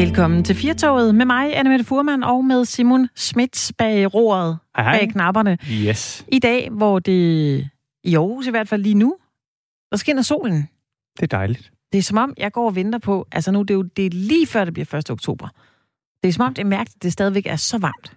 Velkommen 0.00 0.44
til 0.44 0.56
Firtoget 0.56 1.14
med 1.14 1.24
mig, 1.24 1.56
Annemette 1.56 1.84
Furman, 1.84 2.22
og 2.22 2.44
med 2.44 2.64
Simon 2.64 3.08
Smits 3.16 3.72
bag 3.78 4.14
roret, 4.14 4.58
Hej, 4.76 4.98
bag 4.98 5.08
knapperne. 5.08 5.58
Yes, 5.70 6.24
I 6.32 6.38
dag, 6.38 6.68
hvor 6.70 6.98
det 6.98 7.12
i 8.04 8.14
Aarhus 8.14 8.46
i 8.46 8.50
hvert 8.50 8.68
fald 8.68 8.82
lige 8.82 8.94
nu, 8.94 9.16
der 9.90 9.96
skinner 9.96 10.22
solen. 10.22 10.68
det 11.16 11.22
er 11.22 11.26
dejligt. 11.26 11.70
Det 11.92 11.98
er 11.98 12.02
som 12.02 12.18
om, 12.18 12.34
jeg 12.38 12.52
går 12.52 12.66
og 12.66 12.76
venter 12.76 12.98
på, 12.98 13.26
altså 13.32 13.52
nu 13.52 13.62
det 13.62 13.70
er 13.70 13.74
jo 13.74 13.82
det 13.82 14.06
er 14.06 14.10
lige 14.10 14.46
før 14.46 14.64
det 14.64 14.74
bliver 14.74 14.94
1. 14.94 15.10
oktober. 15.10 15.48
Det 16.22 16.28
er 16.28 16.32
som 16.32 16.44
om, 16.44 16.54
det 16.54 16.62
er 16.62 16.66
mærkeligt, 16.66 16.96
at 16.96 17.02
det 17.02 17.12
stadigvæk 17.12 17.46
er 17.46 17.56
så 17.56 17.78
varmt. 17.78 18.16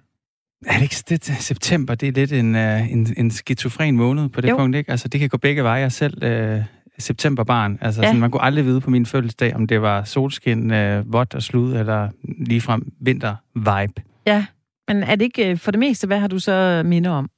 Er 0.65 0.73
det 0.73 0.81
ikke 0.81 0.95
det, 1.09 1.25
september, 1.25 1.95
det 1.95 2.07
er 2.07 2.11
lidt 2.11 2.31
en, 2.33 2.55
uh, 2.55 2.91
en, 2.91 3.13
en 3.17 3.31
skizofren 3.31 3.97
måned 3.97 4.29
på 4.29 4.41
det 4.41 4.49
Jo. 4.49 4.57
punkt, 4.57 4.75
ikke? 4.75 4.91
Altså, 4.91 5.07
det 5.07 5.19
kan 5.19 5.29
gå 5.29 5.37
begge 5.37 5.63
veje. 5.63 5.81
Jeg 5.81 5.91
selv 5.91 6.53
uh, 6.57 6.63
septemberbarn. 6.99 7.77
Altså, 7.81 8.01
Ja. 8.01 8.07
sådan, 8.07 8.19
man 8.21 8.31
kunne 8.31 8.41
aldrig 8.43 8.65
vide 8.65 8.81
på 8.81 8.89
min 8.89 9.05
fødselsdag, 9.05 9.55
om 9.55 9.67
det 9.67 9.81
var 9.81 10.03
solskin, 10.03 10.71
uh, 10.71 11.13
vådt 11.13 11.35
og 11.35 11.43
slud, 11.43 11.73
eller 11.75 12.09
ligefrem 12.47 12.91
vinter-vibe. 12.99 13.93
Ja, 14.25 14.45
men 14.87 15.03
er 15.03 15.15
det 15.15 15.21
ikke 15.25 15.49
øh, 15.51 15.57
for 15.57 15.71
det 15.71 15.79
meste, 15.79 16.07
hvad 16.07 16.19
har 16.19 16.27
du 16.27 16.39
så 16.39 16.81
minder 16.85 17.11
om? 17.11 17.29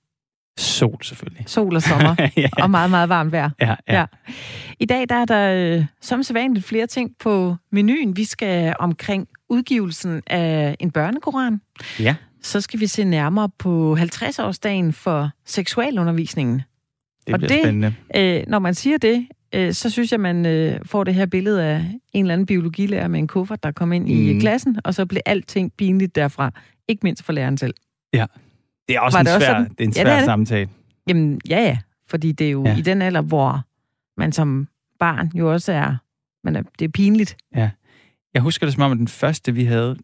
Sol, 0.58 1.04
selvfølgelig. 1.04 1.44
Sol 1.48 1.76
og 1.76 1.82
sommer 1.82 2.16
ja, 2.38 2.50
og 2.58 2.70
meget, 2.70 2.90
meget 2.92 3.10
varmt 3.10 3.32
vejr. 3.32 3.50
ja, 3.62 3.76
ja. 3.88 4.00
Ja. 4.00 4.06
I 4.80 4.86
dag 4.86 5.06
der 5.10 5.16
er 5.16 5.26
der 5.26 5.78
øh, 5.78 5.86
som 6.02 6.24
sædvanligt 6.24 6.66
flere 6.66 6.88
ting 6.88 7.12
på 7.20 7.56
menuen. 7.72 8.18
Vi 8.18 8.24
skal 8.24 8.76
omkring 8.80 9.28
udgivelsen 9.50 10.22
af 10.28 10.76
en 10.80 10.92
børnekoran. 10.92 11.62
ja. 12.00 12.16
Så 12.44 12.62
skal 12.62 12.80
vi 12.80 12.88
se 12.88 13.04
nærmere 13.04 13.50
på 13.60 13.98
50-årsdagen 14.00 14.94
for 14.94 15.30
seksualundervisningen. 15.46 16.62
Det 17.28 17.34
Og 17.34 17.40
bliver 17.40 17.48
det- 17.54 17.62
spændende. 17.64 17.94
Øh, 18.16 18.44
når 18.48 18.60
man 18.60 18.74
siger 18.76 18.98
det, 18.98 19.28
øh, 19.54 19.74
så 19.74 19.90
synes 19.90 20.12
jeg, 20.12 20.20
man 20.20 20.46
øh, 20.46 20.80
får 20.86 21.04
det 21.04 21.14
her 21.16 21.26
billede 21.26 21.64
af 21.64 21.86
en 22.14 22.26
eller 22.26 22.34
anden 22.34 22.46
biologilærer 22.46 23.08
med 23.08 23.20
en 23.20 23.28
kuffert, 23.28 23.64
der 23.64 23.72
kom 23.72 23.94
ind 23.94 24.10
i 24.10 24.32
Mhm. 24.32 24.40
klassen, 24.40 24.78
og 24.84 24.94
så 24.94 25.06
blev 25.06 25.22
alting 25.26 25.74
pinligt 25.78 26.16
derfra. 26.16 26.52
Ikke 26.88 27.00
mindst 27.04 27.24
for 27.24 27.34
læreren 27.34 27.58
selv. 27.58 27.74
Det 28.88 28.96
er 28.96 29.00
også 29.00 29.16
Var 29.18 29.20
en 29.20 29.26
det 29.26 29.36
også 29.36 29.46
svær, 29.46 29.54
sådan? 29.54 29.70
det 29.70 29.80
er 29.80 29.84
en 29.84 29.90
Ja, 29.96 30.02
svær 30.02 30.04
det 30.04 30.12
er 30.14 30.18
det. 30.18 30.26
samtale. 30.26 30.70
Jamen, 31.08 31.42
ja 31.50 31.60
ja, 31.62 31.78
fordi 32.08 32.32
det 32.32 32.48
er 32.48 32.52
jo 32.52 32.64
ja. 32.66 32.72
Ja. 32.72 32.78
i 32.78 32.82
den 32.82 33.02
alder, 33.02 33.22
hvor 33.22 33.62
man 34.20 34.32
som 34.32 34.68
barn 35.00 35.32
jo 35.36 35.52
også 35.54 35.72
er, 35.74 35.96
er 36.48 36.62
det 36.80 36.86
er 36.86 36.90
pinligt. 36.90 37.38
Jeg 38.34 38.42
husker 38.42 38.66
det 38.68 38.74
som 38.74 38.84
om, 38.84 38.92
at 38.92 38.98
den 38.98 39.08
første, 39.08 39.54
vi 39.54 39.64
havde, 39.64 39.98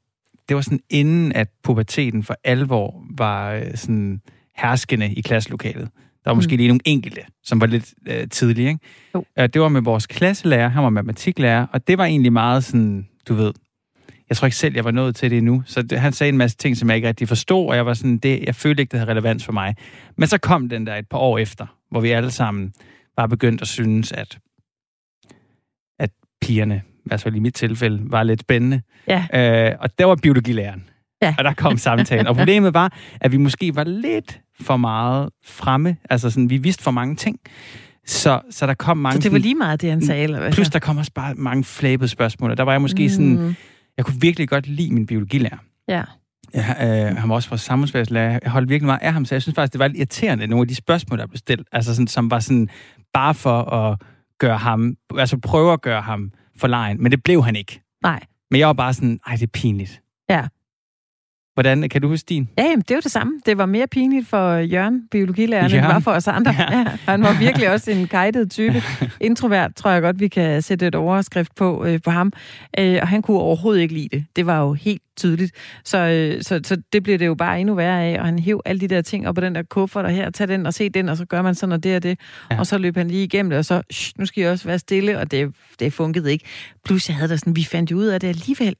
det 0.49 0.55
var 0.55 0.61
sådan 0.61 0.79
inden, 0.89 1.31
at 1.33 1.47
puberteten 1.63 2.23
for 2.23 2.35
alvor 2.43 3.03
var 3.17 3.51
øh, 3.53 3.63
sådan 3.75 4.21
herskende 4.57 5.13
i 5.13 5.21
klasselokalet. 5.21 5.89
Der 6.23 6.29
var 6.29 6.33
måske 6.35 6.51
Mm. 6.51 6.57
lige 6.57 6.67
nogle 6.67 6.79
enkelte, 6.85 7.21
som 7.43 7.61
var 7.61 7.67
lidt 7.67 7.93
øh, 8.07 8.27
tidlige, 8.29 8.67
ikke? 8.67 8.79
Jo. 9.15 9.25
Øh, 9.39 9.49
det 9.49 9.61
var 9.61 9.69
med 9.69 9.81
vores 9.81 10.07
klasselærer, 10.07 10.67
han 10.69 10.83
var 10.83 10.89
matematiklærer, 10.89 11.65
og 11.73 11.87
det 11.87 11.97
var 11.97 12.05
egentlig 12.05 12.33
meget 12.33 12.63
sådan, 12.63 13.07
du 13.27 13.33
ved, 13.33 13.53
jeg 14.29 14.37
tror 14.37 14.45
ikke 14.45 14.57
selv, 14.57 14.75
jeg 14.75 14.83
var 14.85 14.91
nået 14.91 15.15
til 15.15 15.31
det 15.31 15.37
endnu. 15.37 15.63
Så 15.65 15.81
det, 15.81 15.99
han 15.99 16.13
sagde 16.13 16.29
en 16.29 16.37
masse 16.37 16.57
ting, 16.57 16.77
som 16.77 16.89
jeg 16.89 16.95
ikke 16.95 17.07
rigtig 17.07 17.27
forstod, 17.27 17.69
og 17.69 17.75
jeg 17.75 17.85
var 17.85 17.93
sådan, 17.93 18.17
det, 18.17 18.43
jeg 18.45 18.55
følte 18.55 18.81
ikke, 18.81 18.91
det 18.91 18.99
havde 18.99 19.11
relevans 19.11 19.45
for 19.45 19.51
mig. 19.51 19.75
Men 20.17 20.27
så 20.27 20.37
kom 20.37 20.69
den 20.69 20.87
der 20.87 20.95
et 20.95 21.09
par 21.09 21.17
år 21.17 21.37
efter, 21.37 21.65
hvor 21.91 21.99
vi 21.99 22.09
alle 22.11 22.31
sammen 22.31 22.73
var 23.17 23.27
begyndt 23.27 23.61
at 23.61 23.67
synes, 23.67 24.11
at, 24.11 24.39
at 25.99 26.09
pigerne, 26.41 26.81
i 26.97 27.01
hvert 27.05 27.21
fald 27.21 27.35
i 27.35 27.39
mit 27.39 27.53
tilfælde, 27.55 28.01
var 28.11 28.23
lidt 28.23 28.39
spændende. 28.41 28.81
Ja. 29.07 29.25
Øh, 29.71 29.75
og 29.79 29.97
der 29.97 30.05
var 30.05 30.15
biologilæreren. 30.15 30.83
Ja. 31.21 31.35
Og 31.37 31.43
der 31.43 31.53
kom 31.53 31.77
samtalen. 31.77 32.27
Og 32.27 32.35
problemet 32.35 32.73
var, 32.73 32.93
at 33.21 33.31
vi 33.31 33.37
måske 33.37 33.75
var 33.75 33.83
lidt 33.83 34.39
for 34.61 34.77
meget 34.77 35.29
fremme. 35.45 35.97
Altså 36.09 36.29
sådan, 36.29 36.49
vi 36.49 36.57
vidste 36.57 36.83
for 36.83 36.91
mange 36.91 37.15
ting. 37.15 37.39
Så, 38.05 38.41
så 38.49 38.67
der 38.67 38.73
kom 38.73 38.97
mange... 38.97 39.21
Så 39.21 39.23
det 39.23 39.31
var 39.31 39.37
lige 39.37 39.55
meget 39.55 39.81
det, 39.81 39.89
han 39.89 40.05
sagde, 40.05 40.23
eller 40.23 40.39
hvad? 40.39 40.51
Plus, 40.51 40.69
der 40.69 40.79
kom 40.79 40.97
også 40.97 41.11
bare 41.15 41.33
mange 41.33 41.63
flabede 41.63 42.07
spørgsmål. 42.07 42.51
Og 42.51 42.57
der 42.57 42.63
var 42.63 42.71
jeg 42.71 42.81
måske 42.81 43.03
mm. 43.03 43.09
sådan... 43.09 43.55
Jeg 43.97 44.05
kunne 44.05 44.21
virkelig 44.21 44.49
godt 44.49 44.67
lide 44.67 44.93
min 44.93 45.05
biologilærer. 45.05 45.57
ja. 45.87 46.03
Ja, 46.53 47.09
øh, 47.09 47.17
han 47.17 47.29
var 47.29 47.35
også 47.35 47.49
vores 47.49 47.61
samfundsfagslærer. 47.61 48.39
Jeg 48.43 48.51
holdt 48.51 48.69
virkelig 48.69 48.85
meget 48.85 48.99
af 49.01 49.13
ham, 49.13 49.25
så 49.25 49.35
jeg 49.35 49.41
synes 49.41 49.55
faktisk, 49.55 49.73
det 49.73 49.79
var 49.79 49.87
lidt 49.87 49.97
irriterende, 49.97 50.47
nogle 50.47 50.61
af 50.61 50.67
de 50.67 50.75
spørgsmål, 50.75 51.19
der 51.19 51.27
blev 51.27 51.37
stillet. 51.37 51.67
Altså 51.71 51.95
sådan, 51.95 52.07
som 52.07 52.31
var 52.31 52.39
sådan, 52.39 52.69
bare 53.13 53.33
for 53.33 53.61
at 53.61 54.01
gøre 54.39 54.57
ham, 54.57 54.95
altså 55.17 55.37
prøve 55.37 55.73
at 55.73 55.81
gøre 55.81 56.01
ham 56.01 56.31
for 56.57 56.67
lejen. 56.67 57.03
Men 57.03 57.11
det 57.11 57.23
blev 57.23 57.43
han 57.43 57.55
ikke. 57.55 57.81
Nej. 58.03 58.19
Men 58.51 58.59
jeg 58.59 58.67
var 58.67 58.73
bare 58.73 58.93
sådan, 58.93 59.19
ej, 59.27 59.33
det 59.33 59.43
er 59.43 59.47
pinligt. 59.53 60.00
Hvordan, 61.61 61.89
kan 61.89 62.01
du 62.01 62.07
huske 62.07 62.25
din? 62.25 62.49
Ja, 62.57 62.63
jamen, 62.63 62.79
det 62.79 62.91
er 62.91 62.95
jo 62.95 63.01
det 63.01 63.11
samme. 63.11 63.33
Det 63.45 63.57
var 63.57 63.65
mere 63.65 63.87
pinligt 63.87 64.27
for 64.27 64.55
Jørgen, 64.55 65.07
biologilæreren, 65.11 65.65
end 65.65 65.71
det 65.71 65.77
Jørgen? 65.77 65.93
var 65.93 65.99
for 65.99 66.11
os 66.11 66.27
andre. 66.27 66.55
Ja. 66.59 66.77
Ja. 66.77 66.85
Han 67.05 67.23
var 67.23 67.39
virkelig 67.39 67.69
også 67.69 67.91
en 67.91 68.07
kajtet 68.07 68.51
type. 68.51 68.83
Introvert, 69.21 69.75
tror 69.75 69.91
jeg 69.91 70.01
godt, 70.01 70.19
vi 70.19 70.27
kan 70.27 70.61
sætte 70.61 70.87
et 70.87 70.95
overskrift 70.95 71.55
på, 71.55 71.85
øh, 71.85 71.99
på 72.01 72.11
ham. 72.11 72.33
Øh, 72.79 72.97
og 73.01 73.07
han 73.07 73.21
kunne 73.21 73.37
overhovedet 73.39 73.81
ikke 73.81 73.93
lide 73.93 74.07
det. 74.17 74.25
Det 74.35 74.45
var 74.45 74.59
jo 74.59 74.73
helt 74.73 75.01
tydeligt. 75.17 75.51
Så, 75.85 75.97
øh, 75.97 76.43
så, 76.43 76.59
så 76.63 76.77
det 76.93 77.03
blev 77.03 77.19
det 77.19 77.25
jo 77.25 77.35
bare 77.35 77.59
endnu 77.59 77.75
værre 77.75 78.03
af, 78.03 78.19
og 78.19 78.25
han 78.25 78.39
hæv 78.39 78.61
alle 78.65 78.81
de 78.81 78.87
der 78.87 79.01
ting 79.01 79.27
op 79.27 79.35
på 79.35 79.41
den 79.41 79.55
der 79.55 79.63
kuffert, 79.63 80.05
og 80.05 80.11
her, 80.11 80.29
tag 80.29 80.47
den 80.47 80.65
og 80.65 80.73
se 80.73 80.89
den, 80.89 81.09
og 81.09 81.17
så 81.17 81.25
gør 81.25 81.41
man 81.41 81.55
sådan 81.55 81.73
og 81.73 81.83
det 81.83 81.95
og 81.95 82.03
det. 82.03 82.19
Ja. 82.51 82.59
Og 82.59 82.67
så 82.67 82.77
løb 82.77 82.97
han 82.97 83.07
lige 83.07 83.23
igennem 83.23 83.49
det, 83.49 83.59
og 83.59 83.65
så, 83.65 83.81
Shh, 83.91 84.19
nu 84.19 84.25
skal 84.25 84.43
I 84.43 84.47
også 84.47 84.65
være 84.65 84.79
stille, 84.79 85.19
og 85.19 85.31
det, 85.31 85.53
det 85.79 85.93
funkede 85.93 86.31
ikke. 86.31 86.45
Plus 86.85 87.09
jeg 87.09 87.15
havde 87.15 87.29
da 87.29 87.37
sådan, 87.37 87.55
vi 87.55 87.63
fandt 87.63 87.91
jo 87.91 87.97
ud 87.97 88.05
af 88.05 88.19
det 88.19 88.27
alligevel. 88.27 88.75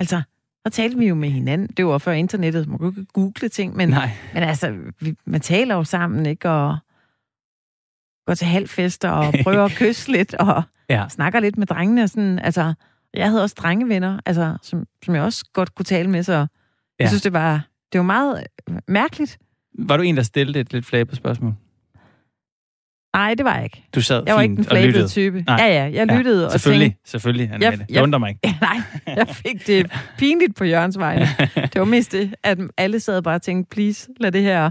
Altså, 0.00 0.22
så 0.66 0.72
talte 0.72 0.98
vi 0.98 1.08
jo 1.08 1.14
med 1.14 1.30
hinanden. 1.30 1.68
Det 1.76 1.86
var 1.86 1.98
før 1.98 2.12
internettet, 2.12 2.68
man 2.68 2.78
kunne 2.78 2.88
ikke 2.98 3.12
google 3.12 3.48
ting, 3.48 3.76
men, 3.76 3.88
Nej. 3.88 4.10
men 4.34 4.42
altså, 4.42 4.76
vi, 5.00 5.14
man 5.24 5.40
taler 5.40 5.74
jo 5.74 5.84
sammen, 5.84 6.26
ikke? 6.26 6.50
Og 6.50 6.78
går 8.26 8.34
til 8.34 8.46
halvfester 8.46 9.10
og 9.10 9.34
prøver 9.44 9.64
at 9.64 9.72
kysse 9.76 10.12
lidt, 10.12 10.34
og 10.34 10.62
Ja. 10.88 11.08
snakker 11.08 11.40
lidt 11.40 11.58
med 11.58 11.66
drengene. 11.66 12.02
Og 12.02 12.08
sådan, 12.08 12.38
altså, 12.38 12.74
jeg 13.14 13.28
havde 13.28 13.42
også 13.42 13.56
drengevenner, 13.58 14.20
altså, 14.26 14.56
som, 14.62 14.86
som 15.04 15.14
jeg 15.14 15.22
også 15.22 15.44
godt 15.52 15.74
kunne 15.74 15.84
tale 15.84 16.10
med, 16.10 16.22
så 16.22 16.32
ja. 16.32 16.46
Jeg 16.98 17.08
synes, 17.08 17.22
det 17.22 17.32
var, 17.32 17.66
det 17.92 17.98
var 17.98 18.04
meget 18.04 18.46
mærkeligt. 18.88 19.38
Var 19.78 19.96
du 19.96 20.02
en, 20.02 20.16
der 20.16 20.22
stillede 20.22 20.60
et 20.60 20.72
lidt 20.72 20.86
flabet 20.86 21.16
spørgsmål? 21.16 21.54
Nej, 23.14 23.34
det 23.34 23.44
var 23.44 23.54
jeg 23.54 23.64
ikke. 23.64 23.84
Du 23.94 24.00
sad 24.02 24.22
Jeg 24.26 24.34
var 24.34 24.40
ikke 24.42 24.56
den 24.56 24.66
og 24.70 24.76
lyttede. 24.76 24.92
flabede 24.92 25.08
type. 25.08 25.44
Nej. 25.46 25.56
Ja, 25.60 25.66
ja, 25.86 25.90
jeg 25.92 26.06
lyttede 26.18 26.40
ja, 26.40 26.46
og 26.46 26.52
selvfølgelig, 26.52 26.88
tænkte, 26.90 27.10
selvfølgelig, 27.10 27.50
Anne 27.52 27.64
Jeg- 27.66 27.78
jeg- 27.78 27.88
Det 27.88 28.00
undrer 28.02 28.18
mig 28.18 28.28
ikke. 28.28 28.40
Ja, 28.48 28.54
nej, 28.60 29.16
jeg 29.16 29.28
fik 29.28 29.66
det 29.66 29.90
pinligt 30.18 30.56
på 30.56 30.64
Jørgens 30.64 30.98
vegne. 30.98 31.28
Det 31.54 31.74
var 31.76 31.84
mest 31.84 32.12
det, 32.12 32.34
at 32.44 32.58
alle 32.78 33.00
sad 33.00 33.22
bare 33.22 33.34
og 33.34 33.42
tænkte, 33.42 33.70
please, 33.74 34.08
lad 34.20 34.32
det 34.32 34.42
her, 34.42 34.70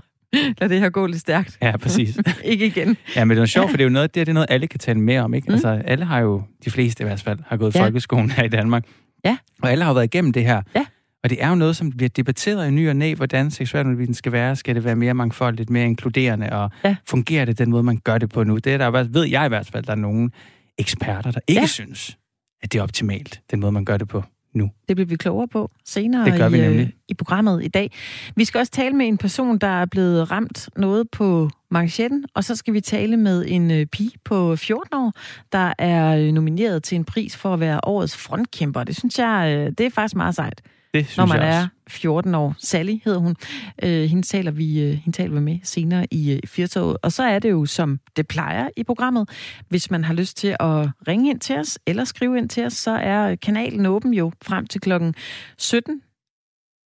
lad 0.61 0.69
det 0.69 0.79
her 0.79 0.89
gå 0.89 1.05
lidt 1.07 1.19
stærkt. 1.21 1.57
Ja, 1.61 1.77
præcis. 1.77 2.19
ikke 2.43 2.65
igen. 2.65 2.97
Ja, 3.15 3.25
men 3.25 3.29
det 3.29 3.37
er 3.37 3.41
jo 3.41 3.45
sjovt, 3.47 3.69
for 3.69 3.77
det 3.77 3.83
er 3.83 3.87
jo 3.87 3.93
noget, 3.93 4.15
det, 4.15 4.21
er, 4.21 4.25
det 4.25 4.31
er 4.31 4.33
noget, 4.33 4.47
alle 4.49 4.67
kan 4.67 4.79
tale 4.79 4.99
med 4.99 5.17
om, 5.17 5.33
ikke? 5.33 5.45
Mm. 5.47 5.53
Altså, 5.53 5.81
alle 5.85 6.05
har 6.05 6.19
jo, 6.19 6.43
de 6.65 6.71
fleste 6.71 7.03
i 7.03 7.05
hvert 7.07 7.21
fald, 7.21 7.39
har 7.47 7.57
gået 7.57 7.75
Ja. 7.75 7.83
folkeskolen 7.83 8.31
her 8.31 8.43
i 8.43 8.47
Danmark. 8.49 8.83
Ja. 9.25 9.37
Og 9.63 9.71
alle 9.71 9.83
har 9.83 9.93
været 9.93 10.05
igennem 10.05 10.33
det 10.33 10.43
her. 10.45 10.61
Ja. 10.75 10.85
Og 11.23 11.29
det 11.29 11.43
er 11.43 11.49
jo 11.49 11.55
noget, 11.55 11.75
som 11.75 11.91
bliver 11.91 12.09
debatteret 12.09 12.67
i 12.67 12.71
ny 12.71 12.89
og 12.89 12.95
næ, 12.95 13.13
hvordan 13.13 13.51
seksualundervisning 13.51 14.15
skal 14.15 14.31
være. 14.31 14.55
Skal 14.55 14.75
det 14.75 14.83
være 14.83 14.95
mere 14.95 15.13
mangfoldigt, 15.13 15.69
mere 15.69 15.85
inkluderende, 15.85 16.49
og 16.53 16.71
Ja. 16.83 16.95
fungerer 17.07 17.45
det 17.45 17.57
den 17.57 17.69
måde, 17.69 17.83
man 17.83 17.97
gør 17.97 18.17
det 18.17 18.29
på 18.29 18.43
nu? 18.43 18.57
Det 18.57 18.73
er 18.73 18.77
der, 18.77 19.03
ved 19.03 19.23
jeg 19.25 19.45
i 19.45 19.49
hvert 19.49 19.67
fald, 19.67 19.83
der 19.83 19.91
er 19.91 19.95
nogle 19.95 20.29
eksperter, 20.77 21.31
der 21.31 21.39
ikke 21.47 21.61
Ja. 21.61 21.67
synes, 21.67 22.17
at 22.63 22.71
det 22.73 22.79
er 22.79 22.83
optimalt, 22.83 23.41
den 23.51 23.59
måde, 23.59 23.71
man 23.71 23.85
gør 23.85 23.97
det 23.97 24.07
på 24.07 24.23
nu. 24.55 24.69
Det 24.87 24.95
bliver 24.95 25.07
vi 25.07 25.15
klogere 25.15 25.47
på 25.47 25.71
senere 25.85 26.25
Det 26.25 26.37
gør 26.37 26.49
vi 26.49 26.57
i, 26.57 26.61
øh, 26.61 26.67
nemlig. 26.67 26.93
i 27.09 27.13
programmet 27.13 27.63
i 27.63 27.67
dag. 27.67 27.91
Vi 28.35 28.45
skal 28.45 28.59
også 28.59 28.71
tale 28.71 28.95
med 28.95 29.07
en 29.07 29.17
person, 29.17 29.57
der 29.57 29.67
er 29.81 29.85
blevet 29.85 30.31
ramt 30.31 30.69
noget 30.77 31.09
på 31.11 31.49
manchetten, 31.71 32.25
og 32.33 32.43
så 32.43 32.55
skal 32.55 32.73
vi 32.73 32.81
tale 32.81 33.17
med 33.17 33.45
en 33.47 33.71
øh, 33.71 33.85
pige 33.85 34.11
på 34.25 34.55
14 34.55 34.93
år, 34.97 35.13
der 35.51 35.73
er 35.79 36.17
øh, 36.17 36.31
nomineret 36.33 36.83
til 36.83 36.95
en 36.95 37.03
pris 37.05 37.37
for 37.37 37.53
at 37.53 37.59
være 37.59 37.79
årets 37.83 38.17
frontkæmper. 38.17 38.83
Det 38.83 38.95
synes 38.97 39.19
jeg, 39.19 39.71
det 39.77 39.85
er 39.85 39.89
faktisk 39.89 40.15
meget 40.15 40.35
sejt, 40.35 40.61
Det 40.93 41.05
synes 41.05 41.17
når 41.17 41.25
man 41.25 41.37
jeg 41.37 41.47
også. 41.47 41.57
er 41.57 41.67
14 41.89 42.35
år. 42.35 42.55
Sally 42.57 42.95
hedder 43.05 43.19
hun. 43.19 43.35
Øh, 43.83 44.03
hende, 44.09 44.27
taler 44.27 44.51
vi, 44.51 44.81
øh, 44.81 44.93
hende 44.93 45.17
taler 45.17 45.33
vi 45.33 45.39
med 45.39 45.59
senere 45.63 46.07
i 46.11 46.31
øh, 46.33 46.39
Firtoget. 46.45 46.97
Og 47.03 47.11
så 47.11 47.23
er 47.23 47.39
det 47.39 47.51
jo, 47.51 47.65
som 47.65 47.99
det 48.15 48.27
plejer 48.27 48.69
i 48.77 48.83
programmet. 48.83 49.29
Hvis 49.69 49.91
man 49.91 50.03
har 50.03 50.13
lyst 50.13 50.37
til 50.37 50.47
at 50.59 50.89
ringe 51.07 51.29
ind 51.29 51.39
til 51.39 51.57
os, 51.57 51.79
eller 51.87 52.03
skrive 52.03 52.37
ind 52.37 52.49
til 52.49 52.65
os, 52.65 52.73
så 52.73 52.91
er 52.91 53.35
kanalen 53.35 53.85
åben 53.85 54.13
jo 54.13 54.31
frem 54.43 54.67
til 54.67 54.81
klokken 54.81 55.15
17. 55.57 56.01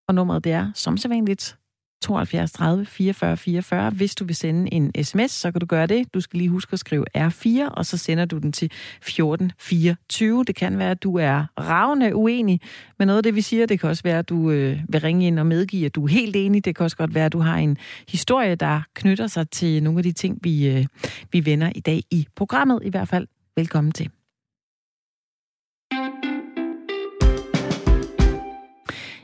Og 0.08 0.14
nummeret 0.14 0.44
det 0.44 0.52
er 0.52 0.70
som 0.74 0.96
sædvanligt 0.96 1.56
72 2.02 2.52
30 2.52 2.86
44 2.86 3.36
44. 3.36 3.90
Hvis 3.90 4.14
du 4.14 4.24
vil 4.24 4.36
sende 4.36 4.72
en 4.72 5.04
sms, 5.04 5.30
så 5.30 5.52
kan 5.52 5.60
du 5.60 5.66
gøre 5.66 5.86
det. 5.86 6.14
Du 6.14 6.20
skal 6.20 6.38
lige 6.38 6.48
huske 6.48 6.72
at 6.72 6.78
skrive 6.78 7.04
R4, 7.16 7.68
og 7.68 7.86
så 7.86 7.96
sender 7.96 8.24
du 8.24 8.38
den 8.38 8.52
til 8.52 8.72
14 9.02 9.52
24. 9.58 10.44
Det 10.44 10.56
kan 10.56 10.78
være, 10.78 10.90
at 10.90 11.02
du 11.02 11.18
er 11.18 11.44
ravne 11.60 12.16
uenig 12.16 12.60
med 12.98 13.06
noget 13.06 13.16
af 13.16 13.22
det, 13.22 13.34
vi 13.34 13.40
siger. 13.40 13.66
Det 13.66 13.80
kan 13.80 13.88
også 13.88 14.02
være, 14.02 14.18
at 14.18 14.28
du 14.28 14.50
øh, 14.50 14.78
vil 14.88 15.00
ringe 15.00 15.26
ind 15.26 15.38
og 15.38 15.46
medgive, 15.46 15.86
at 15.86 15.94
du 15.94 16.04
er 16.04 16.08
helt 16.08 16.36
enig. 16.36 16.64
Det 16.64 16.76
kan 16.76 16.84
også 16.84 16.96
godt 16.96 17.14
være, 17.14 17.26
at 17.26 17.32
du 17.32 17.40
har 17.40 17.56
en 17.56 17.78
historie, 18.08 18.54
der 18.54 18.80
knytter 18.94 19.26
sig 19.26 19.50
til 19.50 19.82
nogle 19.82 19.98
af 19.98 20.02
de 20.02 20.12
ting, 20.12 20.38
vi, 20.42 20.68
øh, 20.68 20.86
vi 21.32 21.46
vender 21.46 21.72
i 21.74 21.80
dag 21.80 22.02
i 22.10 22.26
programmet. 22.36 22.80
I 22.84 22.90
hvert 22.90 23.08
fald 23.08 23.26
velkommen 23.56 23.92
til. 23.92 24.15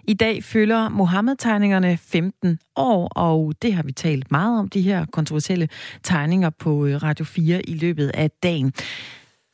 I 0.08 0.14
dag 0.14 0.44
fylder 0.44 0.88
Mohammed-tegningerne 0.88 1.96
15 1.96 2.58
år, 2.76 3.08
og 3.16 3.54
det 3.62 3.74
har 3.74 3.82
vi 3.82 3.92
talt 3.92 4.30
meget 4.30 4.58
om, 4.58 4.68
de 4.68 4.80
her 4.80 5.06
kontroversielle 5.12 5.68
tegninger 6.02 6.50
på 6.50 6.86
øh, 6.86 7.02
Radio 7.02 7.24
4 7.24 7.68
i 7.68 7.74
løbet 7.74 8.10
af 8.14 8.30
dagen. 8.30 8.72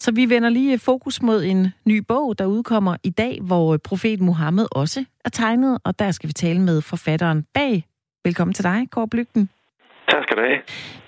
Så 0.01 0.13
vi 0.13 0.31
vender 0.31 0.49
lige 0.49 0.79
fokus 0.79 1.23
mod 1.23 1.45
en 1.45 1.69
ny 1.85 1.99
bog, 1.99 2.39
der 2.39 2.47
udkommer 2.47 2.97
i 3.03 3.11
dag, 3.11 3.39
hvor 3.43 3.77
profet 3.77 4.21
Mohammed 4.21 4.67
også 4.71 5.05
er 5.25 5.31
tegnet, 5.31 5.79
og 5.85 5.99
der 5.99 6.11
skal 6.11 6.29
vi 6.29 6.33
tale 6.33 6.61
med 6.61 6.83
forfatteren 6.83 7.47
bag. 7.55 7.85
Velkommen 8.25 8.55
til 8.55 8.65
dig, 8.65 8.87
Kåre 8.91 9.09
Blygten. 9.09 9.51
Tak 10.09 10.23
skal 10.23 10.37
du 10.37 10.43
have. 10.43 10.59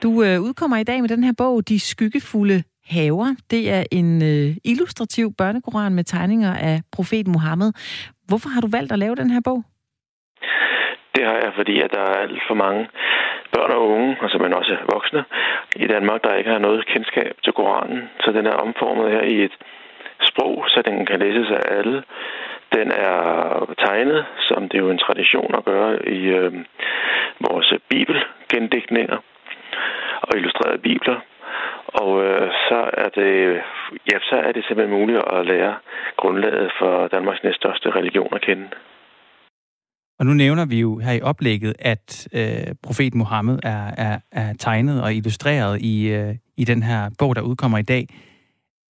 Du 0.03 0.23
øh, 0.23 0.41
udkommer 0.41 0.77
i 0.77 0.85
dag 0.85 1.01
med 1.01 1.09
den 1.09 1.25
her 1.25 1.33
bog, 1.39 1.69
De 1.69 1.81
Skyggefulde 1.81 2.63
Haver. 2.91 3.35
Det 3.51 3.63
er 3.77 3.85
en 3.93 4.23
øh, 4.23 4.57
illustrativ 4.65 5.27
børnekoran 5.39 5.95
med 5.95 6.05
tegninger 6.05 6.55
af 6.55 6.77
profet 6.93 7.27
Mohammed. 7.29 7.71
Hvorfor 8.29 8.49
har 8.49 8.61
du 8.61 8.69
valgt 8.77 8.93
at 8.93 8.99
lave 8.99 9.15
den 9.15 9.31
her 9.31 9.41
bog? 9.45 9.63
Det 11.15 11.25
har 11.29 11.39
jeg, 11.45 11.53
fordi 11.57 11.81
at 11.81 11.91
der 11.97 12.01
er 12.01 12.17
alt 12.25 12.43
for 12.49 12.55
mange 12.55 12.89
børn 13.55 13.71
og 13.71 13.89
unge, 13.89 14.17
og 14.21 14.41
men 14.41 14.55
også 14.55 14.77
voksne, 14.93 15.25
i 15.77 15.87
Danmark, 15.87 16.25
der 16.25 16.35
ikke 16.35 16.51
har 16.51 16.59
noget 16.59 16.87
kendskab 16.87 17.35
til 17.45 17.53
Koranen. 17.53 18.03
Så 18.21 18.33
den 18.33 18.47
er 18.47 18.63
omformet 18.65 19.13
her 19.13 19.23
i 19.23 19.45
et 19.45 19.57
sprog, 20.31 20.65
så 20.69 20.83
den 20.85 21.07
kan 21.07 21.19
læses 21.21 21.51
af 21.51 21.63
alle. 21.79 22.03
Den 22.77 22.89
er 22.91 23.15
tegnet, 23.85 24.25
som 24.49 24.69
det 24.69 24.77
er 24.79 24.85
jo 24.85 24.91
en 24.91 25.05
tradition 25.07 25.55
at 25.55 25.65
gøre 25.65 26.09
i 26.09 26.21
øh, 26.41 26.53
vores 27.41 27.73
bibelgendækninger 27.89 29.19
og 30.23 30.37
illustrerede 30.37 30.79
bibler. 30.79 31.21
Og 31.95 32.25
øh, 32.25 32.51
så 32.69 32.91
er 32.93 33.09
det 33.09 33.61
ja, 34.13 34.19
så 34.31 34.37
er 34.47 34.53
det 34.53 34.65
simpelthen 34.65 34.99
muligt 34.99 35.19
at 35.19 35.47
lære 35.47 35.75
grundlaget 36.17 36.73
for 36.81 37.09
Danmarks 37.09 37.43
næststørste 37.45 37.91
religion 37.91 38.29
at 38.33 38.41
kende. 38.41 38.69
Og 40.19 40.27
nu 40.27 40.33
nævner 40.33 40.67
vi 40.67 40.81
jo 40.81 40.99
her 40.99 41.13
i 41.13 41.21
oplægget, 41.21 41.75
at 41.79 42.29
øh, 42.35 42.75
profet 42.83 43.15
Mohammed 43.15 43.59
er, 43.63 43.91
er, 43.97 44.19
er 44.33 44.53
tegnet 44.59 45.03
og 45.03 45.15
illustreret 45.15 45.83
i, 45.83 46.09
øh, 46.09 46.35
i 46.57 46.65
den 46.65 46.83
her 46.83 47.11
bog, 47.19 47.37
der 47.37 47.43
udkommer 47.43 47.79
i 47.79 47.83
dag. 47.83 48.07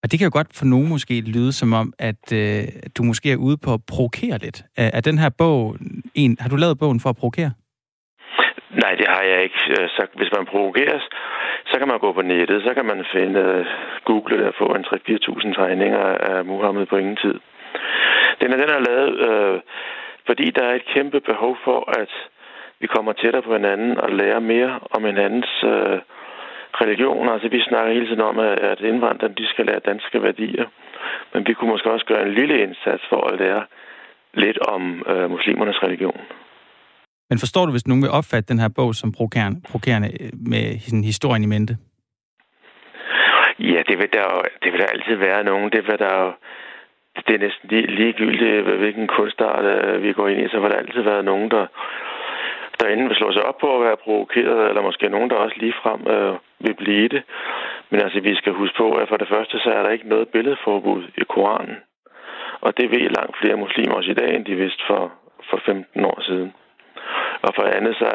Og 0.03 0.11
det 0.11 0.19
kan 0.19 0.27
jo 0.27 0.31
godt 0.33 0.57
for 0.57 0.65
nogen 0.65 0.89
måske 0.89 1.21
lyde 1.21 1.53
som 1.53 1.73
om, 1.73 1.93
at 1.99 2.33
øh, 2.33 2.65
du 2.97 3.03
måske 3.03 3.33
er 3.33 3.37
ude 3.37 3.57
på 3.57 3.75
at 3.75 3.81
provokere 3.85 4.39
lidt. 4.39 4.65
Er, 4.77 4.91
er 4.95 5.01
den 5.01 5.19
her 5.19 5.29
bog 5.29 5.77
en... 6.15 6.37
Har 6.41 6.49
du 6.49 6.57
lavet 6.57 6.79
bogen 6.79 7.01
for 7.01 7.11
at 7.11 7.17
provokere? 7.17 7.51
Nej, 8.71 8.95
det 8.95 9.07
har 9.09 9.23
jeg 9.23 9.43
ikke. 9.43 9.61
Øh, 9.71 9.89
så 9.89 10.07
hvis 10.15 10.33
man 10.37 10.47
provokeres, 10.47 11.03
så 11.67 11.79
kan 11.79 11.89
man 11.89 11.99
gå 11.99 12.13
på 12.13 12.23
nettet, 12.23 12.63
så 12.63 12.75
kan 12.75 12.85
man 12.85 13.05
finde, 13.13 13.41
øh, 13.41 13.67
google 14.05 14.49
og 14.49 14.55
få 14.59 14.65
en 14.65 14.85
3-4.000 14.85 15.55
tegninger 15.55 16.05
af 16.31 16.45
Muhammed 16.45 16.87
på 16.87 16.97
ingen 16.97 17.17
tid. 17.17 17.35
Den 18.41 18.53
er, 18.53 18.57
den 18.57 18.71
er 18.71 18.79
lavet, 18.79 19.13
øh, 19.29 19.61
fordi 20.27 20.51
der 20.51 20.65
er 20.65 20.75
et 20.75 20.85
kæmpe 20.85 21.21
behov 21.21 21.59
for, 21.65 22.01
at 22.01 22.11
vi 22.81 22.87
kommer 22.87 23.13
tættere 23.13 23.43
på 23.43 23.53
hinanden 23.53 23.99
og 23.99 24.11
lærer 24.11 24.41
mere 24.41 24.81
om 24.91 25.05
hinandens 25.05 25.65
øh, 25.65 25.99
religion. 26.83 27.29
Altså, 27.29 27.49
vi 27.49 27.63
snakker 27.63 27.93
hele 27.93 28.07
tiden 28.07 28.21
om, 28.21 28.39
at 28.39 28.81
indvandrere 28.81 29.33
de 29.39 29.47
skal 29.47 29.67
lære 29.67 29.79
danske 29.79 30.23
værdier. 30.23 30.67
Men 31.33 31.47
vi 31.47 31.53
kunne 31.53 31.71
måske 31.71 31.91
også 31.91 32.07
gøre 32.07 32.23
en 32.23 32.35
lille 32.35 32.63
indsats 32.63 33.03
for 33.09 33.27
at 33.27 33.39
lære 33.41 33.65
lidt 34.35 34.59
om 34.59 35.03
øh, 35.07 35.31
muslimernes 35.31 35.83
religion. 35.83 36.21
Men 37.31 37.39
forstår 37.39 37.67
du, 37.67 37.71
hvis 37.73 37.87
nogen 37.87 38.03
vil 38.03 38.17
opfatte 38.19 38.49
den 38.53 38.59
her 38.63 38.71
bog 38.79 38.95
som 38.95 39.13
provokerende, 39.17 39.61
provokerende 39.69 40.09
øh, 40.21 40.31
med 40.53 40.65
sin 40.87 41.05
historien 41.05 41.43
i 41.43 41.53
mente? 41.55 41.75
Ja, 43.59 43.81
det 43.89 43.97
vil 44.01 44.11
der, 44.13 44.27
det 44.63 44.73
vil 44.73 44.81
der 44.81 44.95
altid 44.95 45.17
være 45.29 45.45
nogen. 45.45 45.73
Det 45.73 45.83
vil 45.87 45.99
der 45.99 46.15
jo, 46.23 46.33
det 47.27 47.35
er 47.35 47.45
næsten 47.47 47.69
ligegyldigt, 48.01 48.65
hvilken 48.83 49.07
kunstart 49.07 49.65
øh, 49.75 50.03
vi 50.03 50.13
går 50.13 50.29
ind 50.29 50.41
i, 50.41 50.49
så 50.49 50.61
vil 50.61 50.71
der 50.71 50.83
altid 50.83 51.03
være 51.03 51.23
nogen, 51.23 51.51
der, 51.51 51.67
der 52.79 52.87
enten 52.89 53.09
vil 53.09 53.17
slå 53.17 53.33
sig 53.33 53.43
op 53.43 53.59
på 53.61 53.69
at 53.77 53.85
være 53.87 54.03
provokeret, 54.05 54.69
eller 54.69 54.83
måske 54.83 55.09
nogen, 55.09 55.31
der 55.31 55.37
også 55.37 55.57
ligefrem 55.61 56.01
øh, 56.15 56.35
vil 56.65 56.75
blive 56.75 57.09
det. 57.09 57.23
Men 57.91 58.01
altså, 58.01 58.21
vi 58.21 58.35
skal 58.35 58.53
huske 58.53 58.77
på, 58.77 58.93
at 58.93 59.09
for 59.09 59.17
det 59.17 59.29
første, 59.29 59.59
så 59.59 59.71
er 59.71 59.83
der 59.83 59.91
ikke 59.91 60.09
noget 60.09 60.29
billedforbud 60.29 61.03
i 61.23 61.25
Koranen. 61.33 61.77
Og 62.61 62.77
det 62.77 62.91
ved 62.91 63.11
langt 63.19 63.37
flere 63.41 63.57
muslimer 63.57 63.95
også 63.95 64.11
i 64.11 64.15
dag, 64.21 64.35
end 64.35 64.45
de 64.45 64.55
vidste 64.55 64.83
for, 64.87 65.13
for 65.51 65.61
15 65.67 66.05
år 66.05 66.21
siden. 66.29 66.53
Og 67.43 67.53
for 67.57 67.63
andet 67.63 67.95
så 67.97 68.11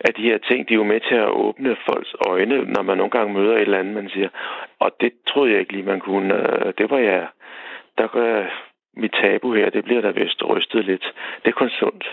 er 0.00 0.12
de 0.12 0.22
her 0.22 0.38
ting, 0.38 0.68
de 0.68 0.74
er 0.74 0.80
jo 0.82 0.84
med 0.92 1.00
til 1.08 1.14
at 1.14 1.34
åbne 1.44 1.76
folks 1.88 2.14
øjne, 2.26 2.56
når 2.74 2.82
man 2.82 2.96
nogle 2.96 3.10
gange 3.10 3.34
møder 3.34 3.54
et 3.54 3.60
eller 3.60 3.78
andet, 3.78 3.94
man 3.94 4.10
siger, 4.14 4.28
og 4.80 4.90
det 5.00 5.12
troede 5.28 5.52
jeg 5.52 5.60
ikke 5.60 5.72
lige, 5.72 5.90
man 5.92 6.00
kunne. 6.00 6.34
Øh, 6.34 6.72
det 6.78 6.90
var 6.90 6.98
jeg. 6.98 7.28
Der 7.98 8.06
gør 8.06 8.34
mit 8.96 9.12
tabu 9.22 9.54
her, 9.54 9.70
det 9.70 9.84
bliver 9.84 10.00
der 10.00 10.12
vist 10.12 10.42
rystet 10.48 10.84
lidt. 10.84 11.04
Det 11.42 11.48
er 11.48 11.58
kun 11.62 11.70
sundt. 11.80 12.04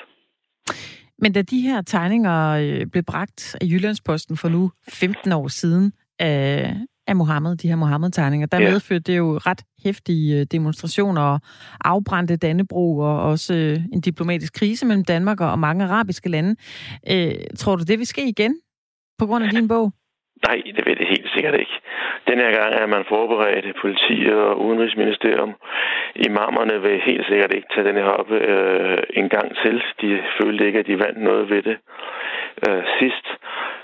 Men 1.20 1.34
da 1.34 1.42
de 1.42 1.62
her 1.62 1.82
tegninger 1.82 2.38
øh, 2.64 2.86
blev 2.92 3.04
bragt 3.04 3.56
af 3.62 3.66
Jyllandsposten 3.66 4.38
for 4.38 4.50
nu 4.50 4.72
15 4.90 5.32
år 5.32 5.48
siden, 5.48 5.86
øh, 6.22 6.72
af 7.08 7.16
Mohammed, 7.16 7.56
de 7.56 7.68
her 7.68 7.76
Mohammed-tegninger, 7.76 8.48
der 8.48 8.62
ja. 8.62 8.70
medførte 8.70 9.04
det 9.12 9.18
jo 9.18 9.38
ret 9.38 9.62
hæftige 9.86 10.40
øh, 10.40 10.46
demonstrationer 10.52 11.22
og 11.22 11.40
afbrændte 11.86 12.38
Dannebro 12.38 12.98
og 12.98 13.22
også 13.24 13.54
øh, 13.54 13.78
en 13.94 14.02
diplomatisk 14.02 14.54
krise 14.54 14.86
mellem 14.86 15.06
Danmark 15.06 15.42
og 15.42 15.60
mange 15.60 15.86
arabiske 15.86 16.30
lande. 16.30 16.56
Øh, 17.12 17.36
tror 17.58 17.76
du, 17.76 17.84
det 17.84 18.00
vil 18.00 18.08
ske 18.08 18.30
igen 18.30 18.54
på 19.20 19.26
grund 19.26 19.44
af 19.44 19.50
din 19.50 19.68
bog? 19.68 19.92
Nej, 20.48 20.62
det 20.76 20.84
vil 20.86 20.98
det 20.98 21.08
helt 21.08 21.30
sikkert 21.36 21.56
ikke. 21.60 21.76
Den 22.28 22.38
her 22.44 22.52
gang 22.60 22.72
er 22.82 22.88
man 22.96 23.04
forberedt 23.10 23.76
politi 23.82 24.18
og 24.32 24.62
udenrigsministerium. 24.66 25.54
Imamerne 26.16 26.82
vil 26.82 27.02
helt 27.10 27.26
sikkert 27.30 27.52
ikke 27.52 27.68
tage 27.74 27.88
den 27.88 27.96
her 27.96 28.10
op 28.20 28.32
øh, 28.32 29.00
en 29.20 29.30
gang 29.30 29.48
til. 29.64 29.76
De 30.02 30.10
følte 30.42 30.66
ikke, 30.68 30.80
at 30.80 30.88
de 30.88 31.00
vandt 31.00 31.20
noget 31.30 31.50
ved 31.50 31.62
det 31.70 31.78
øh, 32.68 32.84
sidst. 33.00 33.26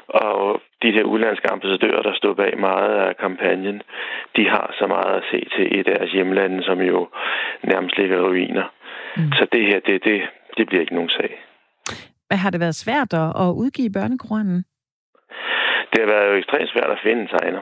Og 0.07 0.61
de 0.83 0.91
her 0.91 1.03
udlandske 1.03 1.51
ambassadører, 1.51 2.01
der 2.01 2.13
stod 2.13 2.35
bag 2.35 2.59
meget 2.59 2.93
af 3.07 3.17
kampagnen, 3.17 3.81
de 4.35 4.49
har 4.49 4.75
så 4.79 4.87
meget 4.87 5.13
at 5.15 5.23
se 5.31 5.39
til 5.55 5.79
i 5.79 5.81
deres 5.83 6.11
hjemlande, 6.11 6.63
som 6.63 6.81
jo 6.81 7.07
nærmest 7.63 7.97
ligger 7.97 8.19
ruiner. 8.27 8.67
Mm. 9.17 9.31
Så 9.31 9.47
det 9.51 9.63
her, 9.65 9.79
det, 9.79 10.03
det, 10.03 10.21
det 10.57 10.67
bliver 10.67 10.81
ikke 10.81 10.95
nogen 10.95 11.09
sag. 11.09 11.31
Hvad 12.27 12.37
har 12.37 12.49
det 12.49 12.59
været 12.59 12.75
svært 12.75 13.13
at 13.43 13.49
udgive 13.61 13.95
børnekoranen? 13.97 14.59
Det 15.91 15.99
har 16.03 16.09
været 16.13 16.29
jo 16.29 16.35
ekstremt 16.35 16.69
svært 16.69 16.91
at 16.95 17.03
finde 17.03 17.21
en 17.21 17.27
tegner. 17.27 17.61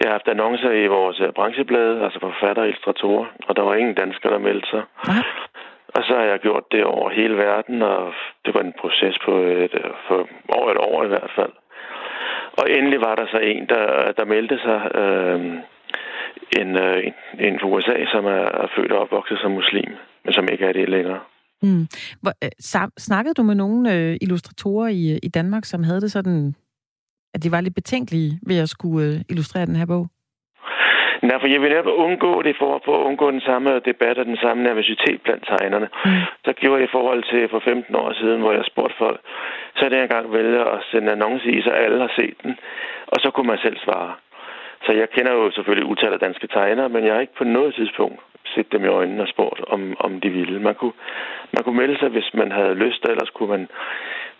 Jeg 0.00 0.08
har 0.08 0.12
haft 0.18 0.28
annoncer 0.28 0.70
i 0.70 0.86
vores 0.86 1.20
øh, 1.20 1.32
brancheblade, 1.32 2.04
altså 2.04 2.18
forfatter 2.20 2.62
og 2.62 2.68
illustratorer, 2.68 3.26
og 3.48 3.56
der 3.56 3.62
var 3.62 3.74
ingen 3.74 3.94
danskere, 3.94 4.32
der 4.32 4.38
meldte 4.38 4.68
sig. 4.70 4.82
Ja. 5.08 5.20
Og 5.96 6.02
så 6.06 6.12
har 6.18 6.26
jeg 6.32 6.38
gjort 6.40 6.72
det 6.72 6.84
over 6.84 7.10
hele 7.10 7.36
verden, 7.36 7.82
og 7.82 8.14
det 8.44 8.54
var 8.54 8.60
en 8.60 8.74
proces 8.80 9.16
på 9.24 9.32
et, 9.64 9.74
øh, 9.74 9.90
for 10.08 10.28
over 10.48 10.70
et 10.70 10.78
år 10.78 11.04
i 11.04 11.08
hvert 11.08 11.32
fald. 11.36 11.52
Og 12.52 12.64
endelig 12.70 13.00
var 13.00 13.14
der 13.14 13.26
så 13.26 13.38
en, 13.38 13.68
der, 13.68 14.12
der 14.16 14.24
meldte 14.24 14.58
sig, 14.66 14.80
øh, 15.02 15.40
en, 16.60 16.76
øh, 16.76 16.98
en, 17.06 17.14
en 17.46 17.60
fra 17.60 17.68
USA, 17.68 17.96
som 18.14 18.24
er, 18.24 18.44
er 18.62 18.68
født 18.76 18.92
og 18.92 18.98
opvokset 18.98 19.38
som 19.38 19.50
muslim, 19.50 19.90
men 20.24 20.32
som 20.32 20.48
ikke 20.52 20.64
er 20.64 20.72
det 20.72 20.88
længere. 20.88 21.20
Mm. 21.62 21.86
Hvor, 22.22 22.32
øh, 22.44 22.50
snakkede 22.98 23.34
du 23.34 23.42
med 23.42 23.54
nogle 23.54 23.94
øh, 23.94 24.16
illustratorer 24.20 24.88
i, 24.88 25.18
i 25.22 25.28
Danmark, 25.28 25.64
som 25.64 25.82
havde 25.82 26.00
det 26.00 26.12
sådan, 26.12 26.54
at 27.34 27.42
de 27.42 27.50
var 27.50 27.60
lidt 27.60 27.74
betænkelige 27.74 28.38
ved 28.46 28.58
at 28.58 28.68
skulle 28.68 29.06
øh, 29.06 29.20
illustrere 29.28 29.66
den 29.66 29.76
her 29.76 29.86
bog? 29.86 30.08
Nej, 31.22 31.40
for 31.40 31.46
jeg 31.46 31.60
vil 31.60 31.70
netop 31.70 31.86
undgå 31.86 32.42
det 32.42 32.56
for, 32.58 32.82
for 32.84 32.92
at 32.98 33.06
undgå 33.08 33.30
den 33.30 33.40
samme 33.40 33.80
debat 33.90 34.18
og 34.18 34.26
den 34.26 34.36
samme 34.36 34.62
nervøsitet 34.62 35.22
blandt 35.22 35.44
tegnerne. 35.46 35.88
Mm. 36.04 36.10
Så 36.44 36.52
gjorde 36.52 36.80
jeg 36.80 36.88
i 36.88 36.96
forhold 36.96 37.22
til 37.32 37.48
for 37.48 37.60
15 37.64 37.94
år 37.94 38.12
siden, 38.20 38.40
hvor 38.40 38.52
jeg 38.52 38.64
spurgte 38.64 38.96
folk, 38.98 39.20
så 39.76 39.84
er 39.84 39.88
det 39.88 40.02
engang 40.02 40.32
vælge 40.32 40.60
at 40.60 40.80
sende 40.90 41.12
annonce 41.12 41.48
i, 41.56 41.62
så 41.62 41.70
alle 41.70 41.98
har 42.00 42.12
set 42.16 42.36
den, 42.42 42.52
og 43.06 43.16
så 43.22 43.30
kunne 43.30 43.46
man 43.52 43.58
selv 43.58 43.78
svare. 43.84 44.12
Så 44.86 44.92
jeg 44.92 45.10
kender 45.10 45.32
jo 45.32 45.50
selvfølgelig 45.50 45.86
utal 45.92 46.12
af 46.12 46.18
danske 46.18 46.46
tegnere, 46.46 46.88
men 46.88 47.04
jeg 47.04 47.12
har 47.14 47.20
ikke 47.20 47.38
på 47.38 47.44
noget 47.44 47.74
tidspunkt 47.74 48.20
set 48.54 48.72
dem 48.72 48.84
i 48.84 48.86
øjnene 48.86 49.22
og 49.22 49.28
spurgt, 49.28 49.60
om, 49.74 49.80
om 50.00 50.20
de 50.20 50.30
ville. 50.30 50.60
Man 50.60 50.74
kunne, 50.74 50.96
man 51.54 51.62
kunne 51.64 51.76
melde 51.76 51.98
sig, 51.98 52.08
hvis 52.08 52.30
man 52.34 52.52
havde 52.52 52.74
lyst, 52.74 53.04
og 53.04 53.10
ellers 53.10 53.30
kunne 53.30 53.48
man 53.48 53.68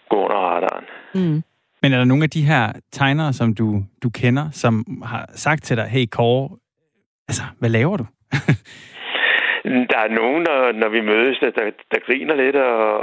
gå 0.09 0.17
under 0.25 0.37
radaren. 0.37 0.87
Mm. 1.15 1.43
Men 1.83 1.93
er 1.93 1.99
der 1.99 2.05
nogle 2.05 2.25
af 2.25 2.31
de 2.31 2.43
her 2.43 2.73
tegnere, 2.93 3.33
som 3.33 3.55
du, 3.55 3.83
du 4.03 4.11
kender, 4.11 4.51
som 4.53 5.03
har 5.05 5.25
sagt 5.35 5.63
til 5.65 5.77
dig, 5.77 5.85
hey 5.85 6.07
Kåre, 6.07 6.57
Altså, 7.29 7.43
hvad 7.59 7.71
laver 7.71 7.97
du? 7.97 8.07
Der 9.93 9.99
er 9.99 10.09
nogen, 10.09 10.47
der, 10.47 10.73
når 10.73 10.89
vi 10.89 11.01
mødes, 11.01 11.39
der, 11.39 11.51
der 11.93 11.99
griner 12.07 12.35
lidt 12.35 12.57
og, 12.57 12.99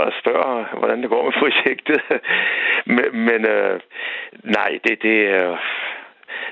og 0.00 0.12
spørger, 0.20 0.78
hvordan 0.78 1.02
det 1.02 1.10
går 1.10 1.24
med 1.24 1.32
projektet. 1.32 2.00
men 2.96 3.08
men 3.28 3.40
øh, 3.46 3.80
nej, 4.44 4.78
det, 4.84 5.02
det, 5.02 5.18
øh, 5.38 5.56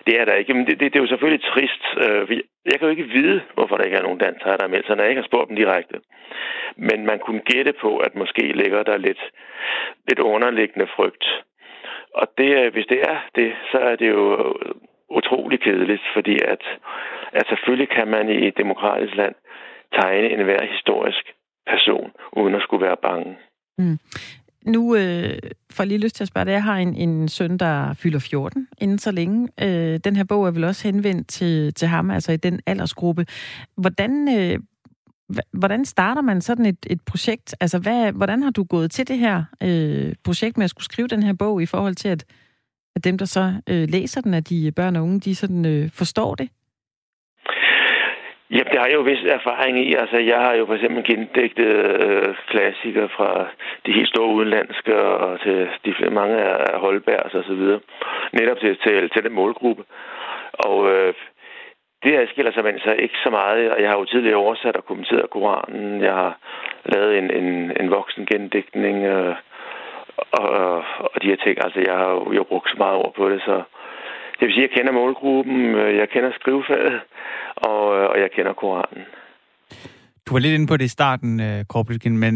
det 0.06 0.20
er 0.20 0.24
der 0.24 0.34
ikke. 0.34 0.54
Men 0.54 0.66
det, 0.66 0.80
det, 0.80 0.92
det 0.92 0.96
er 0.98 1.02
jo 1.02 1.12
selvfølgelig 1.12 1.44
trist. 1.44 1.82
Øh, 2.04 2.40
jeg 2.64 2.78
kan 2.78 2.88
jo 2.88 2.94
ikke 2.96 3.12
vide, 3.18 3.42
hvorfor 3.54 3.76
der 3.76 3.84
ikke 3.84 3.96
er 3.96 4.02
nogen 4.02 4.18
dansere, 4.18 4.56
der 4.56 4.64
er 4.64 4.74
meldt 4.74 4.86
sig, 4.86 4.96
når 4.96 5.02
jeg 5.02 5.10
ikke 5.10 5.22
har 5.22 5.30
spurgt 5.30 5.48
dem 5.48 5.56
direkte. 5.56 5.96
Men 6.76 7.06
man 7.06 7.18
kunne 7.18 7.40
gætte 7.40 7.72
på, 7.72 7.96
at 7.96 8.14
måske 8.14 8.42
ligger 8.52 8.82
der 8.82 8.96
lidt, 8.96 9.22
lidt 10.08 10.18
underliggende 10.18 10.86
frygt. 10.96 11.24
Og 12.14 12.26
det, 12.38 12.50
øh, 12.64 12.72
hvis 12.72 12.86
det 12.86 13.00
er 13.00 13.18
det, 13.34 13.52
så 13.72 13.78
er 13.78 13.96
det 13.96 14.08
jo 14.08 14.54
utrolig 15.18 15.60
kedeligt, 15.60 16.02
fordi 16.14 16.34
at, 16.52 16.62
at 17.32 17.44
selvfølgelig 17.48 17.88
kan 17.96 18.08
man 18.08 18.28
i 18.28 18.46
et 18.48 18.56
demokratisk 18.56 19.14
land 19.16 19.34
tegne 20.00 20.28
en 20.34 20.44
hver 20.44 20.62
historisk 20.74 21.24
person, 21.66 22.10
uden 22.32 22.54
at 22.54 22.62
skulle 22.62 22.86
være 22.86 22.96
bange. 23.02 23.36
Mm. 23.78 23.98
nu 24.66 24.94
øh, 24.94 25.38
får 25.72 25.82
jeg 25.82 25.88
lige 25.88 26.04
lyst 26.04 26.16
til 26.16 26.24
at 26.24 26.28
spørge 26.28 26.44
dig. 26.44 26.52
Jeg 26.52 26.62
har 26.62 26.76
en, 26.76 26.94
en 26.94 27.28
søn, 27.28 27.58
der 27.58 27.94
fylder 27.94 28.18
14 28.30 28.68
inden 28.78 28.98
så 28.98 29.12
længe. 29.12 29.48
Øh, 29.62 30.00
den 30.04 30.16
her 30.16 30.24
bog 30.24 30.46
er 30.46 30.50
vel 30.50 30.64
også 30.64 30.88
henvendt 30.88 31.28
til, 31.28 31.74
til 31.74 31.88
ham, 31.88 32.10
altså 32.10 32.32
i 32.32 32.36
den 32.36 32.60
aldersgruppe. 32.66 33.26
Hvordan, 33.76 34.28
øh, 34.38 34.58
hvordan 35.52 35.84
starter 35.84 36.22
man 36.22 36.40
sådan 36.40 36.66
et, 36.66 36.86
et 36.90 37.00
projekt? 37.06 37.54
Altså, 37.60 37.78
hvad, 37.78 38.12
hvordan 38.12 38.42
har 38.42 38.50
du 38.50 38.64
gået 38.64 38.90
til 38.90 39.08
det 39.08 39.18
her 39.18 39.44
øh, 39.62 40.14
projekt 40.24 40.56
med 40.56 40.64
at 40.64 40.70
skulle 40.70 40.84
skrive 40.84 41.08
den 41.08 41.22
her 41.22 41.34
bog 41.38 41.62
i 41.62 41.66
forhold 41.66 41.94
til, 41.94 42.08
at, 42.08 42.24
at 42.96 43.04
dem, 43.04 43.18
der 43.18 43.24
så 43.24 43.44
øh, 43.70 43.84
læser 43.88 44.20
den, 44.20 44.34
at 44.34 44.48
de 44.48 44.66
øh, 44.66 44.72
børn 44.76 44.96
og 44.96 45.02
unge, 45.02 45.20
de 45.20 45.34
sådan 45.34 45.64
øh, 45.66 45.90
forstår 46.00 46.34
det? 46.34 46.48
Ja, 48.50 48.62
det 48.70 48.78
har 48.80 48.86
jeg 48.86 48.94
jo 48.94 49.00
vis 49.00 49.24
erfaring 49.38 49.78
i. 49.86 49.94
Altså, 49.94 50.18
jeg 50.18 50.38
har 50.38 50.54
jo 50.54 50.66
for 50.66 50.74
eksempel 50.74 51.04
gendægtet 51.04 51.70
øh, 52.06 52.34
klassikere 52.48 53.08
fra 53.16 53.48
de 53.86 53.92
helt 53.92 54.08
store 54.08 54.34
udenlandske 54.34 54.94
og 55.02 55.40
til 55.40 55.68
de 55.84 56.10
mange 56.10 56.36
af 56.36 56.80
Holbergs 56.80 57.34
og 57.34 57.44
så 57.44 57.54
videre. 57.54 57.80
Netop 58.32 58.58
til, 58.60 58.76
til, 58.84 59.10
til 59.10 59.22
den 59.24 59.32
målgruppe. 59.32 59.84
Og 60.52 60.90
øh, 60.92 61.14
det 62.02 62.16
adskiller 62.16 62.52
sig 62.52 62.64
men 62.64 62.78
så 62.78 62.92
ikke 62.92 63.18
så 63.24 63.30
meget, 63.30 63.70
og 63.72 63.82
jeg 63.82 63.90
har 63.90 63.98
jo 63.98 64.04
tidligere 64.04 64.36
oversat 64.36 64.76
og 64.76 64.84
kommenteret 64.84 65.30
Koranen. 65.30 66.02
Jeg 66.02 66.14
har 66.14 66.38
lavet 66.84 67.18
en, 67.18 67.30
en, 67.30 67.72
en 67.80 67.90
voksen 67.90 68.26
gendækning 68.26 69.04
øh, 69.04 69.34
og, 70.18 70.84
og 71.14 71.22
de 71.22 71.26
her 71.26 71.36
ting. 71.36 71.64
Altså, 71.64 71.80
jeg 71.80 71.94
har 71.94 72.10
jo 72.38 72.44
brugt 72.48 72.70
så 72.70 72.76
meget 72.78 72.96
ord 72.96 73.14
på 73.16 73.28
det, 73.30 73.40
så 73.40 73.62
det 74.36 74.46
vil 74.46 74.54
sige, 74.54 74.64
at 74.64 74.70
jeg 74.70 74.76
kender 74.76 74.92
målgruppen, 74.92 75.74
øh, 75.74 75.96
jeg 75.96 76.08
kender 76.08 76.30
skrivefaget, 76.40 77.00
og, 77.56 77.98
øh, 77.98 78.10
og 78.10 78.20
jeg 78.20 78.30
kender 78.30 78.52
Koranen. 78.52 79.04
Du 80.26 80.32
var 80.34 80.38
lidt 80.38 80.54
inde 80.54 80.66
på 80.66 80.76
det 80.76 80.84
i 80.84 80.96
starten, 80.98 81.40
Korbelgen, 81.68 82.18
men 82.18 82.34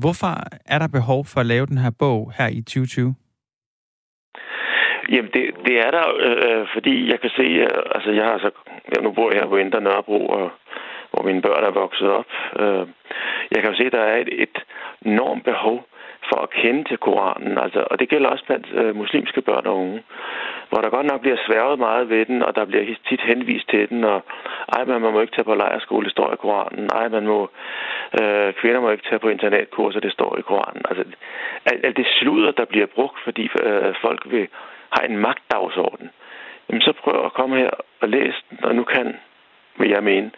hvorfor 0.00 0.32
er 0.66 0.78
der 0.78 0.88
behov 0.88 1.24
for 1.24 1.40
at 1.40 1.46
lave 1.46 1.66
den 1.66 1.78
her 1.78 1.90
bog 1.98 2.32
her 2.38 2.48
i 2.48 2.60
2020? 2.62 3.14
Jamen, 5.08 5.30
det, 5.34 5.44
det 5.66 5.76
er 5.86 5.90
der, 5.90 6.06
øh, 6.28 6.66
fordi 6.72 7.10
jeg 7.10 7.20
kan 7.20 7.30
se, 7.30 7.42
øh, 7.42 7.82
altså 7.94 8.10
jeg 8.10 8.24
har 8.24 8.38
så, 8.38 8.50
ja, 8.92 9.02
nu 9.02 9.10
bor 9.12 9.30
jeg 9.32 9.40
her 9.40 9.48
på 9.48 9.56
Indre 9.56 9.80
Nørrebro, 9.80 10.26
og, 10.26 10.50
hvor 11.10 11.22
mine 11.22 11.42
børn 11.42 11.64
er 11.64 11.70
vokset 11.70 12.08
op. 12.08 12.30
Øh, 12.60 12.86
jeg 13.50 13.62
kan 13.62 13.70
jo 13.70 13.76
se, 13.76 13.84
at 13.84 13.92
der 13.92 14.04
er 14.12 14.16
et, 14.16 14.42
et 14.42 14.58
enormt 15.04 15.44
behov 15.44 15.86
for 16.28 16.40
at 16.42 16.50
kende 16.50 16.84
til 16.84 16.98
Koranen, 16.98 17.58
altså, 17.58 17.84
og 17.90 17.98
det 18.00 18.08
gælder 18.08 18.28
også 18.28 18.44
blandt 18.44 18.66
øh, 18.74 18.96
muslimske 18.96 19.42
børn 19.42 19.66
og 19.66 19.76
unge, 19.78 20.02
hvor 20.68 20.80
der 20.80 20.90
godt 20.90 21.06
nok 21.06 21.20
bliver 21.20 21.36
sværget 21.46 21.78
meget 21.78 22.08
ved 22.08 22.26
den, 22.26 22.42
og 22.42 22.56
der 22.56 22.64
bliver 22.64 22.84
tit 23.08 23.20
henvist 23.20 23.68
til 23.68 23.88
den, 23.88 24.04
og 24.04 24.24
ej, 24.68 24.84
man 24.84 25.00
må 25.00 25.20
ikke 25.20 25.34
tage 25.34 25.44
på 25.44 25.54
lejerskole, 25.54 26.04
det 26.04 26.12
står 26.12 26.32
i 26.32 26.36
Koranen, 26.36 26.90
ej, 26.94 27.08
man 27.08 27.26
må, 27.26 27.50
øh, 28.20 28.52
kvinder 28.52 28.80
må 28.80 28.90
ikke 28.90 29.08
tage 29.08 29.18
på 29.18 29.28
internatkurser, 29.28 30.00
det 30.00 30.12
står 30.12 30.38
i 30.38 30.42
Koranen. 30.42 30.82
Altså, 30.90 31.04
alt, 31.70 31.84
alt 31.86 31.96
det 31.96 32.06
sludder, 32.18 32.50
der 32.50 32.64
bliver 32.64 32.86
brugt, 32.86 33.18
fordi 33.24 33.50
øh, 33.62 33.94
folk 34.02 34.22
vil 34.24 34.48
har 34.90 35.02
en 35.02 35.16
magtdagsorden, 35.16 36.10
jamen 36.68 36.82
så 36.82 36.92
prøv 36.92 37.24
at 37.24 37.32
komme 37.32 37.56
her 37.56 37.70
og 38.00 38.08
læse 38.08 38.42
den, 38.50 38.64
og 38.64 38.74
nu 38.74 38.84
kan, 38.84 39.16
vil 39.78 39.90
jeg 39.90 40.02
mene, 40.04 40.30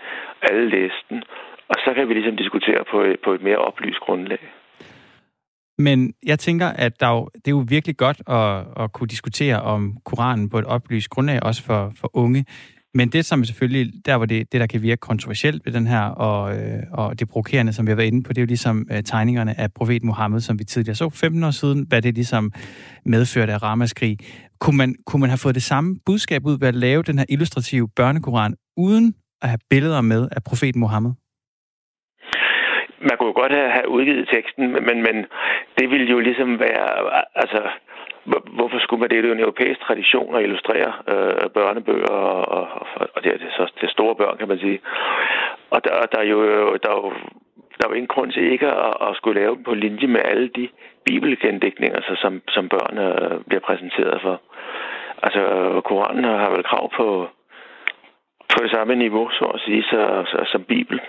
alle 0.43 0.69
læse 0.69 1.01
den. 1.11 1.25
Og 1.69 1.75
så 1.85 1.95
kan 1.95 2.09
vi 2.09 2.15
ligesom 2.15 2.37
diskutere 2.37 2.85
på 2.85 3.01
et, 3.01 3.21
på 3.21 3.33
et 3.33 3.43
mere 3.43 3.59
oplyst 3.59 4.01
grundlag. 4.01 4.39
Men 5.79 6.13
jeg 6.27 6.39
tænker, 6.39 6.67
at 6.67 7.01
der 7.01 7.09
jo, 7.09 7.29
det 7.35 7.47
er 7.47 7.51
jo 7.51 7.65
virkelig 7.69 7.97
godt 7.97 8.23
at, 8.27 8.85
at 8.85 8.93
kunne 8.93 9.07
diskutere 9.09 9.63
om 9.63 9.97
Koranen 10.05 10.49
på 10.49 10.59
et 10.59 10.65
oplyst 10.65 11.11
grundlag, 11.11 11.43
også 11.43 11.63
for, 11.63 11.93
for 12.01 12.11
unge. 12.17 12.45
Men 12.97 13.09
det, 13.09 13.25
som 13.25 13.45
selvfølgelig, 13.45 13.93
der 14.07 14.17
hvor 14.17 14.27
det, 14.27 14.53
det, 14.53 14.61
der 14.61 14.67
kan 14.67 14.83
virke 14.83 15.01
kontroversielt 15.01 15.67
ved 15.67 15.73
den 15.73 15.87
her, 15.87 16.01
og, 16.01 16.57
øh, 16.57 16.83
og 16.93 17.19
det 17.19 17.29
provokerende, 17.29 17.73
som 17.73 17.87
vi 17.87 17.91
har 17.91 17.97
været 17.97 18.07
inde 18.07 18.23
på, 18.23 18.33
det 18.33 18.39
er 18.39 18.43
jo 18.43 18.47
ligesom 18.47 18.87
øh, 18.91 19.03
tegningerne 19.03 19.61
af 19.61 19.73
profet 19.73 20.03
Mohammed, 20.03 20.41
som 20.41 20.59
vi 20.59 20.65
tidligere 20.65 20.95
så 20.95 21.11
15 21.11 21.45
år 21.45 21.51
siden, 21.51 21.87
hvad 21.89 22.03
det 22.03 22.15
ligesom 22.15 22.53
medførte 23.07 23.53
af 23.53 23.63
ramaskrig. 23.63 24.19
Kunne 24.61 24.77
man, 24.77 24.95
kunne 25.07 25.21
man 25.21 25.31
have 25.31 25.39
fået 25.39 25.55
det 25.55 25.63
samme 25.63 25.97
budskab 26.07 26.47
ud 26.47 26.59
ved 26.59 26.69
at 26.69 26.75
lave 26.75 27.03
den 27.03 27.19
her 27.19 27.27
illustrative 27.29 27.89
børnekoran, 27.97 28.55
uden 28.77 29.15
at 29.43 29.49
have 29.49 29.59
billeder 29.71 30.01
med 30.01 30.29
af 30.33 30.43
profet 30.43 30.77
Mohammed? 30.77 31.13
Man 33.09 33.17
kunne 33.17 33.33
jo 33.33 33.41
godt 33.43 33.53
have 33.53 33.89
udgivet 33.89 34.29
teksten, 34.29 34.65
men, 34.87 34.97
men 35.07 35.17
det 35.79 35.91
ville 35.91 36.07
jo 36.07 36.19
ligesom 36.19 36.61
være, 36.61 36.89
altså, 37.35 37.61
hvorfor 38.59 38.79
skulle 38.79 39.01
man 39.01 39.11
det? 39.11 39.17
Det 39.17 39.25
er 39.25 39.29
jo 39.29 39.35
en 39.35 39.47
europæisk 39.47 39.81
tradition 39.81 40.37
at 40.37 40.43
illustrere 40.43 40.93
øh, 41.13 41.51
børnebøger, 41.57 42.17
og, 42.29 42.43
og, 42.59 42.87
og 43.15 43.25
det 43.25 43.33
er 43.35 43.39
det 43.39 43.51
så 43.57 43.73
til 43.81 43.89
store 43.89 44.15
børn, 44.15 44.39
kan 44.39 44.49
man 44.49 44.59
sige. 44.59 44.81
Og 45.71 45.85
der, 45.85 45.91
der 46.13 46.19
er 46.19 46.29
jo, 46.35 46.41
der 46.83 46.89
er 46.89 46.99
jo 47.05 47.13
der 47.81 47.89
var 47.89 47.95
ingen 47.95 48.15
grund 48.15 48.33
til 48.33 48.53
ikke 48.53 48.67
at, 48.67 48.95
at 49.09 49.17
skulle 49.17 49.41
lave 49.41 49.55
dem 49.55 49.65
på 49.65 49.75
linje 49.75 50.07
med 50.07 50.21
alle 50.25 50.49
de 50.49 50.69
bibelgendækninger, 51.05 52.01
så, 52.01 52.15
som, 52.23 52.43
som 52.49 52.69
børn 52.69 52.99
øh, 52.99 53.41
bliver 53.49 53.61
præsenteret 53.61 54.21
for. 54.23 54.41
Altså, 55.23 55.43
Koranen 55.85 56.25
har 56.25 56.51
vel 56.51 56.65
krav 56.65 56.91
på, 56.97 57.29
på 58.53 58.59
det 58.63 58.71
samme 58.71 58.95
niveau, 58.95 59.31
så 59.31 59.45
at 59.45 59.61
sige, 59.61 59.83
så, 59.83 60.25
så, 60.27 60.39
som 60.53 60.63
Bibelen. 60.63 61.01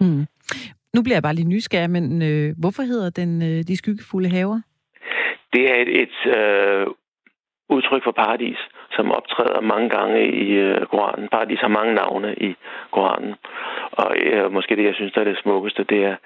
Mm. 0.00 0.26
Nu 0.94 1.02
bliver 1.02 1.16
jeg 1.16 1.22
bare 1.22 1.34
lige 1.34 1.52
nysgerrig, 1.54 1.90
men 1.90 2.22
øh, 2.22 2.54
hvorfor 2.60 2.82
hedder 2.82 3.10
den 3.10 3.42
øh, 3.42 3.62
De 3.68 3.76
Skyggefulde 3.76 4.28
Haver? 4.28 4.60
Det 5.52 5.62
er 5.70 5.76
et, 5.82 5.90
et 6.02 6.16
øh, 6.36 6.86
udtryk 7.68 8.02
for 8.04 8.14
paradis, 8.22 8.60
som 8.96 9.06
optræder 9.18 9.60
mange 9.60 9.88
gange 9.96 10.18
i 10.44 10.46
øh, 10.66 10.86
Koranen. 10.86 11.28
Paradis 11.28 11.60
har 11.60 11.68
mange 11.78 11.94
navne 11.94 12.34
i 12.34 12.50
Koranen. 12.92 13.34
Og 13.92 14.10
øh, 14.16 14.52
måske 14.52 14.76
det, 14.76 14.84
jeg 14.84 14.94
synes, 14.94 15.12
der 15.12 15.20
er 15.20 15.24
det 15.24 15.38
smukkeste, 15.42 15.84
det 15.84 16.04
er 16.04 16.16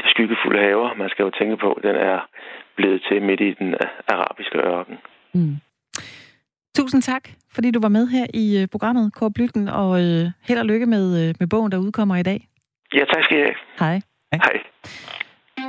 de 0.00 0.06
skyggefulde 0.10 0.60
haver. 0.66 0.94
Man 0.94 1.08
skal 1.08 1.22
jo 1.22 1.30
tænke 1.30 1.56
på, 1.56 1.80
den 1.82 1.96
er 1.96 2.18
blevet 2.76 3.02
til 3.08 3.22
midt 3.22 3.40
i 3.40 3.52
den 3.60 3.74
arabiske 4.08 4.58
ørken. 4.58 4.96
Mm. 5.34 5.56
Tusind 6.76 7.02
tak, 7.02 7.24
fordi 7.54 7.70
du 7.70 7.80
var 7.80 7.88
med 7.88 8.06
her 8.06 8.26
i 8.34 8.46
øh, 8.60 8.68
programmet, 8.68 9.14
Kåre 9.14 9.32
Blytten, 9.36 9.68
og 9.68 9.90
øh, 10.04 10.24
held 10.48 10.58
og 10.58 10.66
lykke 10.66 10.86
med, 10.86 11.04
øh, 11.20 11.34
med 11.40 11.46
bogen, 11.46 11.72
der 11.72 11.78
udkommer 11.78 12.16
i 12.16 12.22
dag. 12.22 12.40
Ja, 12.94 13.04
tak 13.14 13.24
skal 13.24 13.36
I 13.36 13.40
have. 13.40 13.54
Hej. 13.78 14.00
Hej. 14.32 14.56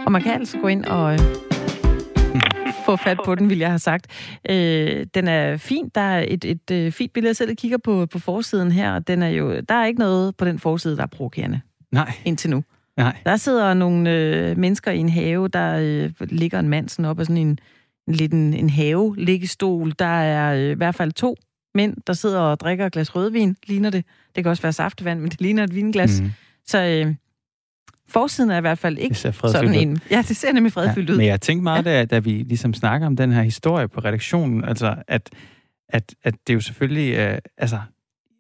Og 0.06 0.12
man 0.12 0.22
kan 0.22 0.32
altså 0.34 0.58
gå 0.58 0.68
ind 0.68 0.86
og 0.86 1.14
øh, 1.14 1.20
få 2.86 2.96
fat 2.96 3.18
på 3.26 3.36
den, 3.36 3.50
vil 3.50 3.58
jeg 3.58 3.70
have 3.70 3.80
sagt. 3.80 4.08
Øh, 4.50 5.06
den 5.14 5.28
er 5.28 5.58
fin. 5.58 5.90
Der 5.96 6.02
er 6.02 6.26
et, 6.28 6.46
et, 6.46 6.72
et 6.72 6.94
fint 6.94 7.14
billede. 7.14 7.30
Jeg 7.30 7.36
selv 7.36 7.56
kigger 7.56 7.78
på, 7.78 8.06
på 8.06 8.20
forsiden 8.20 8.72
her, 8.72 8.94
og 8.94 9.08
den 9.08 9.22
er 9.22 9.30
jo, 9.30 9.60
der 9.70 9.76
er 9.76 9.86
ikke 9.86 10.00
noget 10.00 10.38
på 10.38 10.46
den 10.46 10.60
forside, 10.60 10.98
der 10.98 11.04
er 11.04 11.08
provokerende. 11.08 11.62
Nej. 11.92 12.12
Indtil 12.26 12.50
nu. 12.50 12.64
Nej. 12.98 13.16
Der 13.26 13.38
sidder 13.38 13.74
nogle 13.74 14.12
øh, 14.12 14.58
mennesker 14.58 14.92
i 14.92 14.98
en 14.98 15.10
have, 15.10 15.48
der 15.48 15.78
øh, 15.80 16.12
ligger 16.20 16.60
en 16.60 16.70
mand 16.70 16.90
sådan 16.90 17.06
op 17.06 17.20
af 17.20 17.26
sådan 17.26 17.38
en, 17.38 17.60
en 18.08 18.14
lidt 18.14 18.34
en, 18.34 18.54
en 18.54 18.70
have 18.70 19.16
liggestol. 19.18 19.94
Der 20.00 20.06
er 20.06 20.56
øh, 20.56 20.72
i 20.72 20.74
hvert 20.74 20.96
fald 20.96 21.12
to 21.12 21.36
mænd, 21.76 21.98
der 22.08 22.14
sidder 22.14 22.40
og 22.40 22.60
drikker 22.60 22.86
et 22.86 22.94
glas 22.94 23.16
rødvin, 23.16 23.56
ligner 23.68 23.90
det. 23.90 24.06
Det 24.36 24.44
kan 24.44 24.50
også 24.50 24.62
være 24.62 24.74
saftevand, 24.74 25.20
men 25.20 25.30
det 25.32 25.42
ligner 25.42 25.64
et 25.64 25.76
vinglas. 25.76 26.22
Mm. 26.22 26.32
Så 26.68 26.84
øh, 26.84 27.16
Forsiden 28.10 28.52
er 28.52 28.58
i 28.58 28.62
hvert 28.62 28.78
fald 28.78 28.98
ikke 28.98 29.16
sådan 29.16 29.74
en. 29.74 30.00
Ja, 30.12 30.24
det 30.28 30.38
ser 30.38 30.54
nemlig 30.54 30.74
fredfyldt 30.74 31.10
ja, 31.10 31.14
ud. 31.14 31.18
Men 31.18 31.28
jeg 31.28 31.42
tænkte 31.42 31.64
meget, 31.64 31.86
ja. 31.86 31.92
da, 31.92 32.06
da 32.06 32.20
vi 32.20 32.32
ligesom 32.32 32.74
snakker 32.74 33.08
om 33.08 33.16
den 33.16 33.32
her 33.32 33.42
historie 33.42 33.88
på 33.88 34.00
redaktionen, 34.00 34.64
altså 34.64 34.96
at, 35.08 35.30
at, 35.90 36.16
at 36.24 36.36
det 36.48 36.54
jo 36.54 36.60
selvfølgelig, 36.60 37.14
øh, 37.18 37.38
altså, 37.58 37.80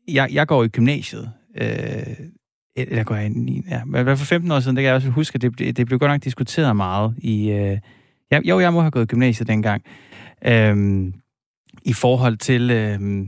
jeg, 0.07 0.29
jeg 0.31 0.47
går 0.47 0.63
i 0.63 0.67
gymnasiet, 0.67 1.31
øh, 1.57 1.67
eller 2.75 3.03
går 3.03 3.15
jeg 3.15 3.31
i, 3.31 3.63
ja, 3.69 3.85
men 3.85 4.17
for 4.17 4.25
15 4.25 4.51
år 4.51 4.59
siden, 4.59 4.75
det 4.75 4.81
kan 4.81 4.87
jeg 4.87 4.95
også 4.95 5.09
huske, 5.09 5.35
at 5.35 5.41
det, 5.41 5.77
det 5.77 5.85
blev 5.85 5.99
godt 5.99 6.11
nok 6.11 6.23
diskuteret 6.23 6.75
meget 6.75 7.15
i, 7.17 7.49
øh, 7.49 7.77
ja, 8.31 8.39
jo, 8.45 8.59
jeg 8.59 8.73
må 8.73 8.81
have 8.81 8.91
gået 8.91 9.03
i 9.03 9.07
gymnasiet 9.07 9.47
dengang, 9.47 9.83
øh, 10.45 11.05
i 11.85 11.93
forhold 11.93 12.37
til, 12.37 12.71
øh, 12.71 13.21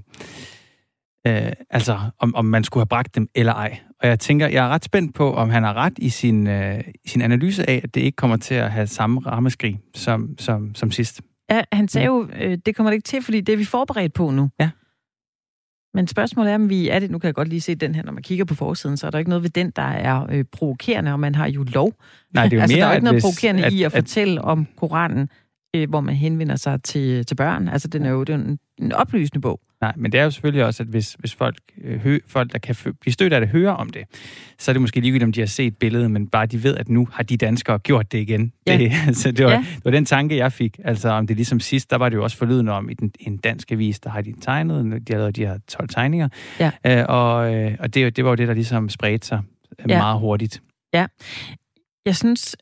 øh, 1.28 1.52
altså, 1.70 2.00
om, 2.20 2.36
om 2.36 2.46
man 2.46 2.64
skulle 2.64 2.82
have 2.82 2.88
bragt 2.88 3.16
dem 3.16 3.28
eller 3.36 3.54
ej. 3.54 3.80
Og 4.02 4.08
jeg 4.08 4.20
tænker, 4.20 4.48
jeg 4.48 4.66
er 4.66 4.70
ret 4.70 4.84
spændt 4.84 5.16
på, 5.16 5.34
om 5.34 5.50
han 5.50 5.64
har 5.64 5.74
ret 5.74 5.94
i 5.98 6.10
sin, 6.10 6.48
øh, 6.48 6.82
sin 7.06 7.22
analyse 7.22 7.70
af, 7.70 7.82
at 7.84 7.96
det 7.96 8.02
ikke 8.02 8.16
kommer 8.16 8.38
til 8.38 8.56
at 8.56 8.72
have 8.72 8.88
samme 8.88 9.22
rammeskrig 9.26 9.80
som, 9.96 10.36
som, 10.40 10.76
som 10.76 10.92
sidst. 10.92 11.22
Ja, 11.52 11.62
han 11.72 11.88
sagde 11.88 12.08
jo, 12.08 12.30
øh, 12.40 12.58
det 12.66 12.76
kommer 12.76 12.92
det 12.92 12.96
ikke 12.96 13.08
til, 13.08 13.22
fordi 13.22 13.42
det 13.42 13.54
er 13.54 13.58
vi 13.58 13.66
forberedt 13.66 14.14
på 14.14 14.32
nu. 14.32 14.50
Ja. 14.60 14.70
Men 15.94 16.08
spørgsmålet 16.08 16.52
er, 16.52 16.56
om 16.56 16.70
vi 16.70 16.90
er 16.90 17.00
det, 17.00 17.12
nu 17.12 17.20
kan 17.20 17.28
jeg 17.28 17.36
godt 17.36 17.48
lige 17.48 17.62
se 17.62 17.76
den 17.76 17.96
her, 17.96 18.04
når 18.04 18.12
man 18.12 18.24
kigger 18.24 18.46
på 18.46 18.56
forsiden, 18.56 18.98
så 18.98 19.08
er 19.08 19.12
der 19.12 19.20
ikke 19.20 19.30
noget 19.30 19.44
ved 19.44 19.50
den, 19.50 19.72
der 19.76 19.82
er 19.82 20.28
øh, 20.32 20.46
provokerende, 20.52 21.12
og 21.12 21.20
man 21.20 21.36
har 21.36 21.48
jo 21.48 21.64
lov. 21.64 21.94
Nej, 22.34 22.44
det 22.44 22.54
er 22.54 22.58
jo 22.58 22.62
altså, 22.62 22.78
mere, 22.78 22.86
der 22.86 22.90
er 22.90 22.96
ikke 22.96 23.04
noget 23.04 23.16
hvis, 23.16 23.24
provokerende 23.24 23.66
at, 23.66 23.74
i 23.74 23.84
at, 23.84 23.86
at 23.86 23.92
fortælle 23.92 24.42
om 24.42 24.68
Koranen, 24.78 25.30
øh, 25.76 25.90
hvor 25.90 26.02
man 26.02 26.16
henvender 26.16 26.56
sig 26.56 26.84
til, 26.84 27.26
til 27.26 27.36
børn. 27.36 27.68
Altså, 27.68 27.88
den 27.88 28.06
er 28.06 28.10
jo 28.10 28.24
den, 28.24 28.40
en, 28.40 28.60
en 28.78 28.92
oplysende 28.92 29.42
bog. 29.42 29.60
Nej, 29.82 29.94
men 29.98 30.12
det 30.12 30.20
er 30.20 30.24
jo 30.24 30.32
selvfølgelig 30.32 30.66
også, 30.66 30.84
at 30.84 30.90
hvis, 30.90 31.14
hvis 31.20 31.34
folk, 31.36 31.58
øh, 31.82 32.00
hø, 32.00 32.20
folk, 32.28 32.54
der 32.54 32.60
kan 32.60 32.76
blive 33.02 33.14
stødt 33.14 33.34
af 33.34 33.42
det, 33.42 33.50
hører 33.50 33.72
om 33.72 33.90
det, 33.90 34.06
så 34.58 34.72
er 34.72 34.74
det 34.74 34.82
måske 34.82 35.00
ligegyldigt, 35.00 35.24
om 35.24 35.32
de 35.32 35.40
har 35.40 35.48
set 35.48 35.78
billedet, 35.78 36.12
men 36.12 36.28
bare 36.28 36.46
de 36.46 36.64
ved, 36.64 36.78
at 36.78 36.90
nu 36.90 37.08
har 37.12 37.24
de 37.24 37.38
danskere 37.38 37.80
gjort 37.80 38.12
det 38.12 38.18
igen. 38.18 38.54
Ja. 38.68 38.78
Det, 38.78 38.92
altså, 39.08 39.32
det, 39.32 39.46
var, 39.46 39.52
ja. 39.52 39.58
det 39.58 39.86
var 39.86 39.92
den 39.92 40.06
tanke, 40.06 40.38
jeg 40.38 40.54
fik. 40.54 40.80
Altså, 40.84 41.10
om 41.10 41.28
det 41.28 41.36
ligesom 41.36 41.60
sidst, 41.60 41.90
der 41.90 41.98
var 41.98 42.10
det 42.10 42.16
jo 42.16 42.24
også 42.24 42.38
forlydende 42.38 42.72
om, 42.72 42.90
i 42.90 42.94
den, 42.94 43.12
en 43.20 43.38
dansk 43.38 43.72
avis, 43.72 44.00
der 44.00 44.10
har 44.10 44.22
de 44.22 44.34
tegnet, 44.42 45.08
de 45.08 45.14
har 45.14 45.20
lavet 45.20 45.36
de 45.36 45.46
her 45.46 45.58
12 45.68 45.90
tegninger, 45.90 46.30
ja. 46.60 46.72
øh, 46.86 47.06
og, 47.10 47.56
øh, 47.56 47.76
og 47.80 47.94
det, 47.94 48.16
det 48.16 48.24
var 48.24 48.32
jo 48.32 48.36
det, 48.36 48.48
der 48.48 48.54
ligesom 48.54 48.90
spredte 48.90 49.28
sig 49.28 49.42
ja. 49.90 49.98
meget 49.98 50.20
hurtigt. 50.20 50.62
Ja. 50.94 51.06
Jeg 52.06 52.16
synes, 52.16 52.56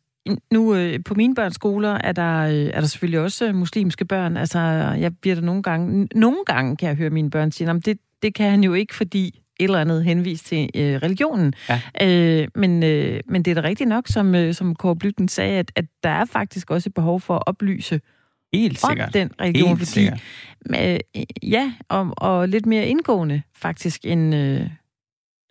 nu 0.51 0.75
øh, 0.75 0.99
på 1.05 1.13
mine 1.13 1.35
børns 1.35 1.55
skoler 1.55 1.93
er 2.03 2.11
der, 2.11 2.37
øh, 2.37 2.53
er 2.53 2.79
der 2.79 2.87
selvfølgelig 2.87 3.19
også 3.19 3.53
muslimske 3.53 4.05
børn. 4.05 4.37
Altså, 4.37 4.59
jeg 4.99 5.17
bliver 5.17 5.35
der 5.35 5.41
nogle 5.41 5.63
gange... 5.63 6.07
Nogle 6.15 6.37
gange 6.45 6.77
kan 6.77 6.89
jeg 6.89 6.95
høre 6.95 7.09
mine 7.09 7.29
børn 7.29 7.51
sige, 7.51 7.73
det, 7.73 7.99
det 8.21 8.33
kan 8.35 8.51
han 8.51 8.63
jo 8.63 8.73
ikke, 8.73 8.95
fordi 8.95 9.41
et 9.59 9.63
eller 9.63 9.81
andet 9.81 10.03
henvist 10.03 10.45
til 10.45 10.69
øh, 10.75 10.95
religionen. 10.95 11.53
Ja. 11.69 11.81
Øh, 12.01 12.47
men, 12.55 12.83
øh, 12.83 13.19
men 13.27 13.43
det 13.43 13.51
er 13.51 13.61
da 13.61 13.67
rigtigt 13.67 13.89
nok, 13.89 14.07
som, 14.07 14.35
øh, 14.35 14.53
som 14.53 14.75
Kåre 14.75 14.95
Blytten 14.95 15.27
sagde, 15.27 15.59
at, 15.59 15.71
at 15.75 15.85
der 16.03 16.09
er 16.09 16.25
faktisk 16.25 16.71
også 16.71 16.89
et 16.89 16.93
behov 16.93 17.21
for 17.21 17.35
at 17.35 17.43
oplyse 17.45 18.01
Helt 18.53 18.79
sikkert. 18.79 19.07
om 19.07 19.11
den 19.11 19.31
religion. 19.41 19.67
Helt 19.67 19.79
fordi, 19.79 19.91
sikkert. 19.91 20.21
øh, 20.69 21.23
ja, 21.43 21.73
og, 21.89 22.13
og 22.17 22.49
lidt 22.49 22.65
mere 22.65 22.87
indgående 22.87 23.41
faktisk 23.55 24.05
end, 24.05 24.35
øh, 24.35 24.69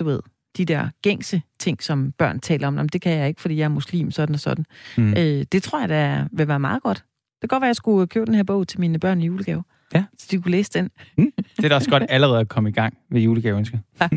du 0.01 0.05
ved, 0.05 0.21
de 0.57 0.65
der 0.65 0.89
gængse 1.03 1.43
ting, 1.59 1.83
som 1.83 2.13
børn 2.13 2.41
taler 2.41 2.69
om. 2.69 2.77
Jamen, 2.77 2.89
det 2.89 3.01
kan 3.01 3.13
jeg 3.13 3.29
ikke, 3.29 3.41
fordi 3.41 3.57
jeg 3.57 3.65
er 3.65 3.69
muslim, 3.69 4.11
sådan 4.11 4.35
og 4.35 4.41
sådan. 4.41 4.65
Mm. 4.97 5.11
Øh, 5.11 5.45
det 5.53 5.63
tror 5.63 5.81
jeg, 5.81 5.89
der 5.89 6.25
vil 6.33 6.49
være 6.49 6.61
meget 6.61 6.83
godt. 6.83 7.05
Det 7.43 7.51
kan 7.51 7.57
godt 7.57 7.61
være, 7.61 7.69
at 7.69 7.71
jeg 7.71 7.77
skulle 7.77 8.07
købe 8.07 8.27
den 8.27 8.35
her 8.35 8.43
bog 8.43 8.69
til 8.69 8.81
mine 8.81 8.99
børn 8.99 9.21
i 9.21 9.27
julegave. 9.27 9.65
Ja. 9.95 10.05
Så 10.19 10.27
de 10.31 10.43
kunne 10.43 10.53
læse 10.53 10.71
den. 10.73 10.91
Mm. 11.19 11.33
Det 11.57 11.65
er 11.65 11.69
da 11.69 11.75
også 11.75 11.91
godt 11.91 12.03
allerede 12.09 12.41
at 12.41 12.49
komme 12.49 12.69
i 12.69 12.73
gang 12.73 12.99
ved 13.11 13.21
julegaveønsker. 13.21 13.79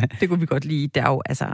Ja. 0.00 0.06
det 0.20 0.28
kunne 0.28 0.40
vi 0.40 0.46
godt 0.46 0.64
lide. 0.64 0.88
Der 0.88 1.02
er 1.02 1.10
jo, 1.10 1.22
altså, 1.26 1.46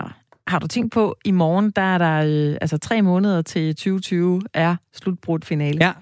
har 0.47 0.59
du 0.59 0.67
tænkt 0.67 0.93
på, 0.93 1.17
i 1.25 1.31
morgen, 1.31 1.71
der 1.71 1.83
er 1.83 1.99
der 1.99 2.51
øh, 2.51 2.57
altså 2.61 2.79
tre 2.79 3.03
måneder 3.03 3.43
til 3.43 3.75
2020 3.77 4.43
er 4.55 4.77
slutbrudt 4.93 5.45
finale. 5.45 5.79
Ja, 5.81 5.93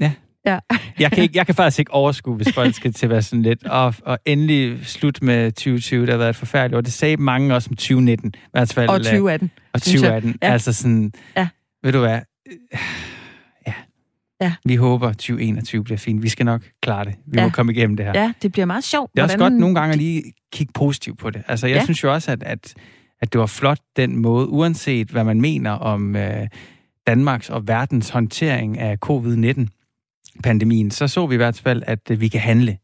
ja. 0.00 0.12
Ja. 0.46 0.58
jeg, 0.98 1.12
kan 1.12 1.22
ikke, 1.22 1.38
jeg 1.38 1.46
kan 1.46 1.54
faktisk 1.54 1.78
ikke 1.78 1.92
overskue, 1.94 2.36
hvis 2.36 2.52
folk 2.54 2.74
skal 2.74 2.92
til 2.92 3.06
at 3.06 3.10
være 3.10 3.22
sådan 3.22 3.42
lidt. 3.42 3.66
Og, 3.66 3.94
og 4.04 4.18
endelig 4.24 4.86
slut 4.86 5.22
med 5.22 5.52
2020, 5.52 6.06
der 6.06 6.12
har 6.12 6.18
været 6.18 6.30
et 6.30 6.36
forfærdeligt 6.36 6.76
år. 6.76 6.80
Det 6.80 6.92
sagde 6.92 7.16
mange 7.16 7.54
også 7.54 7.70
om 7.70 7.76
2019. 7.76 8.32
I 8.36 8.38
hvert 8.52 8.72
fald, 8.72 8.88
og 8.88 8.98
2018. 8.98 9.50
Og 9.72 9.82
2018. 9.82 10.36
Ja. 10.42 10.52
Altså 10.52 10.72
sådan, 10.72 11.12
ja. 11.36 11.48
ved 11.82 11.92
du 11.92 11.98
hvad, 11.98 12.20
ja. 13.66 13.72
Ja. 14.40 14.52
Vi 14.64 14.76
håber, 14.76 15.12
2021 15.12 15.84
bliver 15.84 15.98
fint. 15.98 16.22
Vi 16.22 16.28
skal 16.28 16.46
nok 16.46 16.62
klare 16.80 17.04
det. 17.04 17.14
Vi 17.26 17.38
ja. 17.38 17.44
må 17.44 17.50
komme 17.50 17.72
igennem 17.72 17.96
det 17.96 18.06
her. 18.06 18.12
Ja, 18.14 18.32
det 18.42 18.52
bliver 18.52 18.66
meget 18.66 18.84
sjovt. 18.84 19.12
Det 19.12 19.18
er 19.18 19.22
også 19.22 19.36
Hvordan... 19.36 19.52
godt 19.52 19.60
nogle 19.60 19.74
gange 19.74 19.92
at 19.92 19.98
lige 19.98 20.22
kigge 20.52 20.72
positivt 20.72 21.18
på 21.18 21.30
det. 21.30 21.42
Altså, 21.48 21.66
jeg 21.66 21.76
ja. 21.76 21.84
synes 21.84 22.02
jo 22.02 22.12
også, 22.12 22.32
at, 22.32 22.42
at, 22.42 22.74
at 23.20 23.32
det 23.32 23.40
var 23.40 23.46
flot 23.46 23.78
den 23.96 24.16
måde, 24.16 24.48
uanset 24.48 25.08
hvad 25.08 25.24
man 25.24 25.40
mener 25.40 25.70
om 25.70 26.16
øh, 26.16 26.46
Danmarks 27.06 27.50
og 27.50 27.68
verdens 27.68 28.08
håndtering 28.08 28.78
af 28.78 29.00
covid-19-pandemien, 30.32 30.90
så 30.90 31.08
så 31.08 31.26
vi 31.26 31.34
i 31.34 31.36
hvert 31.36 31.60
fald, 31.60 31.82
at 31.86 32.10
øh, 32.10 32.20
vi 32.20 32.28
kan 32.28 32.40
handle. 32.40 32.78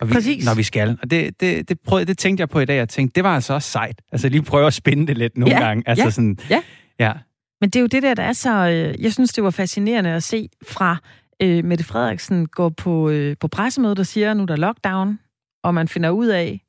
Og 0.00 0.08
vi, 0.08 0.12
Præcis. 0.12 0.44
Når 0.44 0.54
vi 0.54 0.62
skal. 0.62 0.98
Og 1.02 1.10
det, 1.10 1.40
det, 1.40 1.68
det, 1.68 1.80
prøvede, 1.80 2.06
det 2.06 2.18
tænkte 2.18 2.40
jeg 2.40 2.48
på 2.48 2.60
i 2.60 2.64
dag, 2.64 2.82
og 2.82 2.88
tænkte, 2.88 3.14
det 3.14 3.24
var 3.24 3.34
altså 3.34 3.54
også 3.54 3.70
sejt. 3.70 4.02
Altså 4.12 4.28
lige 4.28 4.42
prøve 4.42 4.66
at 4.66 4.74
spænde 4.74 5.06
det 5.06 5.18
lidt 5.18 5.38
nogle 5.38 5.54
ja. 5.54 5.66
gange. 5.66 5.82
Altså 5.86 6.04
ja. 6.04 6.10
sådan, 6.10 6.38
ja. 6.50 6.62
ja. 6.98 7.12
Men 7.60 7.70
det 7.70 7.76
er 7.76 7.80
jo 7.80 7.86
det 7.86 8.02
der, 8.02 8.14
der 8.14 8.22
er 8.22 8.32
så... 8.32 8.68
Øh, 8.68 9.02
jeg 9.02 9.12
synes, 9.12 9.32
det 9.32 9.44
var 9.44 9.50
fascinerende 9.50 10.10
at 10.10 10.22
se 10.22 10.48
fra 10.68 10.96
øh, 11.42 11.64
Mette 11.64 11.84
Frederiksen 11.84 12.46
gå 12.46 12.68
på, 12.68 13.10
øh, 13.10 13.36
på 13.40 13.48
pressemødet 13.48 13.98
og 13.98 14.06
siger, 14.06 14.34
nu 14.34 14.42
er 14.42 14.46
der 14.46 14.56
lockdown, 14.56 15.18
og 15.64 15.74
man 15.74 15.88
finder 15.88 16.10
ud 16.10 16.26
af, 16.26 16.60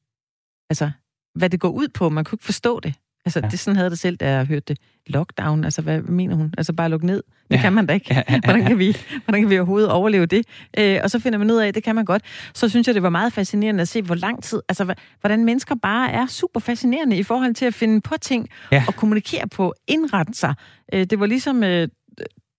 altså, 0.70 0.92
hvad 1.36 1.50
det 1.50 1.60
går 1.60 1.70
ud 1.70 1.88
på. 1.88 2.10
Man 2.10 2.24
kunne 2.24 2.36
ikke 2.36 2.46
forstå 2.46 2.80
det. 2.80 2.94
Altså, 3.25 3.39
ja. 3.44 3.48
det 3.48 3.60
sådan 3.60 3.75
havde 3.75 3.89
det 3.89 4.00
selv, 4.00 4.17
da 4.17 4.32
jeg 4.32 4.46
hørte 4.46 4.65
det. 4.67 4.77
Lockdown, 5.08 5.63
altså, 5.63 5.82
hvad 5.82 6.01
mener 6.01 6.36
hun? 6.36 6.53
Altså, 6.58 6.74
bare 6.74 6.89
lukke 6.89 7.05
ned. 7.05 7.24
Det 7.51 7.55
ja. 7.55 7.62
kan 7.62 7.74
man 7.74 7.86
da 7.86 7.94
ikke. 7.94 8.24
Hvordan 8.44 8.65
kan 8.65 8.79
vi, 8.79 8.98
hvordan 9.25 9.41
kan 9.41 9.50
vi 9.50 9.60
overhovedet 9.60 9.89
overleve 9.89 10.25
det? 10.25 10.46
Øh, 10.77 11.00
og 11.03 11.12
så 11.12 11.20
finder 11.20 11.39
man 11.39 11.51
ud 11.51 11.58
af, 11.58 11.67
at 11.67 11.75
det 11.75 11.84
kan 11.84 11.96
man 11.96 12.05
godt. 12.05 12.22
Så 12.53 12.70
synes 12.70 12.88
jeg, 12.88 12.96
det 12.96 13.03
var 13.03 13.10
meget 13.10 13.34
fascinerende 13.34 13.82
at 13.82 13.88
se, 13.88 14.01
hvor 14.01 14.15
lang 14.15 14.44
tid, 14.44 14.62
altså, 14.70 14.94
hvordan 15.22 15.46
mennesker 15.46 15.75
bare 15.75 16.12
er 16.12 16.25
super 16.27 16.60
fascinerende 16.60 17.17
i 17.17 17.24
forhold 17.24 17.53
til 17.53 17.65
at 17.65 17.74
finde 17.74 18.01
på 18.01 18.15
ting 18.22 18.50
ja. 18.72 18.84
og 18.88 18.96
kommunikere 18.96 19.48
på, 19.48 19.74
indrette 19.88 20.34
sig. 20.34 20.53
Øh, 20.94 21.05
det 21.05 21.20
var 21.20 21.25
ligesom... 21.25 21.63
Øh, 21.63 21.88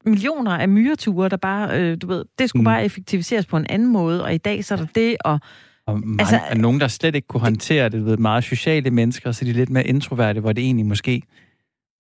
millioner 0.07 0.51
af 0.51 0.69
myreture, 0.69 1.29
der 1.29 1.37
bare, 1.37 1.81
øh, 1.81 1.97
du 2.03 2.07
ved, 2.07 2.25
det 2.39 2.49
skulle 2.49 2.61
mm. 2.61 2.65
bare 2.65 2.85
effektiviseres 2.85 3.47
på 3.47 3.57
en 3.57 3.67
anden 3.69 3.89
måde, 3.89 4.25
og 4.25 4.35
i 4.35 4.39
dag 4.39 4.65
så 4.65 4.75
er 4.75 4.79
der 4.79 4.87
det, 4.95 5.17
og... 5.25 5.41
Og 5.87 6.01
mange, 6.01 6.21
altså, 6.21 6.41
nogen, 6.57 6.81
der 6.81 6.89
slet 6.89 7.15
ikke 7.15 7.29
kunne 7.29 7.41
håndtere 7.41 7.89
det, 7.89 8.05
ved, 8.05 8.17
meget 8.17 8.45
sociale 8.45 8.91
mennesker, 8.91 9.33
så 9.33 9.45
de 9.45 9.51
er 9.51 9.55
lidt 9.55 9.71
mere 9.71 9.87
introverte, 9.87 10.41
hvor 10.41 10.53
det 10.53 10.65
egentlig 10.65 10.87
måske 10.87 11.23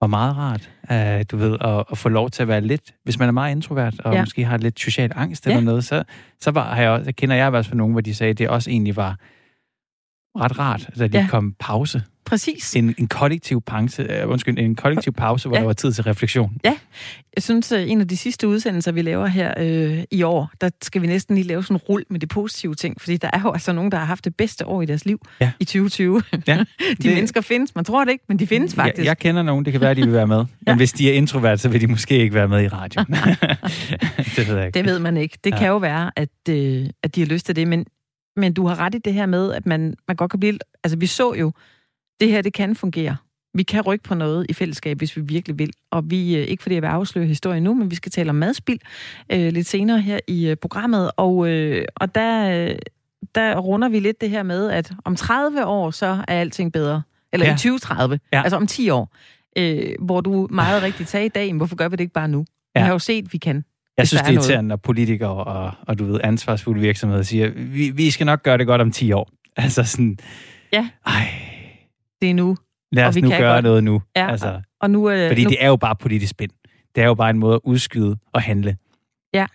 var 0.00 0.06
meget 0.06 0.36
rart, 0.36 0.70
uh, 0.90 1.24
du 1.30 1.36
ved, 1.36 1.58
at, 1.60 1.84
at 1.90 1.98
få 1.98 2.08
lov 2.08 2.30
til 2.30 2.42
at 2.42 2.48
være 2.48 2.60
lidt, 2.60 2.94
hvis 3.04 3.18
man 3.18 3.28
er 3.28 3.32
meget 3.32 3.52
introvert, 3.56 4.00
og 4.00 4.14
ja. 4.14 4.20
måske 4.20 4.44
har 4.44 4.56
lidt 4.56 4.80
social 4.80 5.12
angst 5.14 5.46
ja. 5.46 5.50
eller 5.50 5.64
noget, 5.64 5.84
så, 5.84 6.04
så 6.40 6.50
var, 6.50 6.74
har 6.74 6.82
jeg 6.82 6.90
også, 6.90 7.12
kender 7.12 7.36
jeg 7.36 7.46
i 7.46 7.50
hvert 7.50 7.66
fald 7.66 7.76
nogen, 7.76 7.92
hvor 7.92 8.00
de 8.00 8.14
sagde, 8.14 8.30
at 8.30 8.38
det 8.38 8.48
også 8.48 8.70
egentlig 8.70 8.96
var 8.96 9.18
ret 10.40 10.58
rart, 10.58 10.88
at 11.00 11.12
der 11.12 11.20
ja. 11.20 11.26
kom 11.30 11.54
pause. 11.58 12.02
Præcis. 12.26 12.76
En, 12.76 12.94
en 12.98 13.08
kollektiv 13.08 13.60
pause, 13.60 14.22
uh, 14.24 14.30
undskyld, 14.30 14.58
en 14.58 14.74
kollektiv 14.74 15.12
pause, 15.12 15.48
hvor 15.48 15.56
ja. 15.56 15.60
der 15.60 15.66
var 15.66 15.72
tid 15.72 15.92
til 15.92 16.04
refleksion. 16.04 16.56
Ja, 16.64 16.74
jeg 17.36 17.42
synes, 17.42 17.72
at 17.72 17.88
en 17.88 18.00
af 18.00 18.08
de 18.08 18.16
sidste 18.16 18.48
udsendelser, 18.48 18.92
vi 18.92 19.02
laver 19.02 19.26
her 19.26 19.54
øh, 19.58 20.04
i 20.10 20.22
år, 20.22 20.50
der 20.60 20.70
skal 20.82 21.02
vi 21.02 21.06
næsten 21.06 21.34
lige 21.36 21.46
lave 21.46 21.62
sådan 21.62 21.74
en 21.74 21.80
rul 21.88 22.04
med 22.10 22.20
de 22.20 22.26
positive 22.26 22.74
ting, 22.74 23.00
fordi 23.00 23.16
der 23.16 23.30
er 23.32 23.40
jo 23.40 23.52
altså 23.52 23.72
nogen, 23.72 23.92
der 23.92 23.98
har 23.98 24.04
haft 24.04 24.24
det 24.24 24.36
bedste 24.36 24.66
år 24.66 24.82
i 24.82 24.86
deres 24.86 25.04
liv 25.04 25.20
ja. 25.40 25.52
i 25.60 25.64
2020. 25.64 26.22
Ja, 26.46 26.56
de 26.56 26.64
det... 27.02 27.14
mennesker 27.14 27.40
findes, 27.40 27.74
man 27.74 27.84
tror 27.84 28.04
det 28.04 28.12
ikke, 28.12 28.24
men 28.28 28.38
de 28.38 28.46
findes 28.46 28.74
faktisk. 28.74 28.98
Jeg, 28.98 29.06
jeg 29.06 29.18
kender 29.18 29.42
nogen, 29.42 29.64
det 29.64 29.72
kan 29.72 29.80
være, 29.80 29.94
de 29.94 30.02
vil 30.02 30.12
være 30.12 30.26
med. 30.26 30.36
ja. 30.66 30.72
Men 30.72 30.76
hvis 30.76 30.92
de 30.92 31.10
er 31.10 31.14
introvert, 31.14 31.60
så 31.60 31.68
vil 31.68 31.80
de 31.80 31.86
måske 31.86 32.18
ikke 32.18 32.34
være 32.34 32.48
med 32.48 32.62
i 32.62 32.68
radioen. 32.68 33.06
det 34.36 34.48
ved 34.48 34.56
jeg 34.56 34.66
ikke. 34.66 34.78
Det 34.78 34.84
ved 34.84 34.98
man 34.98 35.16
ikke. 35.16 35.38
Det 35.44 35.50
ja. 35.50 35.58
kan 35.58 35.68
jo 35.68 35.76
være, 35.76 36.10
at, 36.16 36.28
øh, 36.48 36.86
at 37.02 37.14
de 37.14 37.20
har 37.20 37.26
lyst 37.26 37.46
til 37.46 37.56
det, 37.56 37.68
men, 37.68 37.86
men 38.36 38.52
du 38.52 38.66
har 38.66 38.78
ret 38.78 38.94
i 38.94 38.98
det 38.98 39.14
her 39.14 39.26
med, 39.26 39.52
at 39.52 39.66
man, 39.66 39.94
man 40.08 40.16
godt 40.16 40.30
kan 40.30 40.40
blive... 40.40 40.58
Altså, 40.84 40.98
vi 40.98 41.06
så 41.06 41.34
jo, 41.34 41.52
det 42.20 42.28
her, 42.28 42.42
det 42.42 42.52
kan 42.52 42.76
fungere. 42.76 43.16
Vi 43.54 43.62
kan 43.62 43.80
rykke 43.80 44.02
på 44.02 44.14
noget 44.14 44.46
i 44.48 44.52
fællesskab, 44.52 44.98
hvis 44.98 45.16
vi 45.16 45.22
virkelig 45.22 45.58
vil. 45.58 45.72
Og 45.90 46.10
vi, 46.10 46.36
ikke 46.36 46.62
fordi 46.62 46.74
jeg 46.74 46.82
vil 46.82 46.88
afsløre 46.88 47.26
historien 47.26 47.62
nu, 47.62 47.74
men 47.74 47.90
vi 47.90 47.94
skal 47.94 48.12
tale 48.12 48.30
om 48.30 48.36
madspil 48.36 48.80
øh, 49.32 49.52
lidt 49.52 49.66
senere 49.66 50.00
her 50.00 50.18
i 50.26 50.48
øh, 50.48 50.56
programmet. 50.56 51.10
Og, 51.16 51.48
øh, 51.48 51.84
og 51.96 52.14
der, 52.14 52.74
der 53.34 53.58
runder 53.58 53.88
vi 53.88 54.00
lidt 54.00 54.20
det 54.20 54.30
her 54.30 54.42
med, 54.42 54.70
at 54.70 54.92
om 55.04 55.16
30 55.16 55.66
år, 55.66 55.90
så 55.90 56.06
er 56.28 56.40
alting 56.40 56.72
bedre. 56.72 57.02
Eller 57.32 57.46
ja. 57.46 57.52
i 57.52 57.56
2030, 57.56 58.20
ja. 58.32 58.42
altså 58.42 58.56
om 58.56 58.66
10 58.66 58.90
år. 58.90 59.14
Øh, 59.58 59.94
hvor 60.00 60.20
du 60.20 60.48
meget 60.50 60.82
rigtigt 60.82 61.08
sagde 61.08 61.26
i 61.26 61.28
dag, 61.28 61.54
hvorfor 61.54 61.76
gør 61.76 61.88
vi 61.88 61.96
det 61.96 62.00
ikke 62.00 62.12
bare 62.12 62.28
nu? 62.28 62.44
Ja. 62.74 62.80
Vi 62.80 62.84
har 62.84 62.92
jo 62.92 62.98
set, 62.98 63.24
at 63.24 63.32
vi 63.32 63.38
kan. 63.38 63.64
Jeg 63.98 64.08
synes, 64.08 64.22
det 64.22 64.28
er 64.28 64.32
irriterende, 64.32 64.68
når 64.68 64.76
politikere 64.76 65.44
og, 65.44 65.72
og 65.86 65.98
du 65.98 66.04
ved, 66.04 66.20
ansvarsfulde 66.24 66.80
virksomheder 66.80 67.22
siger, 67.22 67.50
vi, 67.50 67.90
vi 67.90 68.10
skal 68.10 68.26
nok 68.26 68.42
gøre 68.42 68.58
det 68.58 68.66
godt 68.66 68.80
om 68.80 68.90
10 68.90 69.12
år. 69.12 69.30
Altså 69.58 69.84
sådan... 69.84 70.18
Ja. 70.72 70.88
Ej, 71.06 71.28
det 72.20 72.30
er 72.30 72.34
nu. 72.34 72.56
Lad 72.92 73.04
os 73.04 73.16
nu 73.16 73.28
gøre 73.28 73.52
godt. 73.52 73.64
noget 73.64 73.84
nu. 73.84 74.02
Ja, 74.16 74.30
altså, 74.30 74.60
og 74.80 74.90
nu 74.90 75.10
øh, 75.10 75.28
fordi 75.30 75.44
nu... 75.44 75.50
det 75.50 75.56
er 75.60 75.66
jo 75.66 75.76
bare 75.76 75.96
politisk 75.96 76.30
spænd. 76.30 76.50
Det 76.94 77.02
er 77.02 77.06
jo 77.06 77.14
bare 77.14 77.30
en 77.30 77.38
måde 77.38 77.54
at 77.54 77.60
udskyde 77.64 78.16
og 78.32 78.42
handle. 78.42 78.76
Ja. 79.34 79.46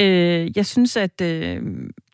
Øh, 0.00 0.50
jeg 0.56 0.66
synes, 0.66 0.96
at 0.96 1.20
øh, 1.20 1.62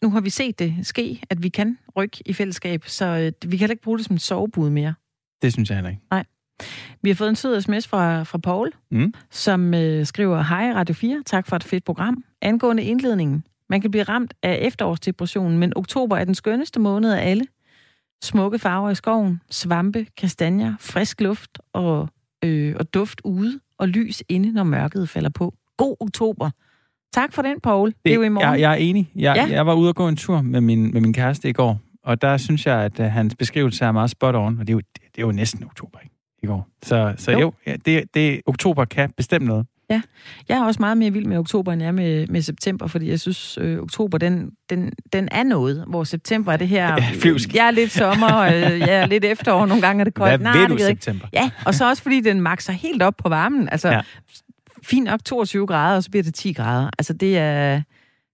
nu 0.02 0.11
har 0.11 0.20
vi 0.20 0.31
set 0.31 0.59
det 0.59 0.74
ske, 0.83 1.20
at 1.31 1.42
vi 1.42 1.48
kan 1.48 1.79
rykke 1.96 2.22
i 2.26 2.33
fællesskab, 2.33 2.83
så 2.87 3.05
øh, 3.05 3.50
vi 3.50 3.57
kan 3.57 3.61
heller 3.61 3.74
ikke 3.74 3.83
bruge 3.83 3.98
det 3.98 4.07
som 4.07 4.16
et 4.16 4.22
sovebud 4.22 4.70
mere. 4.70 4.94
Det 5.42 5.52
synes 5.52 5.70
jeg 5.70 5.76
heller 5.76 5.90
ikke. 5.90 6.02
Nej. 6.11 6.24
Vi 7.03 7.11
har 7.11 7.14
fået 7.14 7.29
en 7.29 7.37
sød 7.37 7.61
sms 7.61 7.88
fra, 7.88 8.23
fra 8.23 8.38
Paul, 8.38 8.73
mm. 8.90 9.14
som 9.31 9.75
øh, 9.75 10.07
skriver, 10.07 10.42
Hej 10.42 10.73
Radio 10.75 10.95
4, 10.95 11.23
tak 11.27 11.47
for 11.47 11.57
et 11.57 11.64
fedt 11.64 11.85
program. 11.85 12.25
Angående 12.42 12.83
indledningen. 12.83 13.45
Man 13.71 13.81
kan 13.81 13.90
blive 13.90 14.05
ramt 14.05 14.35
af 14.42 14.59
efterårsdepressionen, 14.62 15.59
men 15.59 15.73
oktober 15.77 16.16
er 16.16 16.25
den 16.25 16.35
skønneste 16.35 16.81
måned 16.81 17.12
af 17.12 17.31
alle. 17.31 17.45
Smukke 18.23 18.59
farver 18.59 18.90
i 18.90 18.95
skoven, 18.95 19.40
svampe, 19.51 20.07
kastanjer, 20.16 20.75
frisk 20.81 21.21
luft 21.21 21.59
og, 21.73 22.09
øh, 22.45 22.75
og 22.79 22.95
duft 22.95 23.21
ude, 23.25 23.61
og 23.79 23.88
lys 23.88 24.23
inde, 24.29 24.53
når 24.53 24.64
mørket 24.64 25.09
falder 25.09 25.31
på. 25.31 25.55
God 25.77 25.97
oktober. 26.01 26.51
Tak 27.12 27.33
for 27.33 27.42
den, 27.42 27.61
Paul. 27.61 27.88
Det, 27.88 27.97
det 28.05 28.11
er 28.11 28.14
jo 28.14 28.23
i 28.23 28.29
morgen. 28.29 28.53
Jeg, 28.53 28.61
jeg 28.61 28.73
er 28.73 28.77
enig. 28.77 29.11
Jeg, 29.16 29.37
ja. 29.37 29.55
jeg 29.55 29.66
var 29.66 29.75
ude 29.75 29.88
og 29.88 29.95
gå 29.95 30.09
en 30.09 30.16
tur 30.16 30.40
med 30.40 30.61
min, 30.61 30.92
med 30.92 31.01
min 31.01 31.12
kæreste 31.12 31.49
i 31.49 31.53
går, 31.53 31.81
og 32.03 32.23
der 32.23 32.37
synes 32.37 32.66
jeg, 32.66 32.79
at 32.79 33.01
uh, 33.01 33.07
hans 33.07 33.35
beskrivelse 33.35 33.85
er 33.85 33.92
meget 33.92 34.11
spot 34.11 34.35
on, 34.35 34.59
og 34.59 34.66
det 34.66 34.73
er 34.73 34.75
jo, 34.75 34.79
det, 34.79 35.03
det 35.03 35.23
er 35.23 35.27
jo 35.27 35.33
næsten 35.33 35.64
oktober, 35.64 35.99
ikke? 35.99 36.15
I 36.47 36.49
går. 36.49 36.69
Så, 36.83 37.15
så 37.17 37.33
jo, 37.33 37.41
jo 37.41 37.53
ja, 37.67 37.75
det, 37.87 38.15
det, 38.15 38.41
oktober 38.47 38.85
kan 38.85 39.11
bestemt 39.17 39.45
noget. 39.47 39.67
Ja, 39.91 40.03
jeg 40.49 40.59
er 40.59 40.65
også 40.65 40.81
meget 40.81 40.97
mere 40.97 41.11
vild 41.11 41.27
med 41.27 41.39
oktober, 41.39 41.73
end 41.73 41.83
jeg 41.83 41.89
er 41.89 41.93
med, 41.93 42.27
med 42.27 42.43
september, 42.43 42.87
fordi 42.87 43.11
jeg 43.11 43.21
synes, 43.21 43.59
øh, 43.61 43.79
oktober, 43.79 44.19
den, 44.19 44.51
den, 44.71 44.93
den 45.13 45.29
er 45.31 45.43
noget, 45.43 45.85
hvor 45.89 46.05
september 46.05 46.53
er 46.53 46.57
det 46.57 46.69
her... 46.69 46.87
Ja, 47.03 47.11
flyvsk. 47.21 47.55
Jeg 47.55 47.67
er 47.67 47.71
lidt 47.71 47.93
sommer, 47.93 48.39
øh, 48.39 48.79
jeg 48.81 48.95
er 48.95 49.07
lidt 49.07 49.25
efterår, 49.25 49.67
nogle 49.67 49.83
gange 49.83 50.01
er 50.01 50.05
det 50.05 50.15
koldt. 50.15 50.41
Hvad 50.41 50.53
Nej, 50.53 50.59
ved 50.59 50.69
du 50.69 50.79
september? 50.79 51.27
Ja, 51.33 51.51
og 51.67 51.75
så 51.75 51.89
også 51.89 52.03
fordi 52.03 52.21
den 52.21 52.41
makser 52.41 52.73
helt 52.73 53.03
op 53.03 53.15
på 53.17 53.29
varmen. 53.29 53.69
Altså, 53.69 53.89
ja. 53.89 54.01
fint 54.83 55.05
nok 55.05 55.25
22 55.25 55.67
grader, 55.67 55.97
og 55.97 56.03
så 56.03 56.11
bliver 56.11 56.23
det 56.23 56.35
10 56.35 56.53
grader. 56.53 56.91
Altså, 56.99 57.13
det 57.13 57.39
er... 57.39 57.83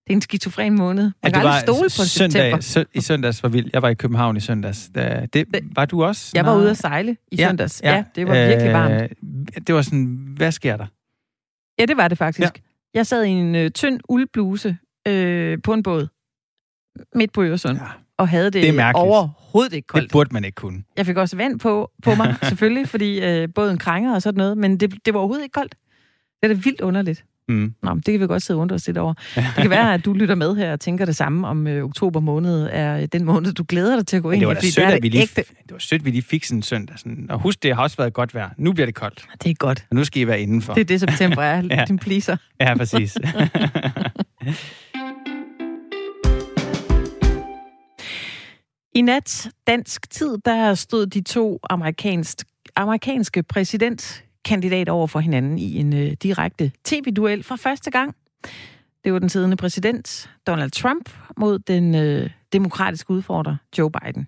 Det 0.06 0.12
er 0.12 0.16
en 0.16 0.20
skizofren 0.20 0.74
måned. 0.74 1.02
Man 1.02 1.12
ja, 1.24 1.30
kan 1.30 1.40
aldrig 1.40 1.60
stole 1.60 1.84
på 1.84 1.88
søndag, 1.88 2.62
september. 2.62 2.90
I 2.94 3.00
søndags 3.00 3.42
var 3.42 3.48
vildt. 3.48 3.72
Jeg 3.72 3.82
var 3.82 3.88
i 3.88 3.94
København 3.94 4.36
i 4.36 4.40
søndags. 4.40 4.90
Da, 4.94 5.26
det, 5.32 5.46
var 5.76 5.84
du 5.84 6.04
også? 6.04 6.32
Jeg 6.34 6.46
var 6.46 6.56
ude 6.56 6.70
at 6.70 6.76
sejle 6.76 7.16
i 7.32 7.36
ja, 7.36 7.48
søndags. 7.48 7.80
Ja, 7.84 7.94
ja 7.94 8.04
det 8.14 8.28
var 8.28 8.46
virkelig 8.46 8.72
varmt. 8.72 8.94
Øh, 8.94 9.08
det 9.66 9.74
var 9.74 9.82
sådan, 9.82 10.34
hvad 10.36 10.52
sker 10.52 10.76
der? 10.76 10.86
Ja, 11.78 11.86
det 11.86 11.96
var 11.96 12.08
det 12.08 12.18
faktisk. 12.18 12.56
Ja. 12.56 12.62
Jeg 12.94 13.06
sad 13.06 13.24
i 13.24 13.28
en 13.28 13.54
øh, 13.54 13.70
tynd 13.70 14.00
uldbluse 14.08 14.76
øh, 15.08 15.58
på 15.64 15.72
en 15.72 15.82
båd 15.82 16.08
midt 17.14 17.32
på 17.32 17.42
Øresund. 17.42 17.78
Ja. 17.78 17.84
Og 18.16 18.28
havde 18.28 18.44
det, 18.44 18.62
det 18.62 18.80
er 18.80 18.92
overhovedet 18.94 19.72
ikke 19.72 19.86
koldt. 19.86 20.02
Det 20.02 20.12
burde 20.12 20.32
man 20.32 20.44
ikke 20.44 20.54
kunne. 20.54 20.82
Jeg 20.96 21.06
fik 21.06 21.16
også 21.16 21.36
vand 21.36 21.60
på, 21.60 21.90
på 22.02 22.14
mig, 22.14 22.36
selvfølgelig, 22.48 22.88
fordi 22.88 23.20
øh, 23.20 23.48
båden 23.54 23.78
krænger 23.78 24.14
og 24.14 24.22
sådan 24.22 24.38
noget, 24.38 24.58
men 24.58 24.80
det, 24.80 25.06
det 25.06 25.14
var 25.14 25.20
overhovedet 25.20 25.44
ikke 25.44 25.52
koldt. 25.52 25.74
Det 26.42 26.50
er 26.50 26.54
da 26.54 26.60
vildt 26.64 26.80
underligt. 26.80 27.24
Mm. 27.48 27.74
Nå, 27.82 27.94
men 27.94 28.02
det 28.06 28.12
kan 28.12 28.20
vi 28.20 28.26
godt 28.26 28.42
sidde 28.42 28.58
og 28.58 28.62
undre 28.62 28.74
os 28.74 28.86
lidt 28.86 28.98
over. 28.98 29.14
Det 29.34 29.44
kan 29.56 29.70
være, 29.70 29.94
at 29.94 30.04
du 30.04 30.12
lytter 30.12 30.34
med 30.34 30.56
her 30.56 30.72
og 30.72 30.80
tænker 30.80 31.04
det 31.04 31.16
samme, 31.16 31.46
om 31.48 31.66
øh, 31.66 31.84
oktober 31.84 32.20
måned 32.20 32.68
er 32.72 33.06
den 33.06 33.24
måned, 33.24 33.52
du 33.52 33.64
glæder 33.68 33.96
dig 33.96 34.06
til 34.06 34.16
at 34.16 34.22
gå 34.22 34.30
ind 34.30 34.40
det 34.40 34.44
i. 34.44 34.48
var 34.48 34.54
da 34.54 34.58
fordi 34.60 34.70
sødt, 34.70 34.84
er 34.86 34.88
at 34.88 35.02
vi 35.02 35.08
det 35.08 35.12
lige, 35.12 35.22
ægte. 35.22 35.34
det 35.62 35.72
var 35.72 35.78
sødt, 35.78 36.04
vi 36.04 36.10
lige 36.10 36.22
fik 36.22 36.44
sådan 36.44 36.58
en 36.58 36.62
søndag. 36.62 36.98
Sådan. 36.98 37.26
Og 37.30 37.40
husk, 37.40 37.62
det 37.62 37.74
har 37.74 37.82
også 37.82 37.96
været 37.96 38.12
godt 38.12 38.34
vejr. 38.34 38.50
Nu 38.58 38.72
bliver 38.72 38.86
det 38.86 38.94
koldt, 38.94 39.24
Det 39.42 39.50
er 39.50 39.54
godt. 39.54 39.84
og 39.90 39.96
nu 39.96 40.04
skal 40.04 40.22
I 40.22 40.26
være 40.26 40.40
indenfor. 40.40 40.74
Det 40.74 40.80
er 40.80 40.84
det, 40.84 41.00
september 41.00 41.42
er. 41.42 41.62
Ja. 41.70 41.84
Din 41.88 41.98
pleaser. 41.98 42.36
Ja, 42.60 42.76
præcis. 42.76 43.16
I 48.94 49.00
nat 49.02 49.48
dansk 49.66 50.10
tid, 50.10 50.38
der 50.44 50.74
stod 50.74 51.06
de 51.06 51.20
to 51.22 51.58
amerikansk, 51.70 52.38
amerikanske 52.76 53.42
kandidater 54.44 54.92
over 54.92 55.06
for 55.06 55.20
hinanden 55.20 55.58
i 55.58 55.76
en 55.76 55.92
øh, 55.92 56.12
direkte 56.22 56.72
tv-duel 56.84 57.42
for 57.42 57.56
første 57.56 57.90
gang. 57.90 58.14
Det 59.04 59.12
var 59.12 59.18
den 59.18 59.28
siddende 59.28 59.56
præsident 59.56 60.30
Donald 60.46 60.70
Trump 60.70 61.10
mod 61.36 61.58
den 61.58 61.94
øh, 61.94 62.30
demokratiske 62.52 63.10
udfordrer 63.10 63.56
Joe 63.78 63.90
Biden. 63.90 64.26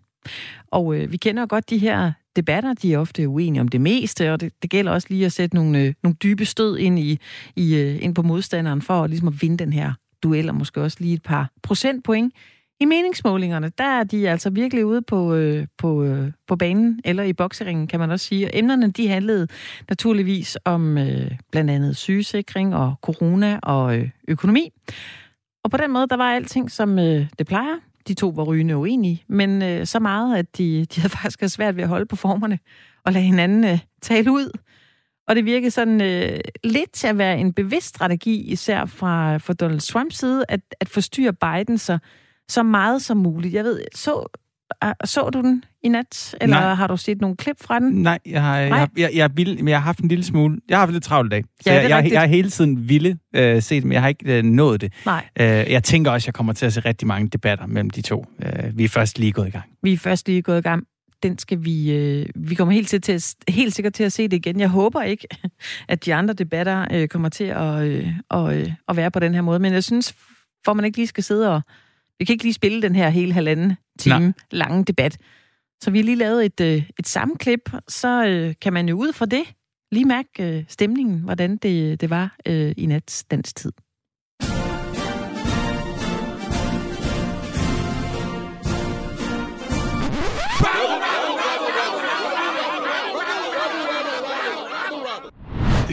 Og 0.71 0.97
øh, 0.97 1.13
vi 1.13 1.17
kender 1.17 1.43
jo 1.43 1.47
godt 1.51 1.71
de 1.71 1.79
her 1.79 2.13
debatter, 2.37 2.75
de 2.75 2.95
er 2.95 2.99
ofte 2.99 3.29
uenige 3.29 3.61
om 3.61 3.69
det 3.69 3.81
meste, 3.81 4.33
og 4.33 4.41
det, 4.41 4.53
det 4.63 4.71
gælder 4.71 4.93
også 4.93 5.07
lige 5.11 5.27
at 5.27 5.33
sætte 5.33 5.57
nogle, 5.57 5.81
øh, 5.81 5.95
nogle 6.03 6.17
dybe 6.23 6.45
stød 6.45 6.79
ind, 6.79 6.99
i, 6.99 7.19
i, 7.57 7.75
øh, 7.77 8.03
ind 8.03 8.15
på 8.15 8.23
modstanderen 8.23 8.83
for 8.83 9.07
ligesom 9.07 9.29
at 9.29 9.43
vinde 9.43 9.57
den 9.57 9.73
her 9.73 9.93
duel, 10.23 10.49
og 10.49 10.55
måske 10.55 10.83
også 10.83 10.97
lige 11.01 11.15
et 11.15 11.23
par 11.23 11.51
procentpoint 11.63 12.35
i 12.81 12.85
meningsmålingerne, 12.85 13.73
der 13.79 13.85
er 13.85 14.05
de 14.05 14.29
altså 14.29 14.51
virkelig 14.51 14.87
ude 14.87 15.03
på, 15.03 15.35
øh, 15.35 15.67
på, 15.79 16.05
øh, 16.05 16.33
på 16.47 16.57
banen, 16.57 17.01
eller 17.05 17.23
i 17.23 17.33
bokseringen, 17.33 17.87
kan 17.87 18.01
man 18.01 18.11
også 18.11 18.27
sige. 18.27 18.47
Og 18.47 18.51
emnerne, 18.55 18.91
de 18.91 19.09
handlede 19.09 19.49
naturligvis 19.89 20.59
om 20.65 20.99
øh, 20.99 21.31
blandt 21.53 21.71
andet 21.71 21.97
sygesikring 21.97 22.77
og 22.77 22.95
corona 23.03 23.59
og 23.63 23.97
øh, 23.97 24.11
økonomi. 24.29 24.71
Og 25.65 25.71
på 25.71 25.77
den 25.77 25.91
måde, 25.91 26.07
der 26.07 26.17
var 26.17 26.33
alting, 26.33 26.71
som 26.71 26.99
øh, 26.99 27.27
det 27.39 27.47
plejer. 27.47 27.77
De 28.09 28.15
to 28.15 28.29
var 28.29 28.43
rygende 28.43 28.77
uenige, 28.77 29.25
men 29.29 29.63
øh, 29.63 29.87
så 29.87 29.99
meget, 29.99 30.37
at 30.37 30.59
de, 30.59 30.85
de 30.85 31.01
havde 31.01 31.13
faktisk 31.19 31.41
havde 31.41 31.53
svært 31.53 31.77
ved 31.77 31.83
at 31.83 31.89
holde 31.89 32.07
på 32.07 32.17
formerne 32.17 32.59
og 33.05 33.13
lade 33.13 33.25
hinanden 33.25 33.65
øh, 33.65 33.79
tale 34.03 34.33
ud. 34.33 34.59
Og 35.29 35.37
det 35.37 35.45
virkede 35.45 35.71
sådan 35.71 36.01
øh, 36.01 36.41
lidt 36.65 36.93
til 36.93 37.07
at 37.07 37.19
være 37.19 37.39
en 37.39 37.53
bevidst 37.53 37.87
strategi, 37.87 38.41
især 38.41 38.85
fra, 38.85 39.37
fra 39.37 39.53
Donald 39.53 39.81
Trumps 39.81 40.17
side, 40.17 40.45
at, 40.49 40.61
at 40.81 40.89
forstyrre 40.89 41.33
Biden 41.33 41.79
så, 41.79 41.99
så 42.49 42.63
meget 42.63 43.03
som 43.03 43.17
muligt. 43.17 43.55
Jeg 43.55 43.65
ved, 43.65 43.81
så, 43.95 44.39
ah, 44.81 44.95
så 45.05 45.31
du 45.31 45.41
den 45.41 45.65
i 45.83 45.89
nat, 45.89 46.35
eller 46.41 46.61
Nej. 46.61 46.75
har 46.75 46.87
du 46.87 46.97
set 46.97 47.21
nogle 47.21 47.37
klip 47.37 47.57
fra 47.61 47.79
den? 47.79 47.93
Nej, 47.93 48.19
jeg 48.27 48.43
har, 48.43 48.59
jeg, 48.59 48.69
Nej. 48.69 48.79
har, 48.79 48.89
jeg, 48.97 49.11
jeg, 49.15 49.31
vild, 49.35 49.57
men 49.57 49.69
jeg 49.69 49.77
har 49.77 49.85
haft 49.85 49.99
en 49.99 50.09
lille 50.09 50.25
smule... 50.25 50.59
Jeg 50.69 50.77
har 50.77 50.81
haft 50.81 50.93
lidt 50.93 51.05
travlt 51.05 51.29
i 51.29 51.31
dag. 51.31 51.45
Så 51.61 51.73
Ja, 51.73 51.81
jeg, 51.81 51.91
jeg, 51.91 52.13
jeg 52.13 52.21
har 52.21 52.27
hele 52.27 52.51
tiden 52.51 52.89
ville 52.89 53.19
øh, 53.35 53.63
se 53.63 53.75
det, 53.75 53.85
men 53.85 53.93
jeg 53.93 54.01
har 54.01 54.09
ikke 54.09 54.39
øh, 54.39 54.43
nået 54.45 54.81
det. 54.81 54.93
Nej. 55.07 55.29
Øh, 55.41 55.47
jeg 55.47 55.85
tænker 55.85 56.11
også, 56.11 56.25
at 56.25 56.27
jeg 56.27 56.35
kommer 56.35 56.53
til 56.53 56.67
at 56.67 56.73
se 56.73 56.81
rigtig 56.81 57.09
mange 57.09 57.29
debatter 57.29 57.67
mellem 57.67 57.91
de 57.91 58.03
to. 58.03 58.27
Øh, 58.43 58.79
vi 58.79 58.85
er 58.85 58.89
først 58.89 59.19
lige 59.19 59.33
gået 59.33 59.49
i 59.49 59.51
gang. 59.51 59.65
Vi 59.83 59.93
er 59.93 59.99
først 59.99 60.29
lige 60.29 60.43
gået 60.43 60.59
i 60.59 60.63
gang. 60.63 60.85
Den 61.23 61.39
skal 61.39 61.65
vi... 61.65 61.93
Øh, 61.93 62.27
vi 62.35 62.55
kommer 62.55 62.75
helt, 62.75 62.89
til, 62.89 63.01
til 63.01 63.13
at, 63.13 63.35
helt 63.49 63.75
sikkert 63.75 63.93
til 63.93 64.05
at 64.05 64.13
se 64.13 64.23
det 64.23 64.37
igen. 64.37 64.61
Jeg 64.61 64.69
håber 64.69 65.03
ikke, 65.03 65.29
at 65.89 66.05
de 66.05 66.15
andre 66.15 66.35
debatter 66.35 66.87
øh, 66.93 67.09
kommer 67.09 67.29
til 67.29 67.45
at, 67.45 67.83
øh, 67.83 68.09
og, 68.29 68.57
øh, 68.57 68.73
at 68.89 68.97
være 68.97 69.11
på 69.11 69.21
den 69.21 69.35
her 69.35 69.43
måde. 69.43 69.59
Men 69.59 69.73
jeg 69.73 69.85
synes, 69.85 70.15
for 70.65 70.73
man 70.73 70.85
ikke 70.85 70.99
lige 70.99 71.07
skal 71.07 71.25
sidde 71.25 71.55
og... 71.55 71.61
Vi 72.19 72.25
kan 72.25 72.33
ikke 72.33 72.45
lige 72.45 72.55
spille 72.55 72.83
den 72.83 72.95
her 72.95 73.09
hele 73.09 73.33
halvanden 73.33 73.77
time 73.99 74.19
Nej. 74.21 74.33
lange 74.51 74.85
debat. 74.85 75.19
Så 75.83 75.91
vi 75.91 75.99
har 75.99 76.05
lige 76.05 76.17
lavet 76.17 76.45
et, 76.45 76.61
øh, 76.61 76.83
et 76.99 77.09
sammenklip, 77.09 77.71
så 77.89 78.27
øh, 78.27 78.55
kan 78.61 78.73
man 78.73 78.89
jo 78.89 78.97
ud 78.97 79.13
fra 79.13 79.27
det 79.27 79.45
lige 79.93 80.05
mærke 80.05 80.29
øh, 80.41 80.65
stemningen, 80.69 81.19
hvordan 81.21 81.57
det, 81.57 82.01
det 82.01 82.11
var 82.11 82.37
øh, 82.47 82.75
i 82.77 82.87
nats 82.87 83.25
dansk 83.25 83.57
tid. 83.57 83.73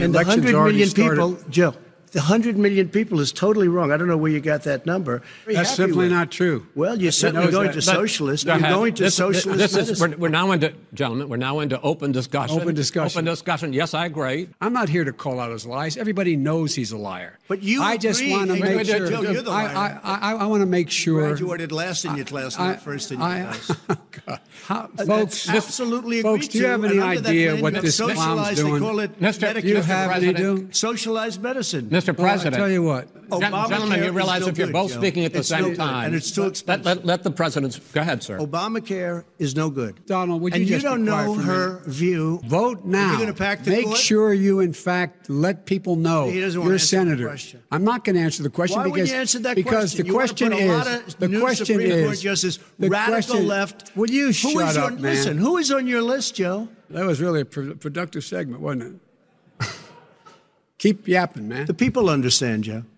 And 0.02 0.12
the 0.14 0.20
election's 0.20 0.44
100 0.44 0.56
already 0.56 0.78
million 0.78 0.94
people, 0.94 1.36
Joe, 1.56 1.72
the 2.12 2.18
100 2.20 2.56
million 2.58 2.88
people 2.88 3.20
is 3.20 3.32
totally 3.32 3.68
wrong. 3.68 3.90
I 3.90 3.96
don't 3.96 4.06
know 4.06 4.16
where 4.18 4.30
you 4.30 4.40
got 4.40 4.64
that 4.64 4.84
number. 4.86 5.22
Very 5.44 5.56
That's 5.56 5.74
simply 5.74 5.96
with 6.04 6.12
not 6.12 6.30
true. 6.30 6.66
Well, 6.74 7.00
you're 7.00 7.10
certainly 7.10 7.50
going 7.50 7.68
that. 7.68 7.72
to 7.80 7.86
But- 7.86 7.96
socialist. 7.96 8.44
You're 8.46 8.58
going 8.60 8.94
to 8.94 9.04
This- 9.04 9.14
socialist 9.16 9.58
This 9.74 9.88
is, 9.88 10.00
we're, 10.00 10.14
we're 10.16 10.28
now 10.28 10.52
into, 10.52 10.74
gentlemen, 10.92 11.28
we're 11.30 11.36
now 11.38 11.60
into 11.60 11.80
open 11.80 12.12
discussion. 12.12 12.60
Open 12.60 12.74
discussion. 12.74 13.18
Open 13.18 13.24
discussion. 13.24 13.72
Yes, 13.72 13.94
I 13.94 14.04
agree. 14.06 14.48
I'm 14.60 14.72
not 14.74 14.88
here 14.90 15.04
to 15.04 15.12
call 15.12 15.40
out 15.40 15.50
his 15.52 15.64
lies. 15.64 15.96
Everybody 15.96 16.36
knows 16.36 16.74
he's 16.74 16.92
a 16.92 16.98
liar. 16.98 17.38
But 17.48 17.62
you 17.62 17.82
I 17.82 17.96
just 17.96 18.22
want 18.26 18.50
to 18.50 18.56
make 18.56 18.86
sure. 18.86 19.08
Joe, 19.08 19.22
you're 19.22 19.42
the 19.42 19.50
I, 19.50 19.72
liar. 19.72 20.00
I, 20.04 20.14
I, 20.14 20.34
I 20.34 20.46
want 20.46 20.60
to 20.60 20.66
make 20.66 20.90
sure. 20.90 21.22
You 21.22 21.28
graduated 21.28 21.72
last 21.72 22.04
in 22.04 22.16
your 22.16 22.26
class, 22.26 22.58
I- 22.58 22.68
not 22.72 22.82
first 22.82 23.10
in 23.10 23.20
your 23.20 23.28
I- 23.28 23.42
class. 23.42 23.76
God. 24.26 24.40
How, 24.66 24.90
That's 24.94 25.08
folks, 25.08 25.48
absolutely 25.48 26.20
agreed 26.20 26.30
folks, 26.32 26.48
do 26.48 26.58
you 26.58 26.66
have 26.66 26.84
any 26.84 27.00
idea 27.00 27.56
what 27.56 27.74
you 27.74 27.80
this 27.80 27.96
socialize, 27.96 28.24
clown's 28.26 28.56
They 28.56 28.62
doing? 28.62 28.82
call 28.82 29.00
it 29.00 29.18
Mr. 29.20 29.52
Medicare. 29.54 29.62
Do 29.62 29.68
you 29.68 29.82
have 29.82 30.10
any 30.22 30.32
do? 30.34 30.68
socialized 30.70 31.42
medicine. 31.42 31.88
Mr. 32.02 32.16
Well, 32.18 32.26
I 32.26 32.30
President. 32.30 32.56
tell 32.56 32.70
you 32.70 32.82
what. 32.82 33.08
Gen- 33.14 33.40
Obamacare 33.52 33.68
Gentlemen, 33.70 34.04
you 34.04 34.12
realize 34.12 34.46
if 34.46 34.58
you're 34.58 34.66
good, 34.66 34.72
both 34.72 34.90
Joe. 34.92 34.98
speaking 34.98 35.24
at 35.24 35.32
the 35.32 35.38
It's 35.38 35.48
same 35.48 35.64
good, 35.64 35.76
time. 35.76 36.06
and 36.06 36.14
it's 36.14 36.30
too 36.30 36.42
let, 36.42 36.50
expensive. 36.50 36.84
let, 36.84 37.04
let 37.06 37.22
the 37.22 37.30
president's. 37.30 37.78
Go 37.78 38.00
ahead, 38.02 38.22
sir. 38.22 38.38
Obamacare 38.38 39.24
is 39.38 39.56
no 39.56 39.70
good. 39.70 40.04
Donald, 40.06 40.42
would 40.42 40.52
you 40.54 40.60
and 40.60 40.68
you 40.68 40.74
just 40.76 40.84
be 40.84 40.90
don't 40.90 41.04
know 41.04 41.34
for 41.34 41.40
a 41.40 41.44
her 41.44 41.82
view. 41.86 42.40
Vote 42.44 42.84
now. 42.84 43.10
You're 43.12 43.20
going 43.20 43.34
pack 43.34 43.64
the 43.64 43.70
Make 43.70 43.86
court? 43.86 43.96
sure 43.98 44.34
you, 44.34 44.60
in 44.60 44.72
fact, 44.72 45.30
let 45.30 45.64
people 45.66 45.96
know 45.96 46.28
He 46.28 46.40
doesn't 46.40 46.60
wanna 46.60 46.68
you're 46.70 46.74
a 46.74 46.80
answer 46.80 46.96
the 46.96 47.02
senator. 47.04 47.26
question. 47.26 47.62
I'm 47.70 47.84
not 47.84 48.04
going 48.04 48.16
to 48.16 48.22
answer 48.22 48.42
the 48.42 48.50
question 48.50 48.76
Why 48.78 48.84
because 48.84 48.92
wouldn't 48.92 49.10
you 49.10 49.16
answer 49.16 49.38
that 49.40 49.56
because 49.56 49.72
question? 49.94 50.00
the 50.02 50.06
You 50.08 50.12
question 50.12 50.50
put 50.50 50.58
a 50.60 50.62
is 50.62 50.70
lot 50.70 50.86
of 51.08 51.18
the 51.18 51.28
new 51.28 51.40
question 51.40 51.66
Supreme 51.66 51.90
is 51.90 52.04
Court 52.06 52.18
justice, 52.18 52.58
the 52.78 52.88
radical 52.90 53.12
question- 53.14 53.48
left. 53.48 53.96
Will 53.96 54.10
you 54.10 54.32
shut 54.32 54.68
is 54.70 54.76
up, 54.76 54.84
on, 54.92 54.94
man? 54.96 55.02
Listen, 55.14 55.38
who 55.38 55.56
is 55.56 55.70
on 55.72 55.86
your 55.86 56.02
list, 56.02 56.34
Joe? 56.34 56.68
That 56.90 57.06
was 57.06 57.20
really 57.22 57.40
a 57.40 57.44
pro- 57.46 57.74
productive 57.74 58.24
segment, 58.24 58.60
wasn't 58.60 58.82
it? 58.82 58.92
Keep 60.82 61.08
yapping, 61.08 61.48
man. 61.48 61.64
The 61.66 61.74
people 61.74 62.12
understand, 62.12 62.64
Joe. 62.64 62.82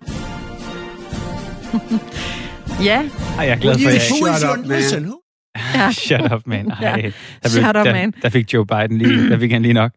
Ja, 2.84 3.02
Ej, 3.38 3.44
jeg 3.44 3.52
er 3.52 3.56
glad 3.60 3.74
for, 3.74 3.80
you 3.80 3.88
at 3.94 4.02
shut 4.02 4.20
Who 4.22 4.36
is 4.36 4.44
up, 4.44 4.66
man. 4.66 4.76
listen, 4.78 5.04
who, 5.04 5.20
jeg... 5.74 5.94
Shut 6.08 6.32
up, 6.32 6.46
man. 6.46 6.70
Ej, 6.70 6.76
Ja. 6.82 7.10
der, 7.42 7.48
Shut 7.48 7.64
up, 7.64 7.74
der, 7.74 7.92
man. 7.92 8.14
Der 8.22 8.28
fik 8.28 8.54
Joe 8.54 8.66
Biden 8.66 8.98
lige, 8.98 9.28
der 9.30 9.38
fik 9.38 9.52
han 9.52 9.62
lige 9.62 9.74
nok. 9.74 9.92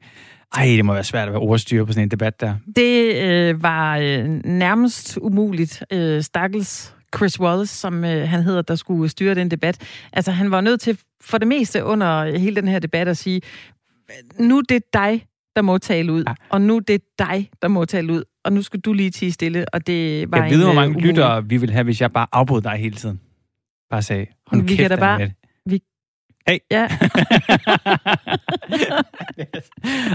Ej, 0.55 0.65
det 0.65 0.85
må 0.85 0.93
være 0.93 1.03
svært 1.03 1.27
at 1.27 1.33
være 1.33 1.41
ordstyre 1.41 1.85
på 1.85 1.91
sådan 1.91 2.03
en 2.03 2.11
debat 2.11 2.41
der. 2.41 2.55
Det 2.75 3.15
øh, 3.23 3.63
var 3.63 3.97
øh, 3.97 4.25
nærmest 4.45 5.17
umuligt. 5.21 5.83
Øh, 5.91 6.21
Stakkels 6.23 6.93
Chris 7.15 7.39
Wallace, 7.39 7.75
som 7.75 8.03
øh, 8.05 8.29
han 8.29 8.43
hedder, 8.43 8.61
der 8.61 8.75
skulle 8.75 9.09
styre 9.09 9.35
den 9.35 9.51
debat. 9.51 9.81
Altså, 10.13 10.31
han 10.31 10.51
var 10.51 10.61
nødt 10.61 10.81
til 10.81 10.97
for 11.21 11.37
det 11.37 11.47
meste 11.47 11.83
under 11.83 12.37
hele 12.37 12.55
den 12.55 12.67
her 12.67 12.79
debat 12.79 13.07
at 13.07 13.17
sige, 13.17 13.41
nu 14.39 14.57
er 14.57 14.61
det 14.69 14.83
dig, 14.93 15.25
der 15.57 15.63
må 15.63 15.77
tale 15.77 16.13
ud, 16.13 16.23
Ja. 16.27 16.33
og 16.49 16.61
nu 16.61 16.75
er 16.75 16.79
det 16.79 17.01
dig, 17.19 17.49
der 17.61 17.67
må 17.67 17.85
tale 17.85 18.13
ud, 18.13 18.23
og 18.45 18.53
nu 18.53 18.61
skal 18.61 18.79
du 18.79 18.93
lige 18.93 19.09
tige 19.11 19.31
stille, 19.31 19.65
og 19.73 19.87
det 19.87 20.31
var 20.31 20.37
Jeg 20.43 20.51
ved, 20.51 20.59
hvor 20.61 20.69
øh, 20.69 20.75
mange 20.75 20.89
umulig- 20.95 21.07
lyttere 21.07 21.45
vi 21.45 21.57
vil 21.57 21.71
have, 21.71 21.83
hvis 21.83 22.01
jeg 22.01 22.11
bare 22.11 22.27
afbrød 22.31 22.61
dig 22.61 22.71
hele 22.71 22.95
tiden. 22.95 23.19
Bare 23.89 24.01
sagde, 24.01 24.25
hold 24.47 24.61
Vi 24.61 24.67
kæft, 24.67 24.79
kan 24.79 24.89
da 24.89 24.95
bare- 24.95 25.13
Annette. 25.13 25.35
vi- 25.65 25.81
Hey. 26.47 26.57
Ja, 26.71 26.87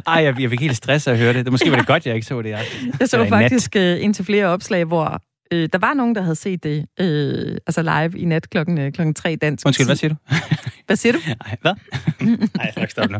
Ej, 0.06 0.22
jeg, 0.24 0.40
jeg 0.40 0.50
fik 0.50 0.60
helt 0.60 0.76
stress 0.76 1.06
af 1.06 1.12
at 1.12 1.18
høre 1.18 1.32
det. 1.32 1.44
det. 1.44 1.52
Måske 1.52 1.70
var 1.70 1.76
det 1.76 1.86
godt, 1.86 2.06
jeg 2.06 2.14
ikke 2.14 2.26
så 2.26 2.42
det. 2.42 2.50
Jeg, 2.50 2.64
Jeg 3.00 3.08
så 3.08 3.16
Eller 3.16 3.26
i 3.26 3.30
nat. 3.30 3.42
faktisk 3.42 3.76
øh, 3.76 4.04
indtil 4.04 4.24
flere 4.24 4.46
opslag, 4.46 4.84
hvor 4.84 5.22
øh, 5.52 5.68
der 5.72 5.78
var 5.78 5.94
nogen, 5.94 6.14
der 6.14 6.22
havde 6.22 6.36
set 6.36 6.62
det 6.64 6.86
øh, 7.00 7.56
altså 7.66 7.82
live 7.82 8.18
i 8.18 8.24
nat 8.24 8.50
klokken, 8.50 8.78
øh, 8.78 8.92
klokken 8.92 9.14
3 9.14 9.36
dansk 9.36 9.66
Undskyld, 9.66 9.86
hvad 9.86 9.96
siger 9.96 10.08
du? 10.08 10.16
Hvad 10.86 10.96
siger 10.96 11.12
du? 11.12 11.18
Nej, 11.46 11.56
hvad? 11.60 11.72
Nej, 12.56 12.64
jeg 12.64 12.72
skal 12.72 12.90
stoppe 12.90 13.12
nu. 13.12 13.18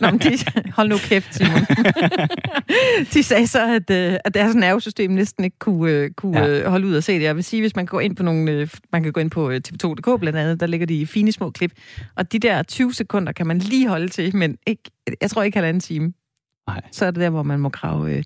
Nå, 0.00 0.10
men 0.10 0.18
de, 0.20 0.38
hold 0.72 0.88
nu 0.88 0.96
kæft, 0.98 1.34
Simon. 1.34 1.60
de 3.14 3.22
sagde 3.22 3.46
så, 3.46 3.74
at, 3.74 3.90
øh, 3.90 4.18
at 4.24 4.34
deres 4.34 4.54
nervesystem 4.54 5.10
næsten 5.10 5.44
ikke 5.44 5.58
kunne, 5.58 5.90
øh, 5.92 6.10
kunne 6.10 6.38
Ja. 6.38 6.58
ja. 6.58 6.68
holde 6.68 6.86
ud 6.86 6.94
og 6.94 7.04
se 7.04 7.14
det. 7.14 7.22
Jeg 7.22 7.36
vil 7.36 7.44
sige, 7.44 7.60
hvis 7.62 7.76
man 7.76 7.86
går 7.86 8.00
ind 8.00 8.16
på 8.16 8.22
nogle, 8.22 8.50
øh, 8.50 8.68
man 8.92 9.02
kan 9.02 9.12
gå 9.12 9.20
ind 9.20 9.30
på 9.30 9.50
øh, 9.50 9.60
tv2.dk 9.68 10.20
blandt 10.20 10.38
andet, 10.38 10.60
der 10.60 10.66
ligger 10.66 10.86
de 10.86 11.00
i 11.00 11.06
fine 11.06 11.32
små 11.32 11.50
klip. 11.50 11.72
Og 12.16 12.32
de 12.32 12.38
der 12.38 12.62
20 12.62 12.94
sekunder 12.94 13.32
kan 13.32 13.46
man 13.46 13.58
lige 13.58 13.88
holde 13.88 14.08
til, 14.08 14.36
men 14.36 14.56
ikke, 14.66 14.82
jeg 15.20 15.30
tror 15.30 15.42
ikke 15.42 15.56
halvanden 15.56 15.80
time. 15.80 16.12
Nej. 16.68 16.80
Så 16.92 17.06
er 17.06 17.10
det 17.10 17.20
der, 17.20 17.30
hvor 17.30 17.42
man 17.42 17.60
må 17.60 17.68
grave, 17.68 18.16
øh, 18.16 18.22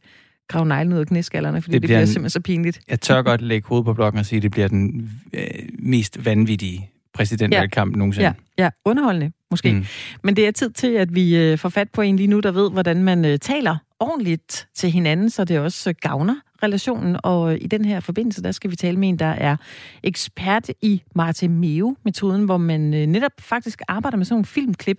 grave 0.49 0.67
neglen 0.67 0.93
ud 0.93 0.99
af 0.99 1.07
knæskallerne, 1.07 1.63
fordi 1.63 1.73
Det 1.75 1.83
det, 1.83 1.89
bliver 1.89 1.97
bliver 1.99 2.01
en- 2.01 2.07
simpelthen 2.07 2.31
så 2.31 2.41
pinligt. 2.41 2.81
Jeg 2.89 3.01
tør 3.01 3.23
godt 3.23 3.43
lægge 3.43 3.69
hovedet 3.69 3.85
på 3.85 3.95
blokken 3.95 4.19
og 4.19 4.27
sige, 4.27 4.37
at 4.37 4.43
det 4.43 4.51
bliver 4.51 4.69
den 4.69 5.11
øh, 5.33 5.45
mest 5.79 6.25
vanvittige 6.25 6.91
præsidentvalgkamp 7.15 7.93
ja. 7.95 7.99
nogensinde. 7.99 8.27
Ja, 8.59 8.65
ja, 8.65 8.71
underholdende 8.85 9.33
måske. 9.51 9.73
Mm. 9.73 9.85
Men 10.23 10.37
det 10.37 10.47
er 10.47 10.51
tid 10.51 10.71
til, 10.71 10.87
at 10.87 11.15
vi 11.15 11.37
øh, 11.37 11.59
får 11.59 11.69
fat 11.69 11.91
på 11.91 12.01
en 12.03 12.17
lige 12.17 12.27
nu, 12.27 12.41
der 12.41 12.51
ved, 12.53 12.71
hvordan 12.71 13.03
man 13.05 13.25
øh, 13.25 13.39
taler 13.39 13.77
ordentligt 14.01 14.69
til 14.75 14.91
hinanden, 14.91 15.31
så 15.31 15.45
det 15.45 15.59
også 15.59 15.91
øh, 15.91 15.95
gavner 16.01 16.35
relationen. 16.63 17.17
Og 17.23 17.53
øh, 17.53 17.59
i 17.61 17.67
den 17.67 17.85
her 17.85 18.01
forbindelse, 18.01 18.43
der 18.43 18.53
skal 18.53 18.71
vi 18.71 18.77
tale 18.77 18.97
med 18.97 19.09
en, 19.09 19.19
der 19.19 19.27
er 19.27 19.57
ekspert 20.03 20.71
i 20.83 21.03
Martemeo-metoden, 21.15 22.45
hvor 22.45 22.57
man 22.57 22.95
øh, 22.95 23.07
netop 23.07 23.33
faktisk 23.39 23.83
arbejder 23.89 24.17
med 24.17 24.25
sådan 24.25 24.35
nogle 24.35 24.45
filmklip 24.45 24.99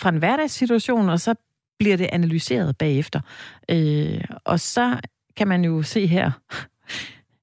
fra 0.00 0.08
en 0.08 0.16
hverdagssituation, 0.16 1.08
og 1.08 1.20
så 1.20 1.34
bliver 1.80 1.96
det 1.96 2.08
analyseret 2.12 2.76
bagefter. 2.78 3.20
Øh, 3.70 4.24
og 4.44 4.60
så 4.60 4.96
kan 5.36 5.48
man 5.48 5.64
jo 5.64 5.82
se 5.82 6.06
her. 6.06 6.30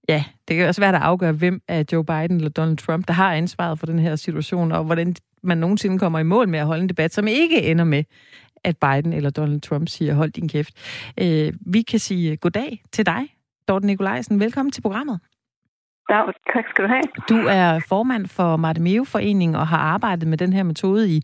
Ja, 0.10 0.24
det 0.48 0.56
kan 0.56 0.68
også 0.68 0.82
være, 0.82 0.96
at 0.96 1.02
afgøre, 1.02 1.32
hvem 1.32 1.62
er 1.68 1.84
Joe 1.92 2.06
Biden 2.06 2.38
eller 2.38 2.50
Donald 2.50 2.78
Trump, 2.78 3.08
der 3.08 3.14
har 3.14 3.34
ansvaret 3.34 3.80
for 3.80 3.86
den 3.86 4.00
her 4.00 4.16
situation, 4.16 4.72
og 4.72 4.84
hvordan 4.84 5.16
man 5.44 5.58
nogensinde 5.58 6.00
kommer 6.00 6.20
i 6.20 6.24
mål 6.24 6.50
med 6.50 6.60
at 6.60 6.66
holde 6.66 6.84
en 6.84 6.90
debat, 6.90 7.14
som 7.14 7.28
ikke 7.28 7.64
ender 7.64 7.84
med, 7.84 8.04
at 8.64 8.78
Biden 8.78 9.14
eller 9.14 9.30
Donald 9.30 9.62
Trump 9.62 9.90
siger, 9.90 10.14
hold 10.14 10.32
din 10.32 10.50
kæft. 10.50 10.74
Øh, 11.22 11.54
vi 11.62 11.82
kan 11.82 12.00
sige 12.00 12.38
goddag 12.38 12.84
til 12.92 13.06
dig, 13.06 13.22
Dorte 13.68 13.88
Nikolajsen. 13.88 14.40
Velkommen 14.40 14.72
til 14.72 14.82
programmet. 14.82 15.20
Ja, 16.10 16.22
tak 16.54 16.66
skal 16.70 16.84
du 16.84 16.90
have. 16.90 17.04
Du 17.30 17.48
er 17.50 17.80
formand 17.90 18.28
for 18.28 18.58
Martemeo-foreningen 18.58 19.56
og 19.56 19.68
har 19.68 19.78
arbejdet 19.78 20.28
med 20.28 20.38
den 20.38 20.54
her 20.54 20.64
metode 20.64 21.10
i, 21.10 21.22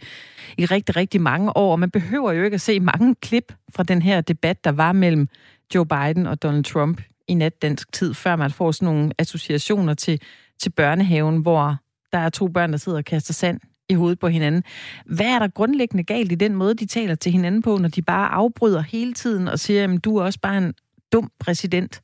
i 0.57 0.65
rigtig, 0.65 0.95
rigtig 0.95 1.21
mange 1.21 1.57
år. 1.57 1.75
Man 1.75 1.91
behøver 1.91 2.31
jo 2.31 2.43
ikke 2.43 2.55
at 2.55 2.61
se 2.61 2.79
mange 2.79 3.15
klip 3.15 3.53
fra 3.75 3.83
den 3.83 4.01
her 4.01 4.21
debat, 4.21 4.63
der 4.63 4.71
var 4.71 4.91
mellem 4.91 5.27
Joe 5.75 5.85
Biden 5.85 6.27
og 6.27 6.43
Donald 6.43 6.63
Trump 6.63 7.01
i 7.27 7.33
nat 7.33 7.61
dansk 7.61 7.91
tid, 7.93 8.13
før 8.13 8.35
man 8.35 8.51
får 8.51 8.71
sådan 8.71 8.93
nogle 8.93 9.11
associationer 9.19 9.93
til, 9.93 10.21
til 10.59 10.69
børnehaven, 10.69 11.41
hvor 11.41 11.75
der 12.11 12.17
er 12.17 12.29
to 12.29 12.47
børn, 12.47 12.71
der 12.71 12.77
sidder 12.77 12.97
og 12.97 13.05
kaster 13.05 13.33
sand 13.33 13.59
i 13.89 13.93
hovedet 13.93 14.19
på 14.19 14.27
hinanden. 14.27 14.63
Hvad 15.05 15.25
er 15.25 15.39
der 15.39 15.47
grundlæggende 15.47 16.03
galt 16.03 16.31
i 16.31 16.35
den 16.35 16.55
måde, 16.55 16.73
de 16.75 16.85
taler 16.85 17.15
til 17.15 17.31
hinanden 17.31 17.61
på, 17.61 17.77
når 17.77 17.89
de 17.89 18.01
bare 18.01 18.29
afbryder 18.29 18.81
hele 18.81 19.13
tiden 19.13 19.47
og 19.47 19.59
siger, 19.59 19.93
at 19.93 20.05
du 20.05 20.17
er 20.17 20.23
også 20.23 20.39
bare 20.39 20.57
en 20.57 20.73
dum 21.13 21.31
præsident? 21.39 22.01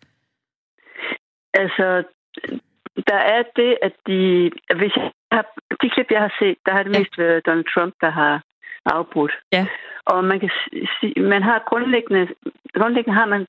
Altså, 1.53 2.03
der 3.07 3.19
er 3.35 3.43
det, 3.55 3.77
at 3.81 3.93
de, 4.07 4.51
hvis 4.75 4.95
jeg 4.95 5.11
har, 5.31 5.45
de 5.81 5.89
klip, 5.89 6.11
jeg 6.11 6.21
har 6.21 6.33
set, 6.39 6.57
der 6.65 6.71
har 6.71 6.83
det 6.83 6.93
ja. 6.93 6.99
mest 6.99 7.17
været 7.17 7.45
Donald 7.45 7.65
Trump, 7.73 7.93
der 8.01 8.09
har 8.09 8.41
afbrudt. 8.85 9.33
Ja. 9.51 9.65
Og 10.05 10.23
man 10.23 10.39
kan 10.39 10.51
sige, 10.99 11.21
man 11.21 11.43
har 11.43 11.63
grundlæggende, 11.69 12.27
grundlæggende 12.73 13.19
har 13.19 13.25
man 13.25 13.45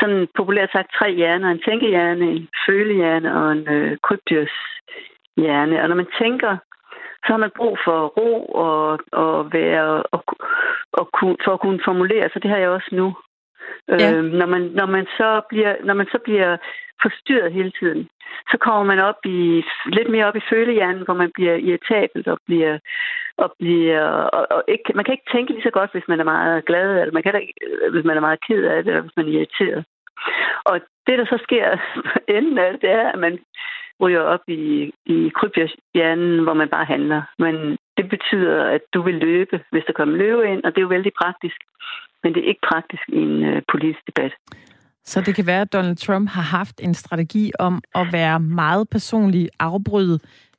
sådan 0.00 0.28
populært 0.36 0.72
sagt 0.72 0.90
tre 0.98 1.14
hjerner. 1.14 1.50
En 1.50 1.62
tænkehjerne, 1.66 2.26
en 2.30 2.48
følehjerne 2.68 3.36
og 3.36 3.52
en 3.52 3.68
øh, 3.68 3.98
krybdyrshjerne. 4.02 5.82
Og 5.82 5.88
når 5.88 5.96
man 5.96 6.10
tænker, 6.22 6.56
så 7.24 7.32
har 7.32 7.36
man 7.36 7.56
brug 7.56 7.78
for 7.84 8.06
ro 8.06 8.44
og, 8.44 8.98
og 9.12 9.52
være 9.52 10.02
og, 10.02 10.02
og, 10.12 10.24
og 10.92 11.08
for 11.44 11.52
at 11.52 11.60
kunne 11.60 11.80
formulere, 11.84 12.28
så 12.32 12.38
det 12.38 12.50
har 12.50 12.56
jeg 12.56 12.68
også 12.68 12.88
nu. 12.92 13.16
Ja. 13.88 14.12
Øh, 14.12 14.24
når, 14.24 14.46
man, 14.46 14.62
når, 14.62 14.86
man 14.86 15.06
så 15.06 15.40
bliver, 15.48 15.76
når 15.84 15.94
man 15.94 16.06
så 16.12 16.18
bliver 16.24 16.56
forstyrret 17.02 17.52
hele 17.52 17.72
tiden, 17.80 18.08
så 18.50 18.56
kommer 18.58 18.84
man 18.84 18.98
op 18.98 19.20
i 19.24 19.64
lidt 19.86 20.10
mere 20.10 20.26
op 20.26 20.36
i 20.36 20.48
følehjernen, 20.50 21.04
hvor 21.04 21.14
man 21.14 21.30
bliver 21.34 21.54
irritabel 21.54 22.28
og 22.28 22.38
bliver 22.46 22.78
og 23.38 23.54
bliver 23.58 24.02
og, 24.36 24.46
og 24.50 24.62
ikke, 24.68 24.92
man 24.94 25.04
kan 25.04 25.14
ikke 25.14 25.32
tænke 25.32 25.52
lige 25.52 25.62
så 25.62 25.70
godt, 25.70 25.92
hvis 25.92 26.08
man 26.08 26.20
er 26.20 26.24
meget 26.24 26.64
glad, 26.64 27.00
eller 27.00 27.12
man 27.12 27.22
kan 27.22 27.40
ikke, 27.40 27.54
øh, 27.66 27.92
hvis 27.92 28.04
man 28.04 28.16
er 28.16 28.20
meget 28.20 28.44
ked 28.48 28.64
af 28.64 28.84
det, 28.84 28.90
eller 28.90 29.02
hvis 29.02 29.16
man 29.16 29.26
er 29.26 29.32
irriteret. 29.32 29.84
Og 30.64 30.80
det, 31.06 31.18
der 31.18 31.24
så 31.24 31.38
sker 31.42 31.66
enden 32.36 32.58
af 32.58 32.72
det, 32.72 32.82
det 32.82 32.90
er, 32.90 33.12
at 33.12 33.18
man 33.18 33.38
ryger 34.00 34.20
op 34.20 34.44
i, 34.48 34.92
i 35.06 35.30
krybdyrshjernen, 35.36 36.44
hvor 36.44 36.54
man 36.54 36.68
bare 36.68 36.84
handler. 36.84 37.22
Men 37.38 37.78
det 37.96 38.08
betyder, 38.08 38.64
at 38.64 38.80
du 38.94 39.02
vil 39.02 39.14
løbe, 39.14 39.60
hvis 39.70 39.84
der 39.86 39.92
kommer 39.92 40.16
løve 40.16 40.52
ind, 40.52 40.64
og 40.64 40.70
det 40.70 40.78
er 40.78 40.86
jo 40.88 40.94
vældig 40.96 41.12
praktisk. 41.22 41.56
Men 42.26 42.34
det 42.34 42.44
er 42.44 42.48
ikke 42.48 42.66
praktisk 42.72 43.02
i 43.08 43.16
en 43.16 43.42
uh, 43.48 43.62
politisk 43.72 44.00
debat. 44.06 44.32
Så 45.04 45.20
det 45.20 45.34
kan 45.34 45.46
være, 45.46 45.60
at 45.60 45.72
Donald 45.72 45.96
Trump 45.96 46.30
har 46.30 46.42
haft 46.58 46.80
en 46.82 46.94
strategi 46.94 47.52
om 47.58 47.82
at 47.94 48.06
være 48.12 48.40
meget 48.40 48.88
personlig 48.90 49.48
afbrydet 49.58 50.18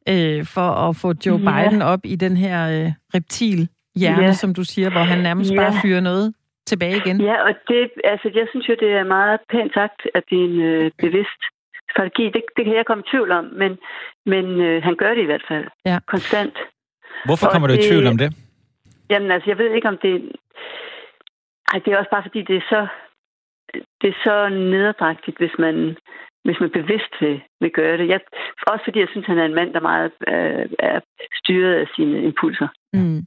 øh, 0.10 0.46
for 0.46 0.70
at 0.86 0.96
få 0.96 1.14
Joe 1.26 1.40
ja. 1.40 1.46
Biden 1.50 1.82
op 1.82 2.00
i 2.04 2.16
den 2.16 2.38
her 2.38 2.58
øh, 2.76 2.92
reptil 3.16 3.70
hjerne, 3.96 4.26
ja. 4.26 4.34
som 4.34 4.54
du 4.54 4.64
siger, 4.64 4.90
hvor 4.90 5.06
han 5.12 5.20
nærmest 5.20 5.52
ja. 5.52 5.58
bare 5.62 5.74
fyrer 5.82 6.00
noget 6.00 6.34
tilbage 6.66 6.98
igen. 6.98 7.22
Ja, 7.22 7.38
og 7.48 7.54
det, 7.68 7.92
altså, 8.04 8.32
jeg 8.40 8.48
synes 8.52 8.70
jo, 8.70 8.76
det 8.80 8.92
er 8.92 9.04
meget 9.04 9.40
pænt 9.52 9.74
sagt, 9.74 10.00
at 10.16 10.24
det 10.30 10.38
er 10.40 10.46
en 10.52 10.62
øh, 10.62 10.92
bevidst 11.04 11.42
strategi. 11.92 12.26
Det, 12.36 12.42
det 12.58 12.66
kan 12.66 12.76
jeg 12.76 12.86
komme 12.86 13.04
i 13.06 13.10
tvivl 13.12 13.32
om, 13.32 13.46
men, 13.62 13.72
men 14.26 14.46
øh, 14.68 14.84
han 14.84 14.96
gør 14.96 15.12
det 15.14 15.22
i 15.22 15.30
hvert 15.32 15.46
fald. 15.50 15.66
Ja. 15.86 15.98
Konstant. 16.08 16.58
Hvorfor 17.26 17.48
kommer 17.48 17.68
og 17.68 17.74
du 17.74 17.80
i 17.80 17.88
tvivl 17.90 18.08
om 18.08 18.18
det? 18.18 18.30
Jamen 19.10 19.32
altså, 19.32 19.50
jeg 19.50 19.58
ved 19.58 19.70
ikke, 19.72 19.88
om 19.88 19.98
det... 20.02 20.14
Ej, 21.74 21.80
det 21.80 21.94
er 21.94 21.98
også 21.98 22.14
bare 22.16 22.28
fordi, 22.28 22.42
det 22.42 22.58
er 22.58 22.66
så, 22.74 22.88
det 24.02 24.10
er 24.10 24.18
så 24.28 24.50
nederdrægtigt, 24.50 25.38
hvis 25.38 25.56
man, 25.60 25.98
hvis 26.46 26.60
man 26.60 26.72
bevidst 26.80 27.14
vil, 27.22 27.42
vil 27.62 27.72
gøre 27.72 27.98
det. 27.98 28.08
Jeg, 28.08 28.20
også 28.68 28.84
fordi 28.86 29.00
jeg 29.00 29.08
synes, 29.12 29.28
han 29.28 29.40
er 29.40 29.46
en 29.46 29.56
mand, 29.60 29.74
der 29.74 29.80
meget 29.80 30.12
øh, 30.28 30.66
er 30.80 31.00
styret 31.40 31.74
af 31.74 31.88
sine 31.96 32.24
impulser. 32.24 32.68
Mm. 32.94 33.26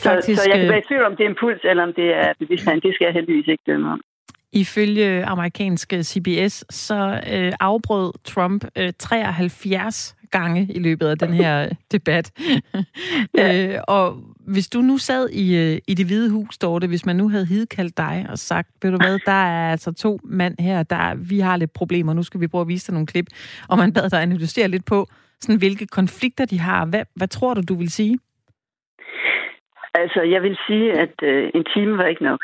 Faktisk, 0.00 0.38
så, 0.38 0.44
så 0.44 0.50
jeg 0.50 0.58
kan 0.58 0.66
øh, 0.66 0.72
være 0.72 0.84
i 0.84 0.88
tvivl 0.88 1.04
om 1.04 1.16
det 1.16 1.24
er 1.24 1.28
impuls, 1.28 1.60
eller 1.64 1.82
om 1.82 1.92
det 1.92 2.08
er 2.14 2.32
bevidsthed. 2.38 2.80
Det 2.80 2.94
skal 2.94 3.04
jeg 3.04 3.14
heldigvis 3.14 3.48
ikke 3.48 3.62
dømme 3.66 3.92
om. 3.92 4.00
Ifølge 4.52 5.24
amerikanske 5.24 6.04
CBS, 6.04 6.74
så 6.74 7.20
øh, 7.32 7.52
afbrød 7.60 8.12
Trump 8.24 8.64
øh, 8.78 8.92
73 8.98 10.16
gange 10.30 10.72
i 10.74 10.78
løbet 10.78 11.06
af 11.06 11.18
den 11.18 11.32
her 11.32 11.68
debat. 11.92 12.32
ja. 13.34 13.74
øh, 13.74 13.80
og 13.88 14.16
hvis 14.52 14.68
du 14.68 14.80
nu 14.80 14.98
sad 14.98 15.28
i, 15.28 15.56
øh, 15.56 15.78
i 15.88 15.94
det 15.94 16.06
hvide 16.06 16.30
hus, 16.30 16.58
Dorte, 16.58 16.86
hvis 16.86 17.06
man 17.06 17.16
nu 17.16 17.28
havde 17.28 17.46
hidkaldt 17.46 17.96
dig 17.96 18.26
og 18.30 18.38
sagt, 18.38 18.68
ved 18.82 18.90
du 18.90 18.96
hvad, 18.96 19.18
der 19.26 19.32
er 19.32 19.70
altså 19.70 19.92
to 19.92 20.20
mand 20.24 20.54
her, 20.58 20.82
der 20.82 21.14
vi 21.30 21.40
har 21.40 21.56
lidt 21.56 21.72
problemer, 21.72 22.12
nu 22.12 22.22
skal 22.22 22.40
vi 22.40 22.48
prøve 22.48 22.62
at 22.62 22.68
vise 22.68 22.86
dig 22.86 22.92
nogle 22.92 23.06
klip, 23.06 23.26
og 23.68 23.78
man 23.78 23.92
bad 23.92 24.10
dig 24.10 24.22
analysere 24.22 24.68
lidt 24.68 24.84
på, 24.84 25.06
sådan, 25.40 25.58
hvilke 25.58 25.86
konflikter 25.86 26.44
de 26.44 26.58
har. 26.58 26.86
Hvad, 26.86 27.04
hvad 27.16 27.28
tror 27.28 27.54
du, 27.54 27.62
du 27.68 27.74
vil 27.74 27.90
sige? 27.90 28.18
Altså, 29.94 30.22
jeg 30.22 30.42
vil 30.42 30.56
sige, 30.66 30.92
at 30.92 31.14
øh, 31.22 31.50
en 31.54 31.64
time 31.74 31.98
var 31.98 32.06
ikke 32.06 32.22
nok 32.22 32.40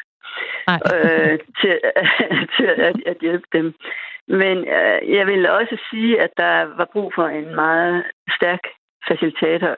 øh, 0.71 1.39
til, 1.61 1.79
til 2.57 2.67
at, 2.67 2.97
at 3.07 3.17
hjælpe 3.21 3.47
dem. 3.53 3.75
Men 4.29 4.57
øh, 4.59 5.15
jeg 5.17 5.27
vil 5.27 5.49
også 5.49 5.77
sige, 5.91 6.21
at 6.21 6.31
der 6.37 6.77
var 6.77 6.89
brug 6.93 7.13
for 7.15 7.27
en 7.27 7.55
meget 7.55 8.05
stærk 8.37 8.61
facilitator. 9.09 9.77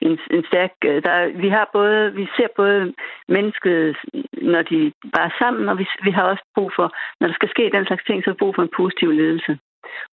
En, 0.00 0.18
en 0.30 0.44
stærk, 0.50 0.72
øh, 0.84 1.02
der, 1.02 1.40
vi 1.40 1.48
har 1.48 1.70
både, 1.72 2.14
vi 2.14 2.26
ser 2.36 2.48
både 2.56 2.94
mennesket, 3.28 3.96
når 4.32 4.62
de 4.62 4.92
bare 5.14 5.26
er 5.26 5.36
sammen, 5.38 5.68
og 5.68 5.78
vi, 5.78 5.86
vi 6.04 6.10
har 6.10 6.22
også 6.22 6.44
brug 6.54 6.72
for, 6.76 6.92
når 7.20 7.26
der 7.26 7.34
skal 7.34 7.50
ske 7.50 7.70
den 7.72 7.86
slags 7.86 8.04
ting, 8.04 8.24
så 8.24 8.30
er 8.30 8.42
brug 8.42 8.54
for 8.54 8.62
en 8.62 8.76
positiv 8.76 9.10
ledelse. 9.10 9.58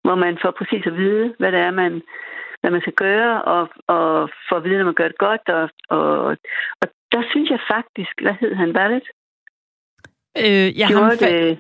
Hvor 0.03 0.15
man 0.15 0.38
får 0.41 0.51
præcis 0.51 0.86
at 0.86 0.97
vide, 0.97 1.36
hvad 1.39 1.51
det 1.51 1.60
er, 1.60 1.71
man, 1.71 2.01
hvad 2.62 2.71
man 2.71 2.82
skal 2.82 2.93
gøre, 2.93 3.41
og, 3.41 3.69
og 3.88 4.29
får 4.49 4.55
at 4.58 4.63
vide, 4.63 4.77
når 4.77 4.86
man 4.86 4.99
gør 4.99 5.08
det 5.08 5.17
godt. 5.17 5.49
Og, 5.49 5.69
og, 5.89 6.38
og 6.82 6.88
der 7.12 7.23
synes 7.29 7.49
jeg 7.49 7.60
faktisk, 7.67 8.21
hvad 8.21 8.36
hed 8.39 8.55
han, 8.55 8.73
Ballet? 8.73 9.08
Øh, 10.38 10.79
ja, 10.79 10.86
ham, 10.86 11.17
det, 11.19 11.60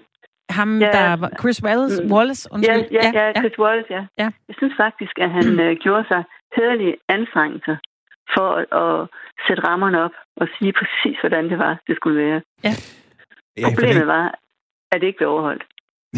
ham 0.49 0.79
ja, 0.81 0.91
der 0.97 1.15
var 1.15 1.31
Chris 1.39 1.63
Wallace, 1.63 2.03
mm. 2.03 2.11
Wallace 2.11 2.49
undskyld. 2.51 2.85
Ja, 2.91 3.11
ja, 3.13 3.25
ja, 3.27 3.41
Chris 3.41 3.57
ja. 3.57 3.63
Wallace, 3.63 3.89
ja. 3.97 4.03
ja. 4.21 4.29
Jeg 4.49 4.55
synes 4.59 4.73
faktisk, 4.83 5.15
at 5.25 5.29
han 5.37 5.45
mm. 5.53 5.75
gjorde 5.85 6.05
sig 6.11 6.23
hederlige 6.55 6.95
anstrengelser 7.09 7.77
for 8.35 8.47
at, 8.59 8.65
at 8.83 9.07
sætte 9.47 9.61
rammerne 9.69 9.97
op 10.05 10.15
og 10.41 10.47
sige 10.57 10.73
præcis, 10.79 11.17
hvordan 11.19 11.43
det 11.51 11.57
var, 11.65 11.73
det 11.87 11.95
skulle 11.95 12.17
være. 12.25 12.41
Ja. 12.63 12.73
Problemet 13.67 14.07
var, 14.07 14.25
at 14.91 15.01
det 15.01 15.07
ikke 15.07 15.17
blev 15.17 15.29
overholdt. 15.29 15.65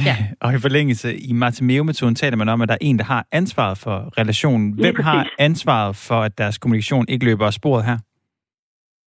Ja. 0.07 0.15
og 0.41 0.53
i 0.53 0.57
forlængelse 0.57 1.09
i 1.29 1.33
Martimeo-metoden 1.33 2.15
taler 2.15 2.37
man 2.37 2.49
om, 2.49 2.61
at 2.61 2.69
der 2.69 2.73
er 2.73 2.83
en, 2.89 2.97
der 2.99 3.03
har 3.03 3.25
ansvaret 3.31 3.77
for 3.77 4.19
relationen. 4.19 4.71
Hvem 4.71 4.95
har 4.95 5.29
ansvaret 5.39 5.95
for, 5.95 6.19
at 6.21 6.37
deres 6.37 6.57
kommunikation 6.57 7.05
ikke 7.09 7.25
løber 7.25 7.45
af 7.45 7.53
sporet 7.53 7.83
her? 7.85 7.97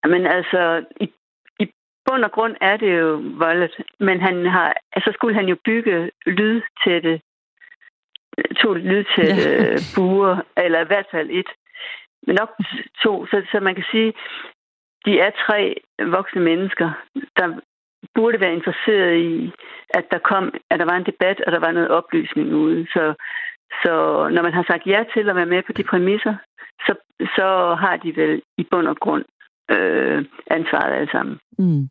Men 0.08 0.26
altså, 0.26 0.86
i 1.02 1.08
bund 2.06 2.24
og 2.24 2.32
grund 2.32 2.56
er 2.62 2.78
det 2.78 3.00
jo 3.00 3.22
voldet, 3.44 3.76
men 4.00 4.22
han 4.22 4.46
har, 4.46 4.74
altså 4.94 5.12
skulle 5.14 5.36
han 5.36 5.46
jo 5.46 5.58
bygge 5.66 6.12
lydtætte, 6.26 7.22
to 8.62 8.74
lydtætte 8.74 9.50
ja. 9.50 9.76
buer, 9.96 10.38
eller 10.58 10.80
i 10.82 10.88
hvert 10.88 11.08
fald 11.12 11.30
et, 11.32 11.50
men 12.28 12.36
nok 12.36 12.50
to, 13.04 13.26
så, 13.26 13.42
så 13.52 13.60
man 13.60 13.76
kan 13.76 13.86
sige, 13.92 14.14
de 15.06 15.20
er 15.20 15.32
tre 15.48 15.76
voksne 16.00 16.42
mennesker, 16.42 16.92
der 17.38 17.60
burde 18.16 18.40
være 18.40 18.54
interesseret 18.54 19.18
i, 19.18 19.52
at 19.90 20.06
der 20.12 20.18
kom, 20.18 20.54
at 20.70 20.80
der 20.80 20.86
var 20.86 20.98
en 20.98 21.06
debat, 21.06 21.42
og 21.42 21.52
der 21.52 21.60
var 21.60 21.72
noget 21.72 21.90
oplysning 21.90 22.54
ude. 22.54 22.88
Så, 22.94 23.14
så 23.84 23.94
når 24.34 24.42
man 24.42 24.54
har 24.54 24.66
sagt 24.68 24.88
ja 24.88 25.04
til 25.14 25.30
at 25.30 25.36
være 25.36 25.46
med 25.46 25.64
på 25.64 25.72
de 25.72 25.84
præmisser, 25.84 26.36
så, 26.86 26.94
så 27.20 27.76
har 27.80 27.98
de 27.98 28.16
vel 28.16 28.42
i 28.58 28.64
bund 28.72 28.88
og 28.88 28.98
grund 28.98 29.26
øh, 29.72 30.26
ansvaret 30.48 30.94
alle 30.94 31.12
sammen. 31.12 31.40
Mm. 31.58 31.90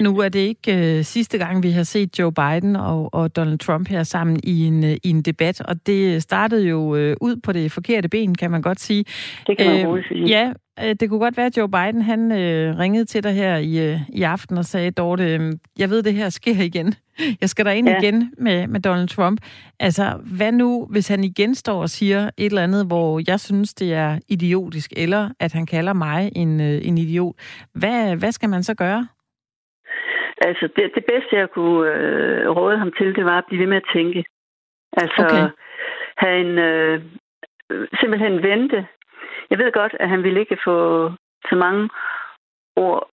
Nu 0.00 0.18
er 0.18 0.28
det 0.28 0.38
ikke 0.38 0.98
øh, 0.98 1.04
sidste 1.04 1.38
gang, 1.38 1.62
vi 1.62 1.70
har 1.70 1.82
set 1.82 2.18
Joe 2.18 2.32
Biden 2.32 2.76
og, 2.76 3.14
og 3.14 3.36
Donald 3.36 3.58
Trump 3.58 3.88
her 3.88 4.02
sammen 4.02 4.40
i 4.44 4.66
en, 4.66 4.84
øh, 4.84 4.96
i 5.02 5.10
en 5.10 5.22
debat, 5.22 5.60
og 5.60 5.86
det 5.86 6.22
startede 6.22 6.68
jo 6.68 6.96
øh, 6.96 7.16
ud 7.20 7.36
på 7.36 7.52
det 7.52 7.72
forkerte 7.72 8.08
ben, 8.08 8.34
kan 8.34 8.50
man 8.50 8.62
godt 8.62 8.80
sige. 8.80 9.04
Det 9.46 9.58
kan 9.58 9.66
man 9.66 9.96
øh, 9.96 10.04
sige. 10.08 10.26
Ja, 10.26 10.52
øh, 10.84 10.94
det 11.00 11.08
kunne 11.08 11.20
godt 11.20 11.36
være, 11.36 11.46
at 11.46 11.56
Joe 11.56 11.68
Biden 11.68 12.02
han 12.02 12.32
øh, 12.32 12.78
ringede 12.78 13.04
til 13.04 13.22
dig 13.22 13.32
her 13.32 13.56
i, 13.56 13.92
øh, 13.92 14.00
i 14.08 14.22
aften 14.22 14.58
og 14.58 14.64
sagde, 14.64 14.90
Dorte, 14.90 15.34
øh, 15.34 15.52
jeg 15.78 15.90
ved, 15.90 16.02
det 16.02 16.14
her 16.14 16.28
sker 16.28 16.62
igen. 16.62 16.94
Jeg 17.40 17.48
skal 17.48 17.76
ind 17.76 17.88
ja. 17.88 17.98
igen 17.98 18.32
med, 18.38 18.66
med 18.66 18.80
Donald 18.80 19.08
Trump. 19.08 19.40
Altså, 19.80 20.18
hvad 20.24 20.52
nu, 20.52 20.86
hvis 20.90 21.08
han 21.08 21.24
igen 21.24 21.54
står 21.54 21.82
og 21.82 21.90
siger 21.90 22.30
et 22.36 22.46
eller 22.46 22.62
andet, 22.62 22.86
hvor 22.86 23.22
jeg 23.26 23.40
synes, 23.40 23.74
det 23.74 23.94
er 23.94 24.18
idiotisk, 24.28 24.92
eller 24.96 25.30
at 25.40 25.52
han 25.52 25.66
kalder 25.66 25.92
mig 25.92 26.32
en, 26.36 26.60
øh, 26.60 26.80
en 26.84 26.98
idiot. 26.98 27.34
Hvad, 27.74 28.16
hvad 28.16 28.32
skal 28.32 28.48
man 28.48 28.62
så 28.62 28.74
gøre? 28.74 29.06
Altså, 30.40 30.68
det, 30.76 30.90
det 30.94 31.04
bedste, 31.12 31.36
jeg 31.36 31.50
kunne 31.50 31.94
øh, 31.94 32.50
råde 32.50 32.78
ham 32.78 32.92
til, 32.98 33.14
det 33.16 33.24
var 33.24 33.38
at 33.38 33.44
blive 33.48 33.60
ved 33.60 33.66
med 33.66 33.76
at 33.76 33.90
tænke. 33.94 34.24
Altså, 34.92 35.22
Okay. 35.24 35.48
have 36.16 36.40
en, 36.40 36.58
øh, 36.58 37.02
simpelthen 38.00 38.42
vente. 38.42 38.86
Jeg 39.50 39.58
ved 39.58 39.72
godt, 39.72 39.94
at 40.00 40.08
han 40.08 40.22
ville 40.22 40.40
ikke 40.40 40.58
få 40.64 41.10
så 41.50 41.56
mange 41.56 41.88
ord 42.76 43.10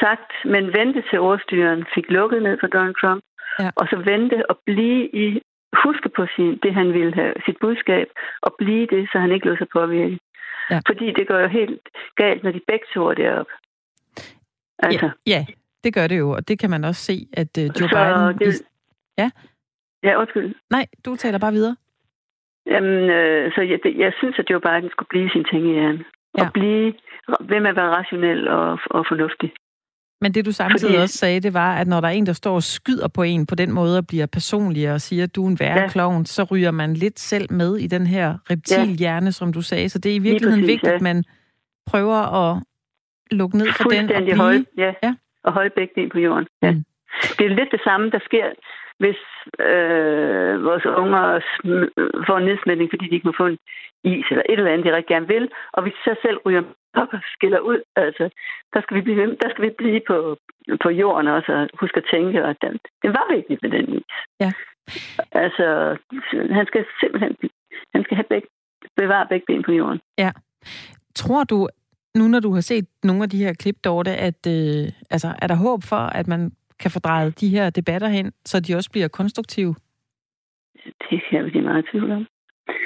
sagt, 0.00 0.32
men 0.44 0.64
vente 0.78 1.02
til 1.10 1.18
ordstyren 1.20 1.86
fik 1.94 2.10
lukket 2.10 2.42
ned 2.42 2.56
for 2.60 2.66
Donald 2.66 2.94
Trump, 3.00 3.22
Ja. 3.60 3.70
og 3.76 3.86
så 3.90 3.96
vente 3.96 4.50
og 4.50 4.58
blive 4.66 5.08
i, 5.24 5.42
huske 5.84 6.08
på 6.08 6.26
sin, 6.36 6.58
det, 6.62 6.74
han 6.74 6.92
ville 6.92 7.14
have, 7.14 7.34
sit 7.46 7.56
budskab, 7.60 8.08
og 8.42 8.54
blive 8.58 8.86
det, 8.86 9.08
så 9.12 9.18
han 9.18 9.32
ikke 9.32 9.46
lod 9.46 9.56
sig 9.56 9.68
påvirke. 9.72 10.18
Ja. 10.70 10.80
Fordi 10.86 11.12
det 11.12 11.28
går 11.28 11.38
jo 11.38 11.46
helt 11.46 11.88
galt, 12.16 12.42
når 12.42 12.50
de 12.50 12.60
begge 12.68 12.86
to 12.94 13.06
er 13.08 13.14
deroppe. 13.14 13.52
Altså, 14.78 15.10
Ja, 15.26 15.30
ja, 15.32 15.46
det 15.84 15.94
gør 15.94 16.06
det 16.06 16.18
jo, 16.18 16.30
og 16.30 16.48
det 16.48 16.58
kan 16.58 16.70
man 16.70 16.84
også 16.84 17.02
se, 17.02 17.26
at 17.32 17.48
uh, 17.58 17.64
Joe 17.64 17.72
Så 17.74 17.88
Biden... 18.38 18.48
det- 18.52 18.62
Ja. 19.18 19.30
ja, 20.02 20.20
undskyld. 20.20 20.54
Nej, 20.70 20.86
du 21.04 21.16
taler 21.16 21.38
bare 21.38 21.52
videre. 21.52 21.76
Jamen, 22.66 23.10
øh, 23.10 23.52
så 23.54 23.60
jeg, 23.60 23.78
jeg 23.98 24.12
synes, 24.18 24.36
at 24.38 24.50
Joe 24.50 24.60
Biden 24.60 24.90
skulle 24.90 25.08
blive 25.10 25.30
sin 25.30 25.44
ting 25.50 25.66
i 25.66 25.72
hjernen. 25.72 26.04
Ja. 26.38 26.44
Og 26.46 26.52
blive 26.52 26.92
ved 27.40 27.60
med 27.60 27.70
at 27.70 27.76
være 27.76 27.90
rationel 27.98 28.48
og, 28.48 28.78
og 28.90 29.04
fornuftig. 29.08 29.52
Men 30.20 30.34
det 30.34 30.46
du 30.46 30.52
samtidig 30.52 30.90
Fordi- 30.92 31.02
også 31.02 31.18
sagde, 31.18 31.40
det 31.40 31.54
var, 31.54 31.74
at 31.76 31.86
når 31.88 32.00
der 32.00 32.08
er 32.08 32.12
en, 32.12 32.26
der 32.26 32.32
står 32.32 32.54
og 32.54 32.62
skyder 32.62 33.08
på 33.08 33.22
en 33.22 33.46
på 33.46 33.54
den 33.54 33.72
måde 33.72 33.98
og 33.98 34.06
bliver 34.06 34.26
personlig 34.26 34.92
og 34.92 35.00
siger, 35.00 35.24
at 35.24 35.34
du 35.36 35.44
er 35.44 35.48
en 35.50 35.60
værre 35.60 35.80
Ja. 35.80 35.88
klovn, 35.88 36.26
så 36.26 36.44
ryger 36.44 36.70
man 36.70 36.94
lidt 36.94 37.18
selv 37.20 37.52
med 37.52 37.76
i 37.76 37.86
den 37.86 38.06
her 38.06 38.34
reptilhjerne, 38.50 39.32
som 39.32 39.52
du 39.52 39.62
sagde. 39.62 39.88
Så 39.88 39.98
det 39.98 40.10
er 40.12 40.16
i 40.16 40.18
virkeligheden 40.18 40.60
præcis, 40.62 40.72
vigtigt, 40.72 40.90
ja. 40.90 40.94
at 40.96 41.02
man 41.02 41.24
prøver 41.86 42.16
at 42.42 42.62
lukke 43.30 43.58
ned 43.58 43.66
for 43.72 43.84
den 43.84 44.12
og 44.12 44.22
blive... 44.22 44.36
holde, 44.36 44.64
ja, 44.78 44.92
Ja. 45.02 45.14
Og 45.44 45.52
holde 45.52 45.70
begge 45.70 45.94
ben 45.94 46.08
på 46.08 46.18
jorden. 46.18 46.46
Ja. 46.62 46.70
Mm. 46.72 46.84
Det 47.38 47.44
er 47.46 47.56
lidt 47.58 47.72
det 47.72 47.80
samme, 47.84 48.10
der 48.10 48.18
sker, 48.28 48.46
hvis 48.98 49.20
øh, 49.68 50.64
vores 50.64 50.86
unger 50.86 51.24
får 52.26 52.36
en 52.38 52.44
nedsmætning, 52.44 52.90
fordi 52.90 53.04
de 53.08 53.14
ikke 53.14 53.28
må 53.28 53.34
få 53.36 53.46
en 53.46 53.58
is 54.04 54.26
eller 54.30 54.46
et 54.48 54.58
eller 54.58 54.72
andet, 54.72 54.86
de 54.86 54.96
rigtig 54.96 55.14
gerne 55.14 55.28
vil, 55.28 55.50
og 55.72 55.82
hvis 55.82 55.92
de 55.92 56.02
så 56.04 56.14
selv 56.22 56.38
ryger 56.46 56.62
op 56.94 57.08
og 57.12 57.20
skiller 57.34 57.60
ud, 57.60 57.80
altså, 57.96 58.24
der 58.72 58.80
skal 58.80 58.96
vi 58.96 59.00
blive, 59.00 59.36
der 59.42 59.48
skal 59.50 59.64
vi 59.64 59.70
blive 59.78 60.00
på, 60.06 60.36
på 60.82 60.88
jorden 60.90 61.28
også, 61.28 61.52
og 61.52 61.68
huske 61.80 61.96
at 61.96 62.08
tænke, 62.12 62.42
at 62.42 62.56
den, 62.62 62.78
det 63.02 63.10
var 63.18 63.34
vigtigt 63.36 63.62
med 63.62 63.70
den 63.70 63.86
is. 63.96 64.04
Ja. 64.40 64.52
Altså, 65.32 65.96
han 66.50 66.66
skal 66.66 66.84
simpelthen 67.00 67.36
han 67.94 68.04
skal 68.04 68.16
have 68.16 68.30
begge, 68.30 68.48
bevare 68.96 69.26
begge 69.30 69.46
ben 69.46 69.62
på 69.62 69.72
jorden. 69.72 70.00
Tror 71.14 71.44
du, 71.44 71.68
nu 72.14 72.28
når 72.28 72.40
du 72.40 72.54
har 72.54 72.60
set 72.60 72.86
nogle 73.02 73.22
af 73.22 73.30
de 73.30 73.44
her 73.44 73.52
klip, 73.52 73.76
Dorte, 73.84 74.10
at 74.10 74.46
øh, 74.46 74.92
altså, 75.10 75.34
er 75.42 75.46
der 75.46 75.54
håb 75.54 75.82
for, 75.82 75.96
at 76.20 76.26
man 76.28 76.52
kan 76.80 76.90
få 76.90 76.98
drejet 76.98 77.40
de 77.40 77.48
her 77.48 77.70
debatter 77.70 78.08
hen, 78.08 78.32
så 78.44 78.60
de 78.60 78.76
også 78.76 78.90
bliver 78.90 79.08
konstruktive? 79.08 79.74
Det 80.84 81.22
kan 81.24 81.38
jeg 81.38 81.44
blive 81.50 81.64
meget 81.64 81.86
tvivl 81.90 82.10
om. 82.10 82.26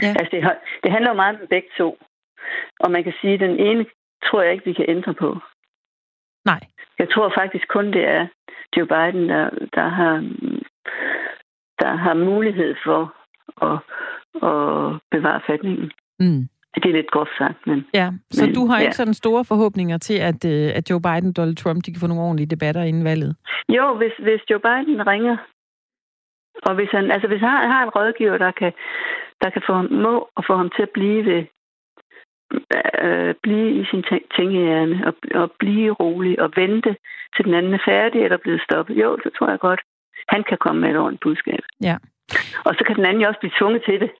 Ja. 0.02 0.14
Altså, 0.18 0.28
det, 0.32 0.40
det 0.82 0.92
handler 0.92 1.10
jo 1.10 1.16
meget 1.16 1.40
om 1.40 1.46
begge 1.50 1.68
to. 1.78 1.98
Og 2.80 2.90
man 2.90 3.04
kan 3.04 3.12
sige, 3.20 3.34
at 3.34 3.40
den 3.40 3.56
ene 3.58 3.86
tror 4.24 4.42
jeg 4.42 4.52
ikke, 4.52 4.64
vi 4.64 4.72
kan 4.72 4.84
ændre 4.88 5.14
på. 5.14 5.38
Nej. 6.44 6.60
Jeg 6.98 7.08
tror 7.10 7.32
faktisk 7.38 7.68
kun, 7.68 7.86
det 7.86 8.04
er 8.04 8.26
Joe 8.76 8.86
Biden, 8.86 9.28
der, 9.28 9.50
der, 9.74 9.88
har, 9.88 10.14
der 11.80 11.96
har 11.96 12.14
mulighed 12.14 12.74
for 12.84 13.14
at, 13.68 13.78
at 14.50 15.00
bevare 15.10 15.40
fatningen. 15.46 15.90
Mm. 16.20 16.48
Det 16.74 16.84
er 16.90 16.92
lidt 16.92 17.10
groft 17.10 17.30
sagt, 17.38 17.66
men 17.66 17.86
Ja, 17.94 18.10
så 18.30 18.44
Men, 18.46 18.54
du 18.54 18.66
har 18.66 18.78
ja. 18.78 18.82
ikke 18.84 18.96
sådan 18.96 19.14
store 19.14 19.44
forhåbninger 19.44 19.98
til, 19.98 20.18
at, 20.30 20.44
øh, 20.44 20.68
at 20.78 20.90
Joe 20.90 21.00
Biden 21.06 21.28
og 21.28 21.36
Donald 21.36 21.56
Trump 21.56 21.84
de 21.84 21.92
kan 21.92 22.00
få 22.00 22.06
nogle 22.06 22.22
ordentlige 22.22 22.52
debatter 22.54 22.82
inden 22.82 23.04
valget? 23.04 23.36
jo, 23.68 23.94
hvis, 23.94 24.12
hvis 24.18 24.40
Joe 24.50 24.60
Biden 24.60 25.06
ringer, 25.06 25.36
og 26.66 26.74
hvis 26.74 26.90
han, 26.90 27.10
altså 27.10 27.28
hvis 27.28 27.40
han 27.40 27.70
har 27.72 27.82
en 27.82 27.94
rådgiver, 27.96 28.38
der 28.38 28.50
kan, 28.50 28.72
der 29.42 29.50
kan 29.50 29.62
få 29.66 29.72
ham, 29.72 29.88
må 29.92 30.28
og 30.36 30.44
få 30.46 30.56
ham 30.56 30.70
til 30.76 30.82
at 30.82 30.90
blive 30.90 31.24
ved, 31.24 31.42
øh, 33.04 33.34
blive 33.42 33.70
i 33.80 33.84
sin 33.90 34.04
tæ- 34.08 34.28
tænkehjerne 34.36 35.06
og, 35.08 35.14
og 35.42 35.52
blive 35.58 35.92
rolig 35.92 36.40
og 36.42 36.50
vente 36.56 36.96
til 37.36 37.44
den 37.44 37.54
anden 37.54 37.74
er 37.74 37.84
færdig 37.86 38.20
eller 38.24 38.36
blevet 38.36 38.62
stoppet. 38.62 38.94
Jo, 39.02 39.18
så 39.22 39.30
tror 39.38 39.50
jeg 39.50 39.58
godt, 39.58 39.80
han 40.28 40.44
kan 40.48 40.58
komme 40.60 40.80
med 40.80 40.90
et 40.90 40.96
ordentligt 40.96 41.22
budskab. 41.22 41.62
Ja. 41.82 41.96
Og 42.64 42.74
så 42.78 42.84
kan 42.86 42.96
den 42.96 43.04
anden 43.06 43.22
jo 43.22 43.28
også 43.28 43.40
blive 43.40 43.58
tvunget 43.58 43.82
til 43.84 44.00
det. 44.00 44.10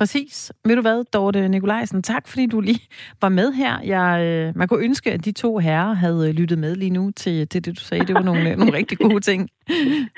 Præcis. 0.00 0.52
Ved 0.64 0.76
du 0.76 0.82
hvad, 0.82 1.04
Dorte 1.12 1.48
Nikolajsen, 1.48 2.02
tak 2.02 2.28
fordi 2.28 2.46
du 2.46 2.60
lige 2.60 2.80
var 3.22 3.28
med 3.28 3.52
her. 3.52 3.80
Jeg, 3.84 4.24
øh, 4.24 4.56
man 4.56 4.68
kunne 4.68 4.84
ønske, 4.84 5.12
at 5.12 5.24
de 5.24 5.32
to 5.32 5.58
herrer 5.58 5.94
havde 5.94 6.28
øh, 6.28 6.34
lyttet 6.34 6.58
med 6.58 6.76
lige 6.76 6.90
nu 6.90 7.10
til, 7.16 7.48
til 7.48 7.64
det, 7.64 7.76
du 7.78 7.80
sagde. 7.80 8.06
Det 8.06 8.14
var 8.14 8.22
nogle, 8.22 8.50
øh, 8.50 8.56
nogle 8.58 8.72
rigtig 8.72 8.98
gode 8.98 9.20
ting. 9.20 9.48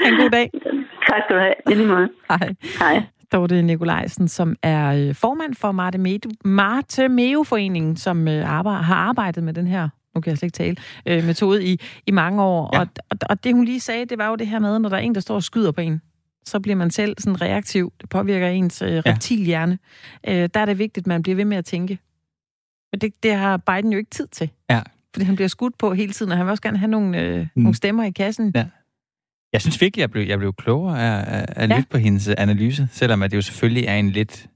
Ha' 0.01 0.09
en 0.09 0.16
god 0.16 0.31
dag. 0.31 0.51
Tak 1.09 1.21
skal 1.27 1.37
du 1.37 1.40
have. 1.40 1.55
I 1.71 1.75
lige 1.75 1.88
måde. 1.88 2.09
Hej. 2.29 2.55
Hej. 2.79 3.03
Dorte 3.33 3.62
Nikolajsen, 3.62 4.29
som 4.29 4.57
er 4.62 5.09
øh, 5.09 5.14
formand 5.14 5.55
for 5.55 5.73
Marte, 5.73 5.99
Medu, 5.99 6.31
Marte 6.45 7.09
Meo-foreningen, 7.09 7.97
som 7.97 8.29
arbejder, 8.29 8.83
har 8.83 8.95
arbejdet 8.95 9.45
med 9.45 9.55
den 9.55 9.66
her 9.66 9.88
nu 10.14 10.21
kan 10.21 10.31
jeg 10.31 10.38
slet 10.38 10.47
ikke 10.47 10.57
tale, 10.57 10.77
øh, 11.07 11.25
metode 11.25 11.64
i, 11.64 11.81
i 12.07 12.11
mange 12.11 12.42
år. 12.42 12.71
Ja. 12.75 12.81
Og, 12.81 12.87
og, 13.11 13.16
og 13.31 13.45
det, 13.45 13.55
hun 13.55 13.64
lige 13.64 13.81
sagde, 13.81 14.05
det 14.05 14.18
var 14.18 14.29
jo 14.29 14.37
det 14.37 14.47
her 14.47 14.59
med, 14.59 14.79
når 14.79 14.88
der 14.88 14.97
er 14.97 15.01
en, 15.01 15.14
der 15.14 15.21
står 15.21 15.35
og 15.35 15.42
skyder 15.42 15.73
på 15.73 15.81
en, 15.81 16.01
så 16.45 16.61
bliver 16.61 16.77
man 16.77 16.91
selv 16.91 17.17
sådan 17.19 17.41
reaktiv. 17.41 17.93
Det 18.01 18.09
påvirker 18.09 18.49
ens 18.49 18.83
øh, 18.83 19.03
reptilhjerne. 19.07 19.79
Øh, 20.29 20.49
der 20.55 20.61
er 20.61 20.65
det 20.65 20.79
vigtigt, 20.79 21.03
at 21.03 21.07
man 21.07 21.23
bliver 21.23 21.37
ved 21.37 21.45
med 21.45 21.57
at 21.57 21.65
tænke. 21.65 21.99
Men 22.93 23.01
det, 23.01 23.23
det 23.23 23.35
har 23.35 23.57
Biden 23.57 23.93
jo 23.93 23.99
ikke 23.99 24.11
tid 24.11 24.27
til. 24.27 24.51
Ja. 24.71 24.81
Fordi 25.15 25.25
han 25.27 25.35
bliver 25.35 25.49
skudt 25.49 25.79
på 25.79 25.95
hele 25.95 26.13
tiden, 26.13 26.33
og 26.33 26.39
han 26.39 26.47
vil 26.47 26.51
også 26.51 26.63
gerne 26.63 26.79
have 26.79 26.91
nogle, 26.91 27.21
øh, 27.21 27.41
mm. 27.41 27.63
nogle 27.63 27.77
stemmer 27.77 28.05
i 28.05 28.11
kassen. 28.11 28.53
Ja. 28.55 28.67
Jeg 29.53 29.61
synes 29.61 29.81
virkelig, 29.81 30.01
jeg 30.01 30.11
blev, 30.11 30.27
jeg 30.27 30.39
blev 30.39 30.53
klogere 30.55 31.01
af, 31.01 31.39
af 31.41 31.47
at 31.65 31.71
Ja. 31.71 31.77
lytte 31.77 31.89
på 31.91 31.99
hendes 31.99 32.29
analyse, 32.29 32.89
selvom 32.93 33.23
at 33.23 33.31
det 33.31 33.37
jo 33.37 33.43
selvfølgelig 33.43 33.85
er 33.87 33.97
en 33.97 34.11
lidt 34.11 34.47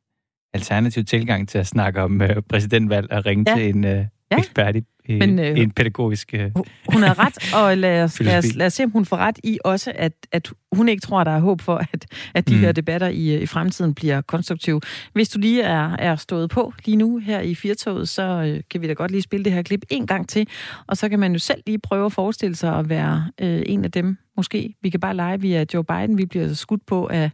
alternativ 0.55 1.05
tilgang 1.05 1.49
til 1.49 1.59
at 1.59 1.67
snakke 1.67 2.03
om 2.03 2.23
øh, 2.23 2.43
præsidentvalg 2.49 3.13
og 3.13 3.27
ringe 3.27 3.45
Ja. 3.51 3.57
til 3.57 3.69
en 3.69 3.85
øh, 3.85 4.05
Ja. 4.31 4.39
ekspert 4.39 4.77
i, 4.77 4.83
i, 5.09 5.19
Men, 5.19 5.39
øh, 5.39 5.51
øh, 5.51 5.59
en 5.59 5.71
pædagogisk... 5.71 6.35
Øh, 6.35 6.51
Hun 6.93 7.03
har 7.03 7.19
ret, 7.19 7.55
og 7.55 7.77
lad 7.85 8.03
os, 8.03 8.21
lad, 8.21 8.39
os, 8.39 8.55
lad 8.55 8.67
os 8.67 8.73
se, 8.73 8.85
om 8.85 8.91
hun 8.91 9.05
får 9.05 9.17
ret 9.17 9.39
i 9.45 9.59
også, 9.65 9.93
at, 9.95 10.13
at 10.33 10.53
hun 10.73 10.89
ikke 10.89 11.01
tror, 11.01 11.21
at 11.21 11.27
der 11.27 11.33
er 11.33 11.41
håb 11.41 11.61
for, 11.61 11.77
at, 11.93 12.07
at 12.35 12.49
de 12.49 12.55
mm. 12.55 12.61
Her 12.61 12.73
debatter 12.73 13.09
i, 13.09 13.43
i 13.43 13.47
fremtiden 13.47 13.95
bliver 13.95 14.21
konstruktive. 14.21 14.81
Hvis 15.13 15.29
du 15.29 15.39
lige 15.39 15.63
er, 15.63 15.97
er 15.99 16.17
stået 16.17 16.51
på 16.51 16.73
lige 16.85 16.97
nu 16.97 17.19
her 17.19 17.41
i 17.41 17.55
Firtoget, 17.55 18.09
så 18.09 18.23
øh, 18.23 18.61
kan 18.71 18.83
vi 18.83 18.87
da 18.87 18.93
godt 18.93 19.11
lige 19.11 19.23
spille 19.23 19.45
det 19.45 19.53
her 19.53 19.63
klip 19.63 19.85
en 19.91 20.07
gang 20.07 20.29
til, 20.29 20.49
og 20.87 20.97
så 20.97 21.09
kan 21.09 21.19
man 21.19 21.33
jo 21.33 21.39
selv 21.39 21.63
lige 21.67 21.79
prøve 21.79 22.07
at 22.07 22.13
forestille 22.13 22.57
sig 22.57 22.79
at 22.79 22.89
være 22.89 23.31
øh, 23.41 23.63
en 23.67 23.85
af 23.85 23.91
dem. 23.93 24.17
Måske 24.37 24.75
vi 24.83 24.91
kan 24.91 25.01
bare 25.01 25.17
lege, 25.17 25.41
vi 25.41 25.53
er 25.53 25.65
Joe 25.75 25.85
Biden, 25.85 26.19
vi 26.19 26.27
bliver 26.27 26.55
skudt 26.55 26.87
på 26.87 27.07
af, 27.07 27.31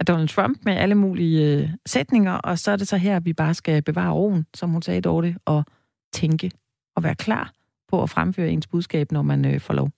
af 0.00 0.06
Donald 0.06 0.28
Trump 0.28 0.58
med 0.64 0.72
alle 0.76 0.94
mulige 0.94 1.56
øh, 1.56 1.68
sætninger, 1.86 2.32
og 2.32 2.58
så 2.58 2.70
er 2.70 2.76
det 2.76 2.88
så 2.88 2.96
her, 2.96 3.16
at 3.16 3.24
vi 3.24 3.32
bare 3.32 3.54
skal 3.54 3.82
bevare 3.82 4.12
roen, 4.12 4.46
som 4.54 4.70
hun 4.70 4.82
sagde, 4.82 5.00
Dorte, 5.00 5.36
og 5.44 5.64
tænke 6.12 6.50
og 6.96 7.02
være 7.02 7.14
klar 7.14 7.52
på 7.88 8.02
at 8.02 8.10
fremføre 8.10 8.48
ens 8.48 8.66
budskab, 8.66 9.12
når 9.12 9.22
man 9.22 9.44
øh, 9.44 9.60
får 9.60 9.74
lov. 9.74 9.90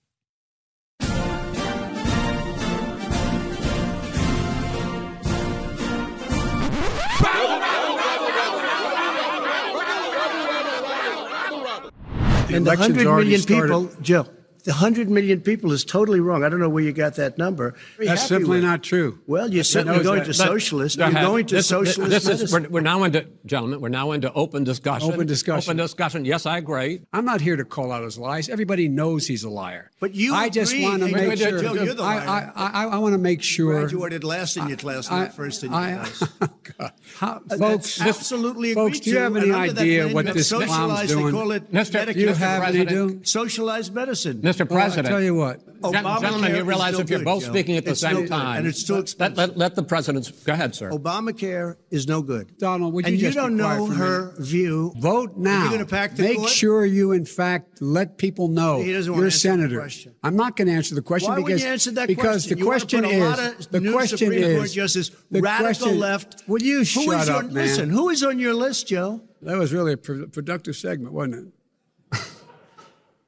The 12.48 12.57
And 12.57 12.66
the 12.66 12.72
election's 12.72 12.96
100 12.96 13.09
already 13.09 13.31
million 13.31 13.46
people, 13.46 14.03
Joe, 14.03 14.25
the 14.64 14.70
100 14.72 15.09
million 15.11 15.40
people 15.40 15.72
is 15.72 15.85
totally 15.85 16.20
wrong. 16.20 16.44
I 16.44 16.48
don't 16.48 16.61
know 16.61 16.68
where 16.68 16.85
you 16.85 16.92
got 16.92 17.16
that 17.16 17.37
number. 17.38 17.75
Very 17.96 18.09
That's 18.09 18.27
simply 18.27 18.57
with. 18.57 18.62
not 18.64 18.83
true. 18.83 19.18
Well, 19.27 19.53
you're 19.53 19.64
certainly 19.64 19.96
knows 19.98 20.07
going 20.07 20.18
that. 20.20 20.33
to 20.33 20.38
But- 20.38 20.46
socialist. 20.48 20.98
Go 20.98 21.05
You're 21.07 21.14
ahead. 21.16 21.27
going 21.27 21.46
to 21.46 21.55
This- 21.57 21.66
socialist 21.66 22.11
This 22.27 22.29
is, 22.42 22.53
we're, 22.53 22.68
we're 22.68 22.81
now 22.81 23.03
into, 23.05 23.27
gentlemen, 23.44 23.81
we're 23.81 23.88
now 23.88 24.12
into 24.12 24.33
open 24.33 24.64
discussion. 24.64 25.12
Open 25.12 25.27
discussion. 25.27 25.70
Open 25.70 25.77
discussion. 25.79 26.25
Yes, 26.25 26.46
I 26.46 26.59
agree. 26.59 27.01
I'm 27.12 27.25
not 27.25 27.40
here 27.40 27.57
to 27.57 27.64
call 27.64 27.90
out 27.92 28.05
his 28.05 28.18
lies. 28.18 28.48
Everybody 28.48 28.88
knows 28.88 29.27
he's 29.27 29.42
a 29.44 29.51
liar. 29.51 29.90
But 30.01 30.14
you 30.14 30.35
I 30.35 30.48
just 30.48 30.77
want 30.79 31.03
to 31.03 31.09
make 31.11 31.38
sure. 31.38 31.61
Joe, 31.61 31.75
you're 31.75 31.94
the 31.94 32.03
I, 32.03 32.25
liar. 32.25 32.53
I, 32.55 32.66
I, 32.66 32.84
I 32.87 32.99
want 32.99 33.14
to 33.14 33.18
make 33.18 33.43
sure. 33.43 33.72
You 33.74 33.80
graduated 33.80 34.24
last 34.24 34.57
in 34.57 34.68
your 34.68 34.76
class, 34.78 35.11
I- 35.11 35.24
not 35.24 35.34
first 35.34 35.64
in 35.64 35.72
your 35.72 35.80
I- 35.80 35.93
class. 35.95 36.28
God. 36.78 36.93
How, 37.16 37.41
Uh, 37.51 37.57
folks, 37.59 37.97
that's 37.97 38.01
absolutely 38.01 38.74
folks, 38.74 38.99
agreed 38.99 39.05
do 39.05 39.11
you 39.11 39.18
have 39.18 39.37
any 39.37 39.47
And 39.47 39.55
under 39.55 39.72
that 39.72 39.80
idea 39.82 40.09
what 40.09 40.26
of 40.28 40.34
this 40.34 40.49
clown's 40.53 40.70
socialized, 40.70 41.09
doing? 41.11 41.26
They 41.26 41.32
call 41.32 41.51
it 41.53 41.72
Mr. 41.72 41.93
medical- 41.95 42.22
you 42.22 42.28
have 42.34 42.62
any 42.62 42.84
do? 42.84 43.20
socialized 43.24 43.95
medicine. 43.95 44.41
Mr. 44.57 44.68
Well, 44.68 44.78
I 44.78 44.82
President. 44.82 45.09
tell 45.09 45.20
you 45.22 45.34
what. 45.34 45.61
Obamacare 45.82 46.20
Gentlemen, 46.20 46.55
you 46.55 46.62
realize 46.64 46.98
if 46.98 47.11
you're 47.11 47.18
good, 47.18 47.24
both 47.24 47.42
Joe. 47.44 47.50
speaking 47.50 47.76
at 47.76 47.84
the 47.84 47.90
It's 47.92 48.00
same 48.00 48.14
good, 48.16 48.28
time. 48.28 48.59
and 48.59 48.66
it's 48.68 48.84
too 48.84 48.94
let, 48.94 49.03
expensive. 49.03 49.36
let, 49.38 49.57
let 49.57 49.74
the 49.74 49.82
president's. 49.82 50.30
Go 50.30 50.53
ahead, 50.53 50.74
sir. 50.76 50.90
Obamacare 50.90 51.76
is 51.90 52.07
no 52.07 52.22
good. 52.22 52.57
Donald, 52.59 52.94
would 52.94 53.05
you 53.07 53.12
and 53.12 53.20
you 53.20 53.26
just 53.28 53.36
be 53.36 53.42
don't 53.42 53.57
know 53.57 53.86
for 53.86 53.92
a 53.92 53.96
her 53.96 54.34
view. 54.38 54.92
Vote 54.98 55.36
now. 55.36 55.61
You're 55.62 55.68
going 55.70 55.80
to 55.80 55.86
pack 55.86 56.14
the 56.14 56.22
Make 56.22 56.36
court? 56.38 56.50
sure 56.50 56.86
you, 56.86 57.12
in 57.12 57.24
fact, 57.24 57.82
let 57.82 58.16
people 58.18 58.46
know 58.48 58.80
He 58.80 58.92
doesn't 58.92 59.11
want 59.12 59.20
you're 59.20 59.28
a 59.28 59.30
to 59.30 59.34
the 59.36 59.40
senator. 59.40 59.88
I'm 60.22 60.36
not 60.36 60.57
going 60.57 60.68
to 60.68 60.74
answer 60.74 60.94
the 60.94 61.03
question 61.03 61.30
Why 61.30 61.36
because 61.36 61.44
wouldn't 61.50 61.62
you 61.62 61.68
answer 61.72 61.90
that 61.92 62.07
because 62.09 62.24
question? 62.46 62.53
the 62.55 62.59
You 62.61 62.64
question 62.64 63.03
put 63.03 63.11
a 63.11 63.14
is 63.14 63.20
lot 63.20 63.38
of 63.40 63.70
the 63.72 63.80
new 63.80 63.92
question 63.92 64.18
Supreme 64.18 64.42
is 64.44 64.59
Court 64.59 64.70
justice, 64.70 65.11
the 65.30 65.40
radical 65.40 65.64
question, 65.86 65.98
left. 65.98 66.44
Will 66.46 66.62
you 66.62 66.84
shut 66.84 67.28
up, 67.28 67.36
on, 67.38 67.44
man? 67.46 67.55
Listen, 67.55 67.90
who 67.90 68.09
is 68.11 68.22
on 68.22 68.38
your 68.38 68.55
list, 68.55 68.86
Joe? 68.86 69.20
That 69.42 69.57
was 69.59 69.72
really 69.72 69.94
a 69.94 69.96
productive 69.96 70.76
segment, 70.76 71.12
wasn't 71.12 71.34
it? 71.34 71.53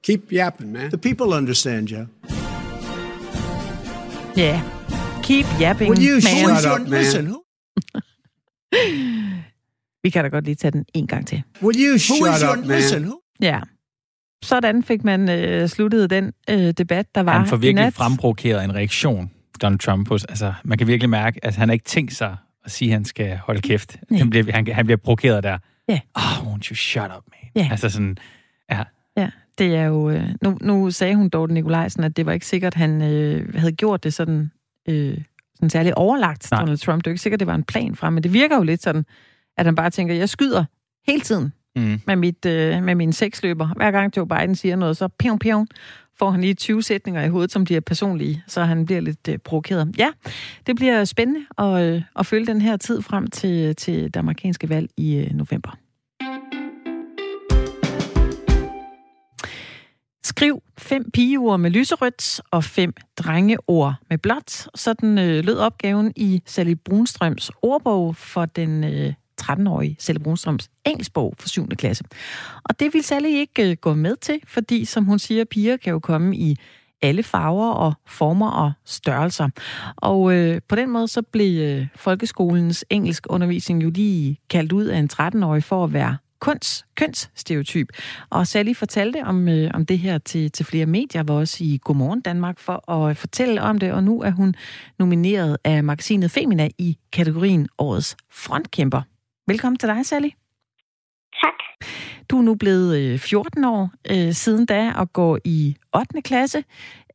Keep 0.05 0.21
yapping, 0.33 0.73
man. 0.73 0.89
The 0.91 0.99
people 0.99 1.37
understand. 1.37 1.89
Ja. 1.91 2.05
Yeah. 4.39 4.61
Keep 5.23 5.47
yapping, 5.61 5.91
Will 5.91 6.03
you 6.09 6.15
man. 6.15 6.21
shut 6.23 6.65
up, 6.73 6.81
up, 6.81 6.89
man. 6.89 6.99
listen? 7.01 7.27
Who, 7.27 7.41
Vi 10.05 10.11
kan 10.11 10.25
da 10.25 10.29
godt 10.29 10.45
lige 10.45 10.55
tage 10.55 10.71
den 10.71 10.85
en 10.95 11.07
gang 11.07 11.27
til. 11.27 11.43
Will 11.63 11.77
you 11.81 11.91
who 11.91 11.99
shut 11.99 12.17
is 12.37 12.43
your, 12.43 12.59
up, 12.59 12.67
man? 12.67 12.77
listen? 12.79 13.05
Who, 13.05 13.21
Ja. 13.41 13.61
Sådan 14.43 14.83
fik 14.83 15.05
man 15.05 15.29
øh, 15.31 15.69
sluttet 15.69 16.11
den 16.11 16.33
øh, 16.51 16.71
debat, 16.71 17.15
der 17.15 17.21
var 17.23 17.39
Han 17.39 17.47
får 17.49 17.57
virkelig 17.57 17.85
nat. 17.85 17.95
fremprovokeret 17.95 18.65
en 18.65 18.75
reaktion, 18.75 19.31
Donald 19.63 19.79
Trump. 19.79 20.09
Hos, 20.09 20.25
altså, 20.25 20.55
man 20.65 20.79
kan 20.79 20.87
virkelig 20.87 21.11
mærke, 21.11 21.45
at 21.45 21.57
han 21.57 21.69
har 21.69 21.73
ikke 21.73 21.85
tænkt 21.85 22.15
sig 22.15 22.37
at 22.65 22.71
sige, 22.71 22.89
at 22.89 22.93
han 22.93 23.05
skal 23.05 23.37
holde 23.37 23.61
kæft. 23.61 23.97
Nej. 24.11 24.19
Han 24.19 24.31
bliver, 24.31 24.53
han, 24.53 24.67
han 24.73 24.87
bliver 24.87 24.97
provokeret 24.99 25.43
der. 25.43 25.59
Ja. 25.89 26.01
Oh, 26.15 26.23
won't 26.55 26.69
you 26.71 26.75
shut 26.75 27.11
up, 27.17 27.25
man. 27.33 27.65
Ja. 27.65 27.69
Altså 27.71 27.89
sådan, 27.89 28.17
ja. 28.71 28.83
Ja, 29.17 29.31
det 29.59 29.75
er 29.77 29.85
jo... 29.85 30.11
Øh, 30.11 30.29
nu, 30.43 30.59
nu 30.61 30.91
sagde 30.91 31.15
hun, 31.15 31.29
Dorte 31.29 31.55
Nikolajsen, 31.55 32.05
at 32.05 32.17
det 32.17 32.27
var 32.27 32.33
ikke 32.33 32.47
sikkert, 32.47 32.75
han 32.75 33.03
øh, 33.03 33.55
havde 33.55 33.73
gjort 33.73 34.05
det 34.05 34.15
sådan, 34.15 34.51
øh, 34.89 35.19
sådan 35.55 35.71
særligt 35.71 35.95
overlagt, 35.95 36.51
Nej. 36.51 36.61
Donald 36.61 36.79
Trump. 36.79 37.05
Det 37.05 37.07
er 37.07 37.11
jo 37.11 37.13
ikke 37.13 37.23
sikkert, 37.23 37.41
det 37.41 37.47
var 37.47 37.55
en 37.55 37.65
plan 37.65 37.95
fra, 37.95 38.11
men 38.11 38.23
det 38.23 38.33
virker 38.33 38.57
jo 38.57 38.63
lidt 38.63 38.83
sådan, 38.83 39.05
at 39.57 39.67
han 39.67 39.75
bare 39.75 39.91
tænker, 39.91 40.15
jeg 40.15 40.29
skyder 40.29 40.65
hele 41.07 41.21
tiden 41.21 41.53
Mm. 41.77 42.01
med, 42.07 42.17
mit, 42.17 42.47
øh, 42.47 42.83
med 42.83 42.95
min 42.95 43.13
seksløber. 43.13 43.69
Hver 43.77 43.91
gang 43.91 44.17
Joe 44.17 44.29
Biden 44.29 44.55
siger 44.55 44.77
noget, 44.77 44.97
så 44.97 45.09
pion, 45.09 45.39
pion, 45.39 45.67
får 46.19 46.31
han 46.31 46.41
lige 46.41 46.55
20 46.55 46.83
sætninger 46.83 47.23
i 47.23 47.29
hovedet, 47.29 47.53
som 47.53 47.65
bliver 47.65 47.81
personlige, 47.81 48.43
så 48.47 48.65
han 48.65 48.87
bliver 48.87 49.01
lidt 49.01 49.29
øh, 49.29 49.39
provokeret. 49.39 49.95
Ja, 49.99 50.09
det 50.67 50.77
bliver 50.77 51.05
spændende 51.05 51.41
at, 51.59 51.83
øh, 51.83 52.03
at 52.19 52.27
følge 52.27 52.47
den 52.47 52.61
her 52.61 52.77
tid 52.77 53.03
frem 53.03 53.27
til, 53.27 53.77
til 53.77 54.05
det 54.05 54.17
amerikanske 54.17 54.69
valg 54.69 54.91
i 54.97 55.17
øh, 55.17 55.31
november. 55.31 55.79
Skriv 60.25 60.63
fem 60.79 61.11
pigeord 61.11 61.61
med 61.61 61.71
lyserødt 61.71 62.41
og 62.51 62.65
fem 62.65 62.95
drengeord 63.17 63.95
med 64.11 64.19
blåt. 64.19 64.69
Sådan 64.75 65.19
øh, 65.19 65.45
lød 65.45 65.59
opgaven 65.59 66.13
i 66.17 66.43
Sally 66.47 66.75
Brunstrøms 66.85 67.51
ordbog 67.63 68.17
for 68.17 68.45
den 68.45 68.85
øh, 68.85 69.13
13-årige 69.43 69.97
Sally 69.99 70.19
Brunstrøms 70.19 70.71
engelskbog 70.85 71.35
for 71.39 71.49
7. 71.49 71.69
klasse. 71.69 72.05
Og 72.65 72.81
det 72.81 72.95
vil 72.95 73.05
Sally 73.05 73.29
ikke 73.29 73.71
øh, 73.71 73.77
gå 73.77 73.95
med 73.95 74.17
til, 74.17 74.41
fordi, 74.47 74.85
som 74.85 75.05
hun 75.05 75.19
siger, 75.19 75.45
piger 75.45 75.77
kan 75.77 75.93
jo 75.93 75.99
komme 75.99 76.37
i 76.37 76.57
alle 77.03 77.23
farver 77.23 77.71
og 77.71 77.93
former 78.07 78.51
og 78.51 78.73
størrelser. 78.85 79.49
Og 79.97 80.35
øh, 80.35 80.61
på 80.69 80.77
den 80.77 80.91
måde 80.91 81.09
så 81.09 81.23
blev 81.23 81.63
øh, 81.63 81.87
folkeskolens 81.97 82.85
engelskundervisning 82.91 83.83
jo 83.83 83.91
lige 83.91 84.39
kaldt 84.51 84.73
ud 84.73 84.85
af 84.85 84.99
en 84.99 85.11
13-årig 85.13 85.65
for 85.65 85.85
at 85.85 85.93
være 85.93 86.17
kunst, 86.41 86.85
kønsstereotyp. 86.95 87.89
Og 88.31 88.47
Sally 88.47 88.75
fortalte 88.75 89.23
om, 89.25 89.49
øh, 89.49 89.71
om 89.75 89.87
det 89.87 89.99
her 89.99 90.19
til, 90.19 90.51
til 90.51 90.67
flere 90.67 90.87
medier, 90.87 91.23
var 91.23 91.35
også 91.35 91.65
i 91.65 91.79
Godmorgen 91.85 92.21
Danmark, 92.21 92.59
for 92.59 92.91
at 92.91 93.17
fortælle 93.17 93.63
om 93.63 93.79
det, 93.79 93.93
og 93.93 94.05
nu 94.05 94.23
er 94.23 94.31
hun 94.31 94.55
nomineret 94.99 95.57
af 95.65 95.85
magasinet 95.85 96.31
Femina 96.31 96.69
i 96.79 96.99
kategorien 97.13 97.69
Årets 97.79 98.17
Frontkæmper. 98.31 99.03
Velkommen 99.47 99.79
til 99.79 99.89
dig, 99.89 100.07
Sally. 100.07 100.31
Tak. 101.43 101.59
Du 102.31 102.39
er 102.39 102.43
nu 102.43 102.55
blevet 102.55 102.99
øh, 102.99 103.19
14 103.19 103.65
år 103.65 103.91
øh, 104.11 104.33
siden 104.33 104.67
da 104.67 104.93
og 104.97 105.13
går 105.13 105.39
i 105.45 105.77
8. 105.97 106.23
klasse. 106.23 106.59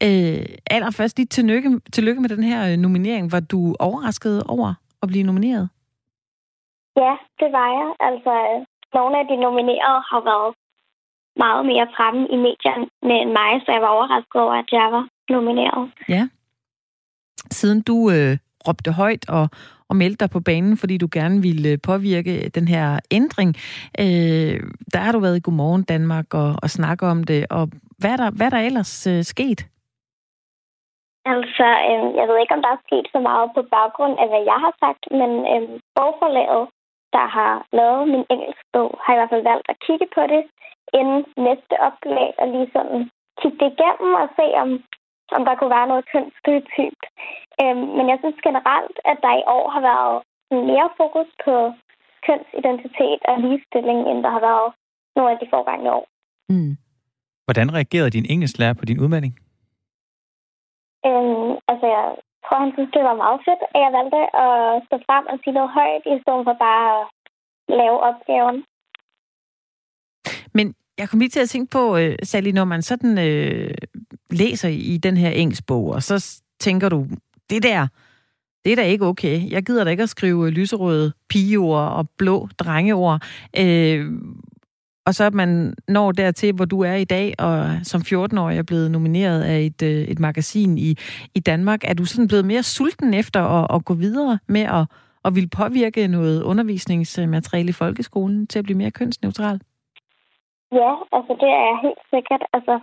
Øh, 0.04 0.46
allerførst 0.72 1.18
lige 1.18 1.28
tillykke, 1.28 1.82
tillykke 1.94 2.22
med 2.22 2.30
den 2.30 2.44
her 2.44 2.72
øh, 2.72 2.78
nominering. 2.78 3.32
Var 3.32 3.40
du 3.40 3.76
overrasket 3.80 4.44
over 4.44 4.74
at 5.02 5.08
blive 5.08 5.24
nomineret? 5.24 5.70
Ja, 6.96 7.14
det 7.40 7.50
var 7.58 7.68
jeg. 7.78 7.90
Altså, 8.10 8.34
øh, 8.54 8.66
nogle 8.94 9.20
af 9.20 9.26
de 9.30 9.36
nominerede 9.46 10.02
har 10.12 10.22
været 10.32 10.50
meget 11.44 11.64
mere 11.72 11.88
fremme 11.96 12.24
i 12.36 12.38
medierne 12.48 12.86
end 13.22 13.32
mig, 13.40 13.52
så 13.64 13.72
jeg 13.72 13.82
var 13.82 13.96
overrasket 13.98 14.42
over, 14.42 14.54
at 14.54 14.70
jeg 14.72 14.88
var 14.92 15.06
nomineret. 15.30 15.92
Ja. 16.10 16.24
Siden 17.52 17.82
du 17.82 17.98
øh, 18.16 18.38
råbte 18.68 18.92
højt 18.92 19.30
og, 19.30 19.46
og 19.90 19.96
meldte 19.96 20.26
dig 20.26 20.30
på 20.30 20.40
banen, 20.40 20.78
fordi 20.78 20.98
du 20.98 21.08
gerne 21.12 21.42
ville 21.42 21.70
øh, 21.70 21.78
påvirke 21.88 22.50
den 22.50 22.68
her 22.68 23.00
ændring, 23.12 23.50
øh, 24.00 24.56
der 24.94 25.00
har 25.00 25.12
du 25.12 25.20
været 25.20 25.38
i 25.38 25.46
Godmorgen 25.46 25.84
Danmark 25.84 26.34
og, 26.34 26.56
og 26.64 26.70
snakke 26.70 27.06
om 27.06 27.24
det. 27.24 27.46
Og 27.50 27.70
hvad 27.98 28.12
er 28.12 28.18
der, 28.18 28.32
hvad 28.32 28.46
er 28.46 28.50
der 28.50 28.68
ellers 28.70 29.08
øh, 29.08 29.24
sket? 29.24 29.60
Altså, 31.34 31.68
øh, 31.90 32.06
jeg 32.20 32.26
ved 32.28 32.38
ikke, 32.40 32.56
om 32.58 32.64
der 32.66 32.72
er 32.74 32.86
sket 32.88 33.08
så 33.14 33.20
meget 33.30 33.48
på 33.56 33.62
baggrund 33.76 34.16
af, 34.22 34.28
hvad 34.32 34.44
jeg 34.52 34.60
har 34.66 34.74
sagt, 34.84 35.04
men 35.20 35.32
øh, 35.54 35.64
bogforlaget, 35.96 36.64
der 37.16 37.28
har 37.38 37.54
lavet 37.80 38.04
min 38.14 38.26
engelsk 38.34 38.64
bog, 38.74 38.90
har 39.04 39.14
i 39.14 39.18
hvert 39.18 39.34
fald 39.34 39.50
valgt 39.52 39.68
at 39.72 39.80
kigge 39.86 40.08
på 40.16 40.22
det 40.34 40.44
inden 41.00 41.22
næste 41.48 41.76
oplag, 41.88 42.30
og 42.42 42.46
lige 42.54 42.70
sådan 42.76 43.00
kigge 43.42 43.60
det 43.62 43.70
igennem 43.74 44.12
og 44.22 44.28
se, 44.40 44.46
om, 44.64 44.70
om 45.38 45.42
der 45.48 45.56
kunne 45.56 45.76
være 45.78 45.92
noget 45.92 46.10
kønsstereotypt. 46.14 47.04
Øhm, 47.62 47.88
men 47.98 48.06
jeg 48.12 48.18
synes 48.20 48.46
generelt, 48.48 48.98
at 49.12 49.18
der 49.26 49.34
i 49.38 49.48
år 49.58 49.66
har 49.76 49.84
været 49.92 50.16
mere 50.70 50.90
fokus 51.00 51.30
på 51.46 51.56
kønsidentitet 52.26 53.22
og 53.30 53.36
ligestilling, 53.44 54.00
end 54.10 54.20
der 54.26 54.32
har 54.38 54.44
været 54.50 54.70
nogle 55.16 55.32
af 55.34 55.38
de 55.42 55.48
forgangne 55.54 55.90
år. 55.98 56.06
Mm. 56.50 56.74
Hvordan 57.46 57.74
reagerede 57.78 58.16
din 58.18 58.26
engelsklærer 58.34 58.74
på 58.80 58.86
din 58.90 59.00
udmelding? 59.04 59.34
Øhm, 61.08 61.52
altså, 61.72 61.86
jeg 61.96 62.06
tror, 62.50 62.60
han 62.66 62.74
synes, 62.76 62.92
det 62.94 63.04
var 63.10 63.24
meget 63.24 63.40
fedt, 63.48 63.62
at 63.74 63.80
jeg 63.86 63.92
valgte 63.98 64.22
at 64.46 64.58
stå 64.88 64.96
frem 65.08 65.26
og 65.32 65.38
sige 65.44 65.54
noget 65.58 65.72
højt, 65.78 66.04
i 66.16 66.22
stedet 66.24 66.44
for 66.48 66.56
bare 66.68 66.86
at 67.00 67.04
lave 67.80 67.98
opgaven. 68.10 68.58
Men 70.58 70.66
jeg 70.98 71.10
kom 71.10 71.20
lige 71.20 71.30
til 71.30 71.46
at 71.46 71.50
tænke 71.50 71.72
på, 71.72 71.98
øh, 71.98 72.16
Sally, 72.24 72.52
når 72.52 72.66
man 72.66 72.82
sådan 72.82 73.18
øh, 73.30 73.74
læser 74.30 74.70
i 74.70 74.98
den 74.98 75.18
her 75.18 75.30
engelskbog, 75.30 75.86
og 75.86 76.04
så 76.04 76.42
tænker 76.60 76.90
du, 76.90 77.06
det 77.50 77.64
der, 77.64 77.88
det 78.64 78.72
er 78.72 78.76
da 78.76 78.84
ikke 78.84 79.06
okay. 79.06 79.52
Jeg 79.52 79.64
gider 79.64 79.84
da 79.84 79.90
ikke 79.90 80.04
at 80.04 80.10
skrive 80.10 80.50
lyserøde 80.50 81.14
pigeord 81.30 81.92
og 81.92 82.10
blå 82.18 82.48
drengeord. 82.60 83.22
Øh, 83.58 84.06
og 85.10 85.14
så 85.16 85.24
at 85.32 85.36
man 85.44 85.74
når 85.88 86.12
dertil, 86.12 86.52
hvor 86.56 86.66
du 86.74 86.80
er 86.92 86.98
i 87.06 87.10
dag, 87.16 87.28
og 87.48 87.56
som 87.92 88.00
14-årig 88.12 88.58
er 88.58 88.70
blevet 88.70 88.92
nomineret 88.92 89.42
af 89.54 89.58
et, 89.70 89.82
øh, 89.92 90.02
et 90.14 90.20
magasin 90.28 90.72
i, 90.78 90.90
i 91.40 91.42
Danmark. 91.50 91.82
Er 91.90 91.96
du 92.00 92.06
sådan 92.06 92.28
blevet 92.32 92.46
mere 92.52 92.64
sulten 92.64 93.12
efter 93.22 93.42
at, 93.58 93.66
at 93.76 93.86
gå 93.90 93.94
videre 94.06 94.40
med 94.56 94.66
at, 94.78 94.84
at 95.26 95.32
ville 95.36 95.56
påvirke 95.62 96.08
noget 96.08 96.44
undervisningsmateriale 96.52 97.70
i 97.70 97.80
folkeskolen 97.84 98.48
til 98.48 98.60
at 98.60 98.66
blive 98.66 98.82
mere 98.82 98.98
kønsneutral? 99.00 99.58
Ja, 100.80 100.92
altså 101.16 101.34
det 101.42 101.50
er 101.58 101.64
jeg 101.70 101.78
helt 101.88 102.04
sikkert. 102.14 102.44
Altså, 102.56 102.76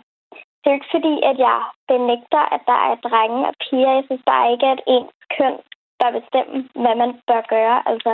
det 0.61 0.67
er 0.67 0.75
jo 0.75 0.79
ikke 0.79 0.95
fordi, 0.97 1.15
at 1.31 1.37
jeg 1.49 1.59
benægter, 1.93 2.43
at 2.55 2.63
der 2.71 2.79
er 2.91 2.95
drenge 3.09 3.41
og 3.51 3.55
piger. 3.65 3.93
Jeg 3.99 4.05
synes 4.07 4.25
bare 4.33 4.47
ikke, 4.53 4.67
at 4.75 4.81
ens 4.95 5.17
køn 5.37 5.57
bør 5.99 6.11
bestemme, 6.19 6.57
hvad 6.83 6.95
man 7.03 7.11
bør 7.29 7.43
gøre. 7.55 7.79
Altså, 7.91 8.13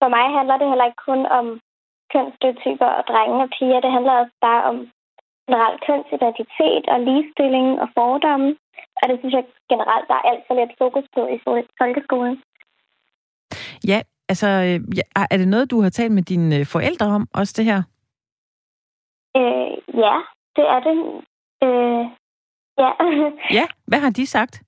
for 0.00 0.08
mig 0.16 0.26
handler 0.36 0.56
det 0.58 0.68
heller 0.70 0.88
ikke 0.88 1.04
kun 1.10 1.22
om 1.40 1.46
kønsstereotyper 2.12 2.88
og 2.98 3.04
drenge 3.10 3.38
og 3.46 3.50
piger. 3.56 3.80
Det 3.84 3.92
handler 3.96 4.12
også 4.12 4.36
bare 4.48 4.62
om 4.70 4.76
generelt 5.46 5.80
kønsidentitet 5.86 6.84
og 6.92 6.98
ligestilling 7.06 7.68
og 7.82 7.88
fordomme. 7.98 8.48
Og 9.00 9.04
det 9.08 9.16
synes 9.18 9.34
jeg 9.34 9.44
generelt, 9.72 10.06
der 10.08 10.14
er 10.14 10.28
alt 10.30 10.44
for 10.46 10.54
lidt 10.60 10.72
fokus 10.82 11.06
på 11.14 11.20
i 11.34 11.36
fol- 11.44 11.72
folkeskolen. 11.80 12.34
Ja, 13.90 13.98
altså, 14.28 14.48
er 15.32 15.36
det 15.40 15.48
noget, 15.48 15.70
du 15.70 15.80
har 15.80 15.90
talt 15.90 16.12
med 16.12 16.22
dine 16.22 16.56
øh, 16.56 16.66
forældre 16.66 17.06
om, 17.06 17.26
også 17.34 17.54
det 17.56 17.64
her? 17.70 17.80
Øh, 19.36 19.70
ja, 20.04 20.16
det 20.56 20.64
er 20.74 20.80
det. 20.88 20.96
Øh, 21.66 22.04
ja. 22.82 22.90
Ja, 23.58 23.64
hvad 23.86 23.98
har 23.98 24.10
de 24.10 24.26
sagt? 24.26 24.62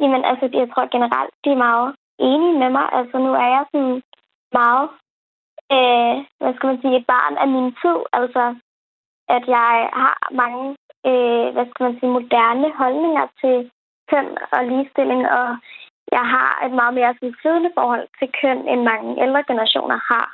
Jamen, 0.00 0.24
altså, 0.24 0.44
jeg 0.52 0.68
tror 0.70 0.94
generelt, 0.96 1.34
de 1.44 1.50
er 1.50 1.64
meget 1.68 1.94
enige 2.18 2.58
med 2.58 2.70
mig. 2.70 2.86
Altså, 2.92 3.18
nu 3.18 3.30
er 3.44 3.48
jeg 3.56 3.64
sådan 3.72 4.02
meget, 4.52 4.88
øh, 5.74 6.14
hvad 6.40 6.52
skal 6.54 6.68
man 6.70 6.80
sige, 6.80 6.96
et 7.00 7.06
barn 7.14 7.34
af 7.42 7.48
min 7.54 7.68
tid. 7.82 7.98
Altså, 8.20 8.44
at 9.36 9.44
jeg 9.56 9.72
har 10.02 10.16
mange, 10.42 10.64
øh, 11.08 11.46
hvad 11.54 11.66
skal 11.70 11.84
man 11.86 11.96
sige, 11.98 12.16
moderne 12.18 12.68
holdninger 12.80 13.26
til 13.40 13.56
køn 14.10 14.28
og 14.54 14.60
ligestilling, 14.70 15.22
og 15.38 15.48
jeg 16.16 16.24
har 16.34 16.50
et 16.66 16.72
meget 16.80 16.94
mere 16.94 17.14
sådan, 17.14 17.34
flydende 17.40 17.70
forhold 17.78 18.06
til 18.18 18.28
køn, 18.40 18.58
end 18.70 18.80
mange 18.92 19.22
ældre 19.24 19.42
generationer 19.50 19.98
har. 20.12 20.28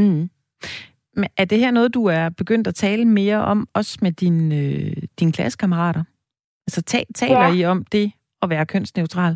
Mm. 0.00 0.24
Men 1.14 1.28
er 1.36 1.44
det 1.44 1.58
her 1.58 1.70
noget, 1.70 1.94
du 1.94 2.06
er 2.06 2.28
begyndt 2.40 2.66
at 2.68 2.74
tale 2.74 3.04
mere 3.04 3.38
om, 3.52 3.68
også 3.74 3.98
med 4.02 4.12
dine, 4.12 4.56
øh, 4.62 5.02
dine 5.20 5.32
klassekammerater? 5.32 6.04
Altså 6.66 6.82
ta- 6.82 7.12
taler 7.14 7.46
Ja. 7.46 7.54
I 7.54 7.64
om 7.64 7.84
det 7.84 8.12
at 8.42 8.50
være 8.50 8.66
kønsneutral? 8.66 9.32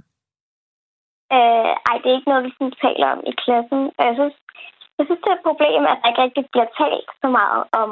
Øh, 1.33 1.73
ej, 1.89 1.97
det 2.03 2.09
er 2.11 2.17
ikke 2.19 2.31
noget, 2.31 2.45
vi 2.45 2.53
sådan 2.59 2.75
taler 2.85 3.07
om 3.15 3.21
i 3.31 3.33
klassen. 3.45 3.81
Og 3.99 4.03
jeg 4.09 4.15
synes, 4.19 4.37
jeg 4.99 5.05
synes, 5.07 5.23
det 5.23 5.31
er 5.31 5.39
et 5.39 5.49
problem, 5.51 5.83
at 5.91 5.99
der 6.01 6.09
ikke 6.09 6.23
rigtig 6.25 6.45
bliver 6.53 6.69
talt 6.81 7.11
så 7.23 7.29
meget 7.39 7.63
om 7.81 7.91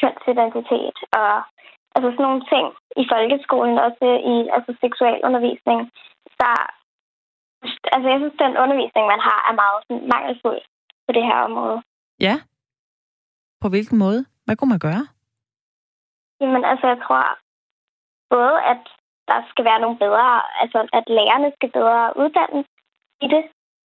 kønsidentitet 0.00 0.96
og 1.20 1.32
altså 1.94 2.08
sådan 2.10 2.26
nogle 2.28 2.44
ting 2.52 2.66
i 3.02 3.04
folkeskolen, 3.12 3.76
også 3.86 4.06
i 4.34 4.36
altså 4.56 4.70
seksualundervisning. 4.84 5.78
Der, 6.40 6.54
altså 7.94 8.08
jeg 8.12 8.18
synes, 8.20 8.36
den 8.44 8.60
undervisning, 8.62 9.04
man 9.12 9.20
har, 9.28 9.38
er 9.50 9.54
meget 9.62 9.78
sådan, 9.86 10.08
mangelfuld 10.14 10.62
på 11.06 11.10
det 11.16 11.24
her 11.28 11.38
område. 11.48 11.78
Ja. 12.26 12.34
På 13.62 13.68
hvilken 13.68 13.98
måde? 13.98 14.20
Hvad 14.44 14.56
kunne 14.56 14.72
man 14.74 14.86
gøre? 14.88 15.04
Jamen, 16.40 16.64
altså, 16.64 16.86
jeg 16.92 16.98
tror 17.04 17.24
både, 18.30 18.56
at 18.72 18.82
der 19.28 19.38
skal 19.50 19.64
være 19.64 19.80
nogle 19.80 19.98
bedre, 19.98 20.42
altså, 20.62 20.78
at 20.98 21.04
lærerne 21.06 21.52
skal 21.56 21.70
bedre 21.78 22.12
uddannes 22.16 22.66
i 23.24 23.26
det. 23.34 23.44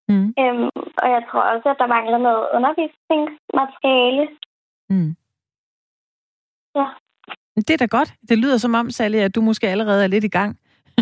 Mm. 0.10 0.34
Øhm, 0.40 0.70
og 1.04 1.08
jeg 1.16 1.22
tror 1.30 1.42
også, 1.42 1.70
at 1.70 1.78
der 1.80 1.88
mangler 1.88 2.18
noget 2.18 2.44
undervisningsmateriale. 2.56 4.26
Mm. 4.90 5.16
Ja. 6.76 6.88
Det 7.56 7.70
er 7.70 7.78
da 7.78 7.86
godt. 7.86 8.14
Det 8.30 8.38
lyder 8.38 8.58
som 8.58 8.74
om, 8.74 8.90
Sally, 8.90 9.18
at 9.18 9.36
du 9.36 9.42
måske 9.42 9.68
allerede 9.68 10.04
er 10.04 10.08
lidt 10.08 10.24
i 10.24 10.28
gang 10.40 10.58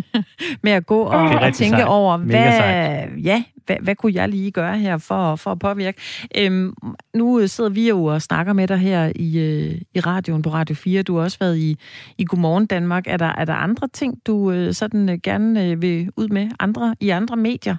med 0.64 0.72
at 0.72 0.86
gå 0.86 1.02
og, 1.04 1.22
og 1.22 1.54
tænke 1.54 1.78
sejt. 1.78 1.88
over, 1.88 2.18
hvad, 2.18 3.08
ja, 3.24 3.44
hvad, 3.66 3.78
hvad 3.82 3.96
kunne 3.96 4.14
jeg 4.14 4.30
lige 4.30 4.52
gøre 4.52 4.78
her 4.78 4.98
for, 4.98 5.36
for 5.36 5.52
at 5.52 5.60
påvirke? 5.60 6.02
Øhm, 6.38 6.74
nu 7.14 7.48
sidder 7.48 7.70
vi 7.70 7.90
jo 7.90 8.06
og 8.06 8.22
snakker 8.22 8.54
med 8.54 8.68
dig 8.68 8.78
her 8.78 9.12
i, 9.16 9.40
øh, 9.40 9.82
i 9.94 10.00
radioen 10.00 10.42
på 10.42 10.50
Radio 10.50 10.76
4. 10.76 11.04
Du 11.04 11.16
har 11.16 11.24
også 11.24 11.38
været 11.40 11.58
i, 11.58 11.78
i 12.18 12.26
Godmorgen 12.26 12.66
Danmark. 12.66 13.08
Er 13.08 13.18
der, 13.18 13.26
er 13.38 13.46
der 13.46 13.54
andre 13.54 13.88
ting, 13.88 14.22
du 14.28 14.52
øh, 14.52 14.74
sådan 14.74 15.10
øh, 15.10 15.18
gerne 15.24 15.66
øh, 15.66 15.82
vil 15.82 16.10
ud 16.18 16.28
med 16.28 16.50
andre 16.60 16.96
i 17.00 17.10
andre 17.10 17.36
medier? 17.36 17.76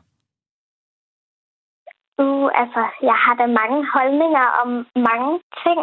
Uh, 2.22 2.48
altså, 2.62 2.82
jeg 3.02 3.16
har 3.24 3.34
da 3.34 3.46
mange 3.60 3.80
holdninger 3.94 4.46
om 4.62 4.70
mange 5.10 5.32
ting. 5.64 5.80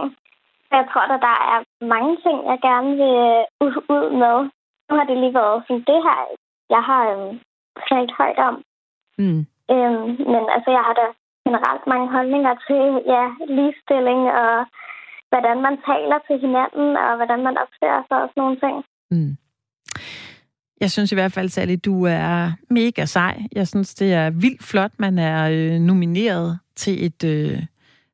Jeg 0.71 0.83
tror, 0.89 1.01
at 1.01 1.21
der 1.29 1.37
er 1.53 1.59
mange 1.93 2.13
ting, 2.25 2.37
jeg 2.51 2.59
gerne 2.69 2.91
vil 3.01 3.19
ud, 3.63 3.73
ud 3.95 4.07
med. 4.23 4.37
Nu 4.87 4.91
har 4.97 5.05
det 5.09 5.17
lige 5.17 5.33
været 5.33 5.63
sådan 5.67 5.87
det 5.91 5.99
her, 6.07 6.19
jeg 6.69 6.81
har 6.89 7.01
øhm, 7.11 7.39
talt 7.89 8.11
højt 8.19 8.39
om. 8.49 8.55
Mm. 9.17 9.41
Øhm, 9.73 10.07
men 10.33 10.43
altså, 10.55 10.69
jeg 10.77 10.83
har 10.87 10.95
da 11.01 11.05
generelt 11.45 11.87
mange 11.87 12.07
holdninger 12.15 12.53
til 12.67 12.83
ja, 13.13 13.23
ligestilling 13.55 14.21
og 14.41 14.65
hvordan 15.31 15.57
man 15.67 15.75
taler 15.89 16.19
til 16.27 16.37
hinanden 16.45 16.97
og 17.03 17.15
hvordan 17.15 17.41
man 17.47 17.55
opfører 17.63 18.03
sig 18.07 18.17
og 18.23 18.27
sådan 18.29 18.41
nogle 18.43 18.59
ting. 18.65 18.75
Mm. 19.11 19.33
Jeg 20.81 20.91
synes 20.91 21.11
i 21.11 21.15
hvert 21.15 21.31
fald, 21.31 21.49
Sally, 21.49 21.75
du 21.85 22.05
er 22.05 22.51
mega 22.69 23.05
sej. 23.05 23.43
Jeg 23.51 23.67
synes, 23.67 23.95
det 23.95 24.13
er 24.13 24.29
vildt 24.29 24.63
flot, 24.63 24.91
man 24.99 25.19
er 25.19 25.49
øh, 25.49 25.79
nomineret 25.79 26.59
til 26.75 27.05
et 27.05 27.23
øh, 27.23 27.63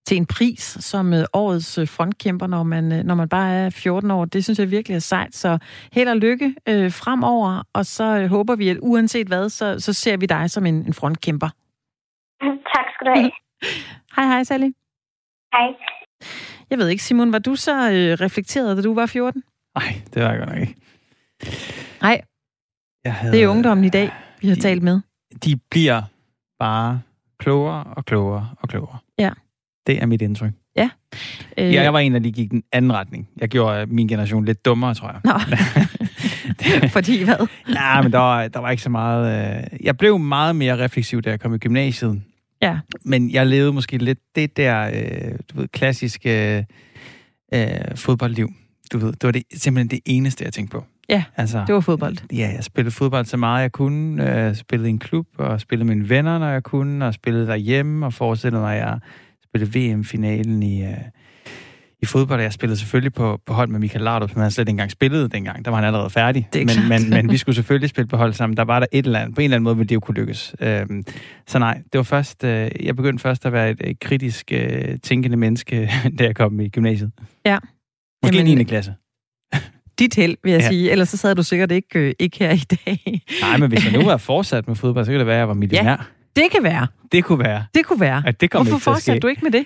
til 0.06 0.18
en 0.18 0.26
pris 0.26 0.78
som 0.80 1.14
øh, 1.14 1.26
årets 1.34 1.78
øh, 1.78 1.88
frontkæmper, 1.88 2.48
når 2.48 2.64
man, 2.64 2.92
øh, 2.92 3.04
når 3.04 3.16
man 3.16 3.30
bare 3.30 3.54
er 3.56 3.70
14 3.70 4.12
år. 4.12 4.26
Det 4.26 4.44
synes 4.44 4.60
jeg 4.60 4.72
virkelig 4.72 4.96
er 4.96 5.00
sejt. 5.00 5.36
Så 5.36 5.58
held 5.92 6.10
og 6.10 6.18
lykke 6.18 6.56
øh, 6.70 6.92
fremover, 6.92 7.64
og 7.74 7.86
så 7.86 8.20
øh, 8.20 8.28
håber 8.30 8.56
vi, 8.56 8.70
at 8.70 8.78
uanset 8.82 9.28
hvad, 9.28 9.50
så, 9.50 9.80
så 9.80 9.94
ser 9.94 10.18
vi 10.18 10.26
dig 10.26 10.50
som 10.50 10.66
en, 10.66 10.76
en 10.76 10.94
frontkæmper. 10.94 11.50
tak 12.74 12.86
skal 12.96 13.08
du 13.08 13.12
have. 13.16 13.32
Hej, 14.16 14.26
hej, 14.26 14.44
Sally. 14.44 14.72
Hej. 15.54 15.68
Jeg 16.70 16.78
ved 16.78 16.88
ikke, 16.88 17.04
Simon, 17.04 17.32
var 17.32 17.40
du 17.40 17.56
så 17.56 17.92
øh, 17.92 18.26
reflekteret, 18.26 18.78
da 18.78 18.82
du 18.82 18.94
var 18.94 19.06
14? 19.06 19.44
Nej, 19.76 20.02
det 20.14 20.24
var 20.24 20.30
jeg 20.30 20.40
godt 20.40 20.50
nok 20.50 20.60
ikke. 20.60 20.76
Nej, 22.02 22.22
Jeg 23.08 23.16
havde, 23.16 23.34
det 23.34 23.44
er 23.44 23.48
ungdommen 23.48 23.84
i 23.86 23.90
dag, 23.90 24.10
vi 24.42 24.48
har 24.48 24.56
de- 24.56 24.62
talt 24.62 24.84
med. 24.84 25.00
De 25.46 25.56
bliver 25.72 26.02
bare 26.60 27.02
klogere 27.40 27.84
og 27.84 28.06
klogere 28.06 28.50
og 28.62 28.70
klogere. 28.70 28.98
Ja. 29.20 29.30
Det 29.88 30.02
er 30.02 30.06
mit 30.06 30.22
indtryk. 30.22 30.52
Øh, 30.78 31.74
Ja, 31.74 31.84
jeg 31.84 31.94
var 31.94 32.00
en, 32.00 32.14
der 32.14 32.20
lige 32.20 32.32
gik 32.32 32.52
den 32.52 32.64
anden 32.72 32.94
retning. 32.94 33.30
Jeg 33.42 33.50
gjorde 33.50 33.82
øh, 33.82 33.90
min 33.92 34.08
generation 34.08 34.46
lidt 34.46 34.66
dummere, 34.66 34.94
tror 34.94 35.08
jeg. 35.12 35.20
Nå, 35.24 35.40
fordi 36.98 37.24
hvad? 37.24 37.48
Ja, 37.70 38.02
men 38.02 38.12
der 38.12 38.18
var, 38.18 38.48
der 38.48 38.60
var 38.60 38.70
ikke 38.72 38.84
så 38.84 38.90
meget... 38.90 39.58
Øh... 39.58 39.86
Jeg 39.86 39.98
blev 39.98 40.20
meget 40.20 40.56
mere 40.56 40.78
refleksiv, 40.84 41.22
da 41.22 41.30
jeg 41.30 41.40
kom 41.40 41.54
i 41.54 41.58
gymnasiet. 41.58 42.22
Ja. 42.62 42.78
Men 43.06 43.32
jeg 43.32 43.48
levede 43.48 43.74
måske 43.74 43.98
lidt 43.98 44.20
det 44.36 44.58
der, 44.58 44.90
øh, 44.94 45.32
du 45.54 45.60
ved, 45.60 45.68
klassiske 45.68 46.66
øh, 47.54 47.68
fodboldliv. 47.96 48.50
Du 48.94 48.98
ved, 48.98 49.12
det 49.12 49.24
var 49.24 49.32
det, 49.32 49.44
simpelthen 49.54 49.88
det 49.90 50.00
eneste, 50.06 50.44
jeg 50.44 50.54
tænkte 50.54 50.72
på. 50.78 50.86
Ja, 51.10 51.24
altså, 51.36 51.64
det 51.68 51.76
var 51.76 51.82
fodbold. 51.82 52.18
Ja, 52.34 52.52
jeg 52.56 52.64
spillede 52.64 52.96
fodbold 52.96 53.26
så 53.26 53.38
meget, 53.38 53.62
jeg 53.62 53.72
kunne. 53.72 54.24
Jeg 54.24 54.58
spillede 54.58 54.90
i 54.90 54.92
en 54.92 55.00
klub, 55.00 55.28
og 55.38 55.62
spillede 55.62 55.88
med 55.88 55.96
mine 55.96 56.10
venner, 56.10 56.40
når 56.40 56.48
jeg 56.50 56.64
kunne, 56.64 57.06
og 57.06 57.14
spillede 57.14 57.48
derhjemme, 57.48 58.06
og 58.06 58.14
forestillede 58.14 58.62
mig, 58.62 58.76
at 58.78 58.88
jeg 58.88 59.00
spillede 59.44 59.80
VM-finalen 59.80 60.64
i, 60.64 60.84
øh, 60.84 60.98
i 62.02 62.06
fodbold. 62.06 62.42
Jeg 62.42 62.54
spillede 62.54 62.80
selvfølgelig 62.80 63.14
på, 63.14 63.40
på 63.46 63.54
hold 63.54 63.70
med 63.70 63.80
Michael 63.80 64.04
Laudrup, 64.04 64.30
som 64.30 64.42
han 64.42 64.52
slet 64.52 64.64
ikke 64.64 64.70
engang 64.70 64.92
spillede 64.92 65.30
dengang. 65.30 65.66
Der 65.66 65.72
var 65.72 65.78
han 65.78 65.86
allerede 65.86 66.10
færdig. 66.10 66.50
Men, 66.54 66.68
klart. 66.68 66.90
men, 66.90 67.10
men 67.10 67.30
vi 67.34 67.38
skulle 67.38 67.56
selvfølgelig 67.56 67.90
spille 67.90 68.08
på 68.08 68.18
hold 68.18 68.34
sammen. 68.34 68.58
Der 68.58 68.64
var 68.64 68.80
der 68.80 68.88
et 68.92 69.06
eller 69.06 69.20
andet. 69.20 69.36
På 69.36 69.42
en 69.42 69.44
eller 69.44 69.56
anden 69.56 69.64
måde 69.64 69.78
ville 69.78 69.90
det 69.90 69.96
jo 69.96 70.00
kunne 70.00 70.16
lykkes. 70.16 70.56
Øhm, 70.62 71.04
så 71.48 71.60
nej, 71.60 71.82
det 71.94 71.98
var 71.98 72.04
først... 72.04 72.44
Øh, 72.44 72.70
jeg 72.84 72.96
begyndte 72.96 73.22
først 73.22 73.46
at 73.46 73.54
være 73.54 73.70
et, 73.70 74.00
kritisk 74.00 74.52
øh, 74.52 74.98
tænkende 75.04 75.38
menneske, 75.38 75.92
da 76.20 76.24
jeg 76.24 76.36
kom 76.36 76.60
i 76.60 76.70
gymnasiet. 76.70 77.12
Ja. 77.46 77.58
Måske 78.24 78.38
Jamen, 78.38 78.52
i 78.52 78.56
9. 78.56 78.64
klasse. 78.64 78.94
Dit 80.00 80.16
held, 80.16 80.38
vil 80.44 80.52
jeg 80.52 80.62
Ja. 80.62 80.68
sige. 80.68 80.92
Ellers 80.92 81.10
så 81.10 81.18
sad 81.18 81.36
du 81.36 81.44
sikkert 81.44 81.72
ikke, 81.72 82.00
øh, 82.00 82.14
ikke 82.20 82.38
her 82.40 82.52
i 82.52 82.58
dag. 82.86 83.22
Nej, 83.42 83.58
men 83.58 83.70
hvis 83.70 83.86
jeg 83.86 83.94
nu 83.94 84.06
var 84.12 84.18
fortsat 84.18 84.68
med 84.68 84.76
fodbold, 84.76 85.06
så 85.06 85.12
kunne 85.12 85.20
det 85.20 85.28
være, 85.28 85.36
at 85.36 85.40
jeg 85.40 85.48
var 85.48 85.54
millionær. 85.54 85.90
Ja. 85.90 85.96
Det 86.36 86.52
kan 86.52 86.64
være. 86.64 86.88
Det 87.12 87.24
kunne 87.24 87.40
være. 87.40 87.66
Det 87.76 87.86
kunne 87.86 88.00
være. 88.00 88.24
At 88.26 88.42
det 88.42 88.52
kom 88.52 88.66
Hvorfor 88.68 88.80
fortsatte 88.92 89.20
du 89.20 89.28
ikke 89.28 89.42
med 89.44 89.52
det? 89.52 89.66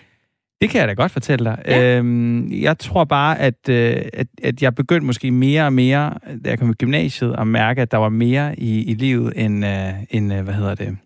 Det 0.62 0.70
kan 0.70 0.80
jeg 0.80 0.88
da 0.88 0.94
godt 0.94 1.12
fortælle 1.12 1.46
dig. 1.46 1.58
Ja. 1.66 1.98
Øhm, 1.98 2.52
jeg 2.52 2.78
tror 2.80 3.04
bare, 3.04 3.40
at, 3.40 3.70
øh, 3.70 3.96
at, 4.14 4.28
at 4.44 4.62
jeg 4.62 4.76
begyndte 4.76 5.06
måske 5.06 5.32
mere 5.32 5.66
og 5.66 5.74
mere, 5.74 6.14
da 6.46 6.50
jeg 6.50 6.60
kom 6.60 6.70
i 6.70 6.74
gymnasiet, 6.74 7.36
at 7.38 7.48
mærke, 7.48 7.82
at 7.82 7.92
der 7.92 7.98
var 7.98 8.10
mere 8.10 8.60
i, 8.60 8.84
i 8.84 8.94
livet 8.94 9.34
end, 9.36 9.66
øh, 9.66 9.90
end 10.10 10.34
øh, 10.34 10.42
hvad 10.44 10.54
hedder 10.54 10.76
det, 10.76 10.98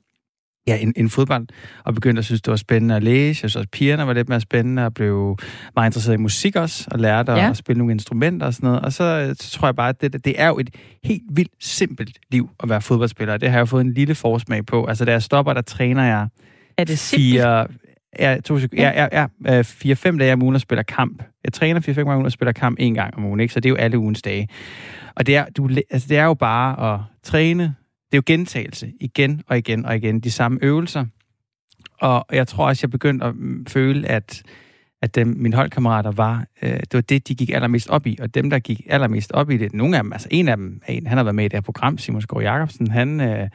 ja, 0.67 0.77
en, 0.77 0.93
en 0.95 1.09
fodbold, 1.09 1.47
og 1.83 1.93
begyndte 1.95 2.19
at 2.19 2.25
synes, 2.25 2.41
det 2.41 2.51
var 2.51 2.57
spændende 2.57 2.95
at 2.95 3.03
læse. 3.03 3.27
Jeg 3.27 3.35
synes 3.35 3.55
også, 3.55 3.69
pigerne 3.71 4.07
var 4.07 4.13
lidt 4.13 4.29
mere 4.29 4.39
spændende, 4.41 4.85
og 4.85 4.93
blev 4.93 5.37
meget 5.75 5.87
interesseret 5.87 6.13
i 6.13 6.17
musik 6.17 6.55
også, 6.55 6.87
og 6.91 6.99
lærte 6.99 7.31
ja. 7.31 7.49
At 7.49 7.57
spille 7.57 7.77
nogle 7.77 7.93
instrumenter 7.93 8.45
og 8.47 8.53
sådan 8.53 8.67
noget. 8.67 8.81
Og 8.81 8.93
så, 8.93 9.03
øh, 9.03 9.35
så 9.39 9.51
tror 9.51 9.67
jeg 9.67 9.75
bare, 9.75 9.89
at 9.89 10.01
det, 10.01 10.25
det 10.25 10.33
er 10.41 10.47
jo 10.47 10.59
et 10.59 10.69
helt 11.03 11.23
vildt 11.31 11.51
simpelt 11.59 12.17
liv 12.31 12.49
at 12.63 12.69
være 12.69 12.81
fodboldspiller, 12.81 13.33
og 13.33 13.41
det 13.41 13.51
har 13.51 13.57
jeg 13.57 13.69
fået 13.69 13.81
en 13.81 13.93
lille 13.93 14.15
forsmag 14.15 14.65
på. 14.65 14.85
Altså, 14.85 15.05
da 15.05 15.11
jeg 15.11 15.23
stopper, 15.23 15.53
der 15.53 15.61
træner 15.61 16.03
jeg 16.03 16.27
Er 16.77 16.83
det 16.83 16.99
simpelt? 16.99 17.31
fire, 17.31 17.67
ja, 18.19 18.37
to 18.45 18.57
sek- 18.57 18.67
ja, 18.77 19.07
ja, 19.11 19.27
ja, 19.45 19.57
øh, 19.57 19.63
fire-fem 19.63 20.17
dage 20.17 20.33
om 20.33 20.41
ugen 20.41 20.55
og 20.55 20.61
spiller 20.61 20.83
kamp. 20.83 21.23
Jeg 21.43 21.53
træner 21.53 21.79
fire-fem 21.79 22.05
gange 22.05 22.13
om 22.13 22.17
ugen 22.17 22.25
og 22.25 22.31
spiller 22.31 22.51
kamp 22.51 22.77
en 22.79 22.93
gang 22.93 23.17
om 23.17 23.25
ugen, 23.25 23.39
ikke? 23.39 23.53
så 23.53 23.59
det 23.59 23.65
er 23.65 23.71
jo 23.71 23.75
alle 23.75 23.97
ugens 23.97 24.21
dage. 24.21 24.47
Og 25.15 25.27
det 25.27 25.35
er, 25.35 25.45
du, 25.57 25.69
altså, 25.91 26.07
det 26.07 26.17
er 26.17 26.23
jo 26.23 26.33
bare 26.33 26.93
at 26.93 26.99
træne. 27.23 27.75
Det 28.11 28.13
er 28.13 28.17
jo 28.17 28.23
gentagelse 28.25 28.93
igen 28.99 29.41
og 29.47 29.57
igen 29.57 29.85
og 29.85 29.95
igen. 29.95 30.19
De 30.19 30.31
samme 30.31 30.59
øvelser. 30.61 31.05
Og 32.01 32.25
jeg 32.31 32.47
tror 32.47 32.67
også, 32.67 32.79
jeg 32.83 32.91
begyndte 32.91 33.25
at 33.25 33.35
mm, 33.35 33.65
føle, 33.65 34.07
at, 34.07 34.43
at 35.01 35.15
dem, 35.15 35.27
mine 35.27 35.55
holdkammerater 35.55 36.11
var, 36.11 36.45
øh, 36.61 36.69
det 36.69 36.93
var 36.93 37.01
det, 37.01 37.27
de 37.27 37.35
gik 37.35 37.49
allermest 37.49 37.89
op 37.89 38.07
i. 38.07 38.17
Og 38.21 38.35
dem, 38.35 38.49
der 38.49 38.59
gik 38.59 38.81
allermest 38.87 39.31
op 39.31 39.49
i 39.49 39.57
det, 39.57 39.73
nogle 39.73 39.97
af 39.97 40.03
dem, 40.03 40.13
altså 40.13 40.27
en 40.31 40.47
af 40.47 40.57
dem, 40.57 40.81
en, 40.89 41.07
han 41.07 41.17
har 41.17 41.23
været 41.23 41.35
med 41.35 41.45
i 41.45 41.47
det 41.47 41.53
her 41.53 41.61
program, 41.61 41.97
Simon 41.97 42.21
Skov 42.21 42.41
Jacobsen, 42.41 42.91
han, 42.91 43.21
øh, 43.21 43.49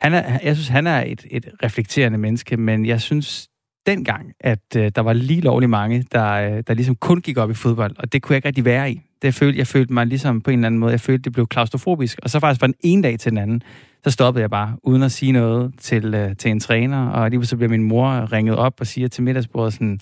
han 0.00 0.14
er, 0.14 0.38
jeg 0.42 0.56
synes, 0.56 0.68
han 0.68 0.86
er 0.86 1.04
et, 1.06 1.26
et 1.30 1.48
reflekterende 1.62 2.18
menneske, 2.18 2.56
men 2.56 2.86
jeg 2.86 3.00
synes 3.00 3.48
dengang, 3.86 4.32
at 4.40 4.76
øh, 4.76 4.92
der 4.94 5.00
var 5.00 5.12
lige 5.12 5.40
lovligt 5.40 5.70
mange, 5.70 6.04
der, 6.12 6.32
øh, 6.32 6.62
der 6.66 6.74
ligesom 6.74 6.96
kun 6.96 7.20
gik 7.20 7.38
op 7.38 7.50
i 7.50 7.54
fodbold, 7.54 7.96
og 7.98 8.12
det 8.12 8.22
kunne 8.22 8.32
jeg 8.32 8.36
ikke 8.36 8.48
rigtig 8.48 8.64
være 8.64 8.90
i. 8.90 9.00
Det 9.22 9.34
følte, 9.34 9.58
jeg 9.58 9.66
følte 9.66 9.92
mig 9.92 10.06
ligesom 10.06 10.40
på 10.40 10.50
en 10.50 10.58
eller 10.58 10.66
anden 10.66 10.78
måde, 10.78 10.92
jeg 10.92 11.00
følte, 11.00 11.22
det 11.22 11.32
blev 11.32 11.46
klaustrofobisk, 11.46 12.18
og 12.22 12.30
så 12.30 12.40
faktisk 12.40 12.60
fra 12.60 12.66
den 12.66 12.74
ene 12.80 13.02
dag 13.02 13.18
til 13.18 13.30
den 13.30 13.38
anden, 13.38 13.62
så 14.04 14.10
stoppede 14.10 14.42
jeg 14.42 14.50
bare, 14.50 14.76
uden 14.82 15.02
at 15.02 15.12
sige 15.12 15.32
noget 15.32 15.74
til, 15.78 16.14
øh, 16.14 16.36
til 16.36 16.50
en 16.50 16.60
træner, 16.60 17.08
og 17.08 17.30
lige 17.30 17.44
så 17.44 17.56
bliver 17.56 17.70
min 17.70 17.82
mor 17.82 18.32
ringet 18.32 18.56
op 18.56 18.80
og 18.80 18.86
siger 18.86 19.08
til 19.08 19.22
middagsbordet 19.22 19.72
sådan, 19.72 20.00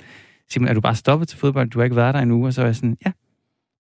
Simon, 0.51 0.69
er 0.69 0.75
du 0.75 0.81
bare 0.81 0.95
stoppet 0.95 1.29
til 1.29 1.39
fodbold? 1.39 1.71
Du 1.71 1.79
har 1.79 1.85
ikke 1.85 1.97
været 1.97 2.15
der 2.15 2.21
endnu, 2.21 2.47
og 2.47 2.53
så 2.55 2.63
er 2.63 2.67
jeg 2.67 2.77
sådan, 2.77 2.97
ja. 3.07 3.13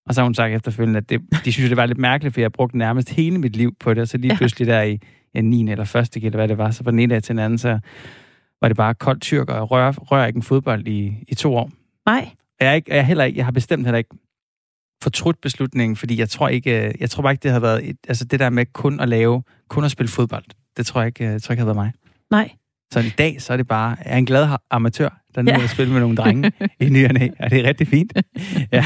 Og 0.07 0.15
så 0.15 0.21
har 0.21 0.25
hun 0.25 0.35
sagt 0.35 0.55
efterfølgende, 0.55 0.97
at 0.97 1.11
det, 1.11 1.21
de 1.45 1.53
synes, 1.53 1.69
det 1.69 1.77
var 1.77 1.87
lidt 1.87 1.99
mærkeligt, 1.99 2.35
for 2.35 2.41
jeg 2.41 2.53
brugte 2.53 2.79
nærmest 2.79 3.11
hele 3.11 3.39
mit 3.39 3.57
liv 3.57 3.77
på 3.81 3.95
det, 3.95 4.01
og 4.01 4.09
så 4.09 4.19
lige 4.19 4.37
pludselig 4.37 4.67
der 4.67 4.83
i 4.83 4.99
ja, 5.35 5.41
9. 5.41 5.71
eller 5.71 5.97
1. 5.97 6.17
eller 6.17 6.31
hvad 6.31 6.49
det 6.49 6.59
var, 6.59 6.71
så 6.71 6.85
fra 6.85 6.91
den 6.91 6.99
ene 6.99 7.15
dag 7.15 7.23
til 7.23 7.35
den 7.35 7.45
anden, 7.45 7.59
så 7.59 7.79
var 8.65 8.69
det 8.69 8.77
bare 8.77 8.95
koldt 8.95 9.23
tyrk, 9.23 9.49
og 9.49 9.55
jeg 9.55 9.71
rører, 9.71 9.93
rører 9.93 10.27
ikke 10.27 10.37
en 10.37 10.43
fodbold 10.43 10.89
i, 10.89 11.25
i 11.29 11.35
to 11.35 11.57
år. 11.57 11.71
Nej. 12.07 12.31
Jeg, 12.61 12.69
er 12.69 12.73
ikke, 12.73 12.91
jeg, 12.91 12.99
er 12.99 13.03
heller 13.03 13.25
ikke, 13.25 13.37
jeg 13.37 13.47
har 13.47 13.53
bestemt 13.53 13.87
heller 13.87 13.99
ikke 13.99 14.17
fortrudt 15.03 15.41
beslutningen, 15.41 15.97
fordi 15.97 16.19
jeg 16.19 16.29
tror 16.29 16.49
ikke, 16.49 16.87
øh, 16.87 16.95
jeg 17.01 17.11
tror 17.11 17.23
bare 17.23 17.33
ikke, 17.33 17.43
det 17.43 17.51
har 17.51 17.61
været, 17.61 17.89
et, 17.89 17.97
altså 18.09 18.25
det 18.25 18.41
der 18.41 18.51
med 18.51 18.67
kun 18.67 19.01
at 19.01 19.09
lave, 19.09 19.43
kun 19.69 19.85
at 19.85 19.91
spille 19.91 20.09
fodbold, 20.09 20.45
det 20.77 20.87
tror 20.87 21.01
jeg 21.01 21.07
ikke, 21.07 21.25
jeg 21.25 21.43
tror 21.43 21.53
ikke 21.53 21.61
har 21.61 21.67
været 21.67 21.77
mig. 21.77 21.93
Nej. 22.31 22.51
Så 22.93 23.01
i 23.01 23.11
dag, 23.19 23.43
så 23.43 23.53
er 23.53 23.57
det 23.57 23.69
bare, 23.69 23.97
jeg 24.05 24.13
er 24.13 24.17
en 24.17 24.27
glad 24.27 24.49
amatør, 24.71 25.21
der 25.35 25.43
nu 25.43 25.51
Ja. 25.51 25.63
at 25.63 25.71
spille 25.71 25.93
med 25.93 26.01
nogle 26.01 26.17
drenge 26.17 26.53
i 26.81 26.89
ny 26.89 27.05
og 27.05 27.11
og 27.41 27.51
det 27.51 27.61
er 27.61 27.69
rigtig 27.69 27.89
fint. 27.89 28.13
Ja. 28.73 28.85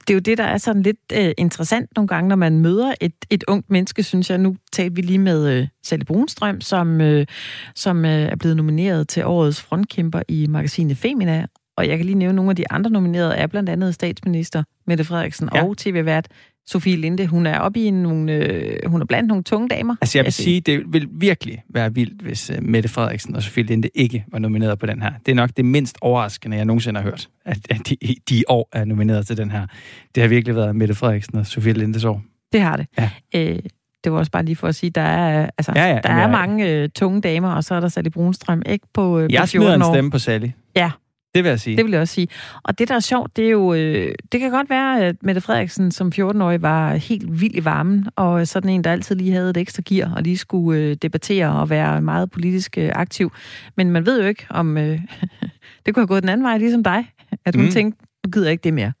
Det 0.00 0.10
er 0.10 0.14
jo 0.14 0.18
det, 0.20 0.38
der 0.38 0.44
er 0.44 0.58
sådan 0.58 0.82
lidt 0.82 0.96
øh, 1.14 1.32
interessant 1.38 1.90
nogle 1.96 2.08
gange, 2.08 2.28
når 2.28 2.36
man 2.36 2.60
møder 2.60 2.94
et, 3.00 3.14
et 3.30 3.44
ungt 3.48 3.70
menneske, 3.70 4.02
synes 4.02 4.30
jeg. 4.30 4.38
Nu 4.38 4.56
talte 4.72 4.94
vi 4.94 5.02
lige 5.02 5.18
med 5.18 5.48
øh, 5.50 5.68
Sally 5.84 6.04
Brunstrøm, 6.04 6.60
som, 6.60 7.00
øh, 7.00 7.26
som 7.74 8.04
øh, 8.04 8.10
er 8.10 8.36
blevet 8.36 8.56
nomineret 8.56 9.08
til 9.08 9.24
årets 9.24 9.62
frontkæmper 9.62 10.22
i 10.28 10.46
magasinet 10.46 10.96
Femina. 10.96 11.46
Og 11.76 11.88
jeg 11.88 11.96
kan 11.96 12.06
lige 12.06 12.18
nævne 12.18 12.36
nogle 12.36 12.50
af 12.50 12.56
de 12.56 12.70
andre 12.70 12.90
nominerede 12.90 13.34
er 13.34 13.46
blandt 13.46 13.68
andet 13.68 13.94
statsminister 13.94 14.62
Mette 14.86 15.04
Frederiksen 15.04 15.48
ja. 15.54 15.64
og 15.64 15.76
tv-vært 15.78 16.28
Sofie 16.66 16.96
Linde. 16.96 17.26
Hun 17.26 17.46
er 17.46 17.58
oppe 17.58 17.80
i 17.80 17.90
nogle, 17.90 18.32
øh, 18.32 18.76
hun 18.90 19.00
er 19.00 19.06
blandt 19.06 19.28
nogle 19.28 19.42
tunge 19.42 19.68
damer. 19.68 19.96
Altså 20.00 20.18
jeg 20.18 20.24
vil 20.24 20.32
sige, 20.32 20.60
det 20.60 20.82
vil 20.92 21.08
virkelig 21.10 21.62
være 21.68 21.94
vildt, 21.94 22.22
hvis 22.22 22.50
uh, 22.50 22.64
Mette 22.64 22.88
Frederiksen 22.88 23.36
og 23.36 23.42
Sofie 23.42 23.64
Linde 23.64 23.88
ikke 23.94 24.24
var 24.32 24.38
nomineret 24.38 24.78
på 24.78 24.86
den 24.86 25.02
her. 25.02 25.12
Det 25.26 25.32
er 25.32 25.36
nok 25.36 25.50
det 25.56 25.64
mindst 25.64 25.96
overraskende, 26.00 26.56
jeg 26.56 26.64
nogensinde 26.64 27.00
har 27.00 27.04
hørt, 27.04 27.28
at, 27.44 27.58
at 27.70 27.88
de, 27.88 27.96
de 28.28 28.36
i 28.38 28.44
år 28.48 28.68
er 28.72 28.84
nomineret 28.84 29.26
til 29.26 29.36
den 29.36 29.50
her. 29.50 29.66
Det 30.14 30.20
har 30.22 30.28
virkelig 30.28 30.54
været 30.56 30.76
Mette 30.76 30.94
Frederiksen 30.94 31.36
og 31.38 31.46
Sofie 31.46 31.72
Lindes 31.72 32.04
år. 32.04 32.22
Det 32.52 32.60
har 32.60 32.76
det. 32.76 32.86
Ja. 32.98 33.10
Øh, 33.34 33.58
det 34.04 34.12
var 34.12 34.18
også 34.18 34.30
bare 34.32 34.44
lige 34.44 34.56
for 34.56 34.68
at 34.68 34.74
sige, 34.74 34.90
der 34.90 35.00
er, 35.00 35.50
altså, 35.58 35.72
Ja, 35.76 35.86
ja, 35.86 36.00
der 36.02 36.08
er 36.10 36.20
jeg- 36.20 36.30
mange 36.30 36.70
øh, 36.70 36.88
tunge 36.88 37.20
damer, 37.20 37.48
og 37.52 37.64
så 37.64 37.74
er 37.74 37.80
der 37.80 37.88
Sally 37.88 38.08
Brunstrøm, 38.08 38.62
ikke 38.66 38.86
på, 38.94 39.18
øh, 39.18 39.28
på 39.28 39.32
Jeg 39.32 39.48
smider 39.48 39.66
14 39.66 39.82
en 39.82 39.94
stemme 39.94 40.10
på 40.10 40.18
Sally. 40.18 40.48
Ja. 40.76 40.90
Det 41.34 41.44
vil 41.44 41.48
jeg 41.48 41.60
sige. 41.60 41.76
Det 41.76 41.84
vil 41.84 41.92
jeg 41.92 42.00
også 42.00 42.14
sige. 42.14 42.28
Og 42.62 42.78
det, 42.78 42.88
der 42.88 42.94
er 42.94 43.00
sjovt, 43.00 43.36
det 43.36 43.46
er 43.46 43.50
jo... 43.50 43.74
Øh, 43.74 44.14
det 44.32 44.40
kan 44.40 44.50
godt 44.50 44.70
være, 44.70 45.00
at 45.04 45.16
Mette 45.22 45.40
Frederiksen 45.40 45.90
som 45.90 46.12
14-årig 46.14 46.62
var 46.62 46.94
helt 46.94 47.40
vild 47.40 47.54
i 47.54 47.64
varmen, 47.64 48.06
og 48.16 48.48
sådan 48.48 48.70
en, 48.70 48.84
der 48.84 48.92
altid 48.92 49.14
lige 49.16 49.32
havde 49.32 49.50
et 49.50 49.56
ekstra 49.56 49.82
gear, 49.86 50.14
og 50.14 50.22
lige 50.22 50.38
skulle 50.38 50.80
øh, 50.80 50.96
debattere 51.02 51.52
og 51.60 51.70
være 51.70 52.00
meget 52.00 52.30
politisk 52.30 52.78
øh, 52.78 52.90
aktiv. 52.94 53.32
Men 53.76 53.90
man 53.90 54.06
ved 54.06 54.20
jo 54.22 54.28
ikke, 54.28 54.46
om... 54.50 54.78
Øh, 54.78 55.00
det 55.86 55.94
kunne 55.94 56.02
have 56.02 56.06
gået 56.06 56.22
den 56.22 56.28
anden 56.30 56.44
vej, 56.44 56.58
ligesom 56.58 56.84
dig. 56.84 57.04
At 57.44 57.54
hun 57.54 57.64
Mm. 57.64 57.70
tænkte, 57.70 58.04
nu 58.26 58.30
gider 58.30 58.50
ikke 58.50 58.64
det 58.64 58.74
mere. 58.74 58.92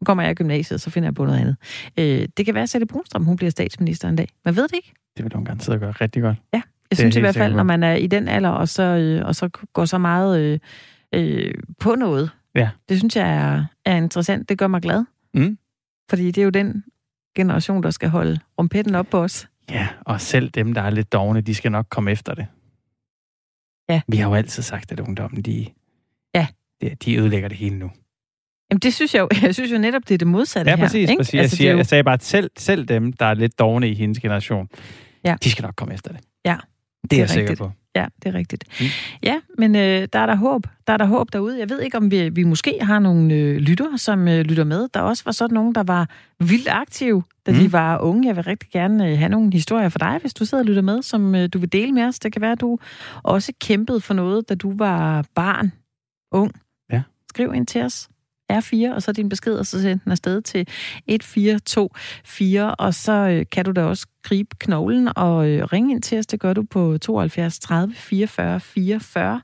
Nu 0.00 0.04
kommer 0.04 0.22
jeg 0.22 0.30
i 0.30 0.34
gymnasiet, 0.34 0.80
så 0.80 0.90
finder 0.90 1.06
jeg 1.06 1.14
på 1.14 1.24
noget 1.24 1.38
andet. 1.40 1.56
Øh, 1.98 2.28
det 2.36 2.44
kan 2.46 2.54
være, 2.54 2.62
at 2.62 2.68
Sally 2.68 2.84
Brunstrøm, 2.84 3.24
hun 3.24 3.36
bliver 3.36 3.50
statsminister 3.50 4.08
en 4.08 4.16
dag. 4.16 4.28
Man 4.44 4.56
ved 4.56 4.62
det 4.62 4.74
ikke. 4.76 4.92
Det 5.16 5.24
vil 5.24 5.32
hun 5.34 5.44
garanteret 5.44 5.80
gøre 5.80 5.90
rigtig 5.90 6.22
godt. 6.22 6.36
Jeg 6.52 6.62
jeg 6.90 6.98
synes 6.98 7.16
i 7.16 7.20
hvert 7.20 7.34
fald, 7.34 7.54
når 7.54 7.62
man 7.62 7.82
er 7.82 7.94
i 7.94 8.06
den 8.06 8.28
alder, 8.28 8.48
og 8.48 8.68
så, 8.68 8.82
øh, 8.82 9.26
og 9.26 9.34
så 9.34 9.48
går 9.72 9.84
så 9.84 9.98
meget 9.98 10.40
øh, 10.40 10.58
øh, 11.14 11.54
på 11.80 11.94
noget, 11.94 12.30
Ja. 12.54 12.70
det 12.88 12.98
synes 12.98 13.16
jeg 13.16 13.34
er, 13.36 13.64
er 13.84 13.96
interessant. 13.96 14.48
Det 14.48 14.58
gør 14.58 14.66
mig 14.66 14.82
glad. 14.82 15.04
Mm. 15.34 15.58
Fordi 16.10 16.26
det 16.30 16.38
er 16.40 16.44
jo 16.44 16.50
den 16.50 16.84
generation, 17.36 17.82
der 17.82 17.90
skal 17.90 18.08
holde 18.08 18.40
rumpetten 18.58 18.94
op 18.94 19.06
på 19.06 19.18
os. 19.22 19.48
Ja, 19.70 19.88
og 20.00 20.20
selv 20.20 20.48
dem, 20.50 20.74
der 20.74 20.82
er 20.82 20.90
lidt 20.90 21.12
dogne, 21.12 21.40
de 21.40 21.54
skal 21.54 21.72
nok 21.72 21.86
komme 21.90 22.10
efter 22.10 22.34
det. 22.34 22.46
Ja. 23.88 24.00
Vi 24.08 24.16
har 24.16 24.28
jo 24.28 24.34
altid 24.34 24.62
sagt, 24.62 24.92
at 24.92 25.00
ungdommen, 25.00 25.42
de, 25.42 25.66
Ja. 26.34 26.46
de, 26.80 26.94
de 27.04 27.16
ødelægger 27.16 27.48
det 27.48 27.58
hele 27.58 27.78
nu. 27.78 27.90
Jamen 28.70 28.80
det 28.80 28.94
synes 28.94 29.14
jeg 29.14 29.20
jo, 29.20 29.28
jeg 29.46 29.54
synes 29.54 29.72
jo 29.72 29.78
netop, 29.78 30.02
det 30.08 30.14
er 30.14 30.18
det 30.18 30.26
modsatte 30.28 30.70
Ja, 30.70 30.76
her. 30.76 30.84
præcis. 30.84 31.10
ikke? 31.10 31.20
præcis. 31.20 31.34
Jeg, 31.34 31.40
Altså, 31.42 31.52
det 31.54 31.58
siger, 31.58 31.68
er 31.68 31.72
jo- 31.72 31.78
jeg 31.78 31.86
sagde 31.86 32.04
bare, 32.04 32.14
at 32.14 32.22
selv, 32.24 32.50
selv 32.58 32.84
dem, 32.84 33.12
der 33.12 33.26
er 33.26 33.34
lidt 33.34 33.58
dogne 33.58 33.88
i 33.90 33.94
hendes 33.94 34.18
generation, 34.20 34.68
Ja. 35.24 35.36
de 35.44 35.50
skal 35.50 35.62
nok 35.62 35.74
komme 35.76 35.94
efter 35.94 36.12
det. 36.12 36.20
Ja, 36.44 36.56
Det 37.02 37.12
er, 37.12 37.16
jeg 37.16 37.22
er 37.22 37.26
sikker 37.26 37.50
rigtigt. 37.50 37.58
på. 37.58 37.72
Ja, 37.98 38.06
det 38.22 38.34
er 38.34 38.38
rigtigt. 38.38 38.64
Mm. 38.80 38.86
Ja, 39.22 39.40
men 39.58 39.76
øh, 39.76 40.08
der 40.12 40.18
er 40.18 40.26
der 40.26 40.34
håb. 40.34 40.66
Der 40.86 40.92
er 40.92 40.96
der 40.96 41.04
håb 41.04 41.32
derude. 41.32 41.58
Jeg 41.58 41.70
ved 41.70 41.80
ikke, 41.80 41.96
om 41.96 42.10
vi, 42.10 42.28
vi 42.28 42.44
måske 42.44 42.78
har 42.82 42.98
nogle 42.98 43.34
øh, 43.34 43.56
lyttere, 43.56 43.98
som 43.98 44.28
øh, 44.28 44.40
lytter 44.40 44.64
med. 44.64 44.88
Der 44.94 45.00
også 45.00 45.24
var 45.24 45.32
sådan 45.32 45.54
nogen, 45.54 45.74
der 45.74 45.82
var 45.82 46.08
vildt 46.40 46.68
aktive, 46.68 47.22
da. 47.46 47.52
Mm. 47.52 47.58
de 47.58 47.72
var 47.72 47.98
unge. 47.98 48.28
Jeg 48.28 48.36
vil 48.36 48.44
rigtig 48.44 48.70
gerne 48.70 49.10
øh, 49.10 49.18
have 49.18 49.28
nogle 49.28 49.52
historier 49.52 49.88
for 49.88 49.98
dig, 49.98 50.18
hvis 50.20 50.34
du 50.34 50.44
sidder 50.44 50.62
og 50.62 50.66
lytter 50.66 50.82
med, 50.82 51.02
som 51.02 51.34
øh, 51.34 51.48
du 51.52 51.58
vil 51.58 51.72
dele 51.72 51.92
med 51.92 52.02
os. 52.02 52.18
Det 52.18 52.32
kan 52.32 52.42
være, 52.42 52.52
at 52.52 52.60
du 52.60 52.78
også 53.22 53.52
kæmpede 53.60 54.00
for 54.00 54.14
noget, 54.14 54.48
da 54.48 54.54
du 54.54 54.76
var 54.76 55.24
barn, 55.34 55.72
ung. 56.32 56.52
Ja. 56.92 57.02
Skriv 57.30 57.54
ind 57.54 57.66
til 57.66 57.82
os. 57.82 58.08
R4, 58.52 58.94
og 58.94 59.02
så 59.02 59.12
din 59.12 59.28
besked, 59.28 59.54
og 59.54 59.66
så 59.66 59.82
send 59.82 60.00
den 60.00 60.12
afsted 60.12 60.42
til 60.42 60.60
1424, 60.60 62.74
og 62.74 62.94
så 62.94 63.12
øh, 63.12 63.46
kan 63.52 63.64
du 63.64 63.72
da 63.72 63.84
også 63.84 64.06
gribe 64.28 64.56
knoglen 64.58 65.08
og 65.16 65.48
øh, 65.50 65.64
ringe 65.64 65.90
ind 65.94 66.02
til 66.02 66.18
os. 66.18 66.26
Det 66.26 66.40
gør 66.40 66.52
du 66.52 66.62
på 66.70 66.98
72 66.98 67.58
30 67.58 67.94
44 67.94 68.60
44. 68.60 69.40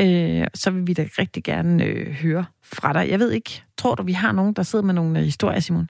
Øh, 0.00 0.46
så 0.54 0.70
vil 0.70 0.86
vi 0.86 0.92
da 0.92 1.04
rigtig 1.18 1.44
gerne 1.44 1.84
øh, 1.84 2.12
høre 2.12 2.44
fra 2.64 2.92
dig. 2.92 3.10
Jeg 3.10 3.18
ved 3.18 3.32
ikke, 3.32 3.62
tror 3.78 3.94
du, 3.94 4.02
vi 4.02 4.12
har 4.12 4.32
nogen, 4.32 4.54
der 4.54 4.62
sidder 4.62 4.84
med 4.84 4.94
nogle 4.94 5.18
øh, 5.18 5.24
historier, 5.24 5.60
Simon? 5.60 5.88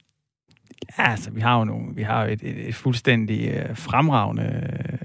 Ja, 0.99 1.11
altså, 1.11 1.31
vi 1.31 1.41
har 1.41 1.59
jo, 1.59 1.65
nogle, 1.65 1.95
vi 1.95 2.03
har 2.03 2.25
jo 2.25 2.33
et, 2.33 2.43
et, 2.43 2.69
et 2.69 2.75
fuldstændig 2.75 3.49
øh, 3.49 3.77
fremragende, 3.77 4.43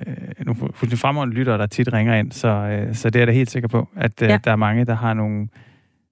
øh, 0.08 0.46
nogle 0.46 0.60
fu- 0.62 0.66
fuldstændig 0.66 1.00
fremragende 1.00 1.36
lyttere, 1.36 1.58
der 1.58 1.66
tit 1.66 1.94
ringer 1.94 2.16
ind, 2.16 2.32
så, 2.32 2.48
øh, 2.48 2.96
så 2.96 3.10
det 3.10 3.16
er 3.16 3.20
jeg 3.20 3.28
da 3.28 3.32
helt 3.32 3.52
sikker 3.52 3.70
på, 3.70 3.90
at 3.96 4.22
øh, 4.22 4.30
ja. 4.30 4.38
der 4.44 4.52
er 4.52 4.56
mange, 4.56 4.86
der 4.86 4.96
har 4.96 5.14
nogle, 5.14 5.48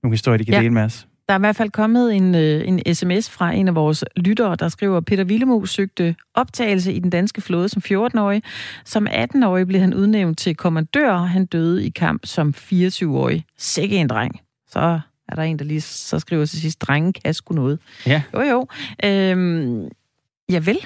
nogle 0.03 0.13
historier, 0.13 0.38
de 0.38 0.45
kan 0.45 0.53
Ja. 0.53 0.59
dele 0.59 0.73
med 0.73 0.82
os. 0.84 1.07
Der 1.30 1.34
er 1.34 1.39
i 1.39 1.45
hvert 1.45 1.55
fald 1.55 1.69
kommet 1.69 2.15
en, 2.15 2.36
øh, 2.36 2.67
en 2.67 2.95
sms 2.95 3.30
fra 3.30 3.51
en 3.51 3.67
af 3.67 3.75
vores 3.75 4.05
lyttere, 4.15 4.55
der 4.55 4.69
skriver, 4.69 4.99
Peter 4.99 5.23
Villemo 5.23 5.65
søgte 5.65 6.15
optagelse 6.34 6.93
i 6.93 6.99
den 6.99 7.09
danske 7.09 7.41
flåde 7.41 7.69
som 7.69 7.82
14-årig. 7.86 8.43
Som 8.86 9.07
18-årig 9.07 9.67
blev 9.67 9.82
han 9.82 9.93
udnævnt 9.93 10.38
til 10.38 10.55
kommandør, 10.55 11.11
og 11.11 11.30
han 11.30 11.45
døde 11.45 11.86
i 11.86 11.89
kamp 11.89 12.25
som 12.25 12.53
24-årig. 12.57 13.45
Sikke 13.57 13.95
en 13.97 14.07
dreng. 14.07 14.39
Så 14.67 14.99
er 15.27 15.36
der 15.36 15.41
en, 15.41 15.59
der 15.59 15.65
lige 15.65 15.82
så 15.82 16.19
skriver 16.19 16.45
til 16.45 16.61
sidst, 16.61 16.82
drengen 16.82 17.13
kan 17.13 17.34
sgu 17.34 17.53
noget. 17.53 17.80
Ja. 18.05 18.21
Jo, 18.34 18.41
jo. 18.41 18.67
Øhm, 19.03 19.88
ja 20.51 20.59
vel. 20.59 20.77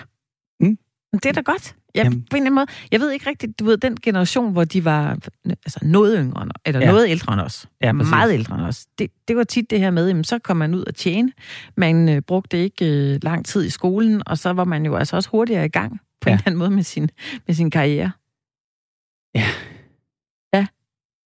Mm. 0.59 0.77
Det 1.13 1.25
er 1.25 1.33
da 1.33 1.41
godt. 1.41 1.75
Jeg, 1.95 2.03
Jamen. 2.03 2.21
på 2.21 2.35
en 2.35 2.37
eller 2.37 2.45
anden 2.45 2.55
måde. 2.55 2.65
Jeg 2.91 2.99
ved 2.99 3.11
ikke 3.11 3.29
rigtigt, 3.29 3.59
du 3.59 3.65
ved, 3.65 3.77
den 3.77 3.97
generation, 4.03 4.51
hvor 4.51 4.63
de 4.63 4.85
var 4.85 5.17
altså 5.45 5.79
noget 5.81 6.17
yngre, 6.19 6.47
eller 6.65 6.79
Ja. 6.79 6.85
ja. 6.85 6.91
noget 6.91 7.09
ældre 7.09 7.33
end 7.33 7.41
os. 7.41 7.67
Ja, 7.81 7.91
præcis. 7.93 8.09
Meget 8.09 8.33
ældre 8.33 8.55
end 8.55 8.63
os. 8.63 8.85
Det, 8.99 9.11
det 9.27 9.37
var 9.37 9.43
tit 9.43 9.69
det 9.69 9.79
her 9.79 9.91
med, 9.91 10.07
jamen, 10.07 10.23
så 10.23 10.39
kom 10.39 10.57
man 10.57 10.73
ud 10.75 10.83
og 10.83 10.95
tjene. 10.95 11.31
Man 11.77 12.09
øh, 12.09 12.21
brugte 12.21 12.57
ikke 12.63 12.85
øh, 13.13 13.19
lang 13.23 13.45
tid 13.45 13.65
i 13.65 13.69
skolen, 13.69 14.21
og 14.25 14.37
så 14.37 14.53
var 14.53 14.63
man 14.63 14.85
jo 14.85 14.95
altså 14.95 15.15
også 15.15 15.29
hurtigere 15.29 15.65
i 15.65 15.69
gang 15.69 15.99
på 16.21 16.29
ja. 16.29 16.31
Ja. 16.31 16.33
en 16.35 16.39
eller 16.39 16.47
anden 16.47 16.59
måde 16.59 16.69
med 16.71 16.83
sin, 16.83 17.09
med 17.47 17.55
sin 17.55 17.71
karriere. 17.71 18.11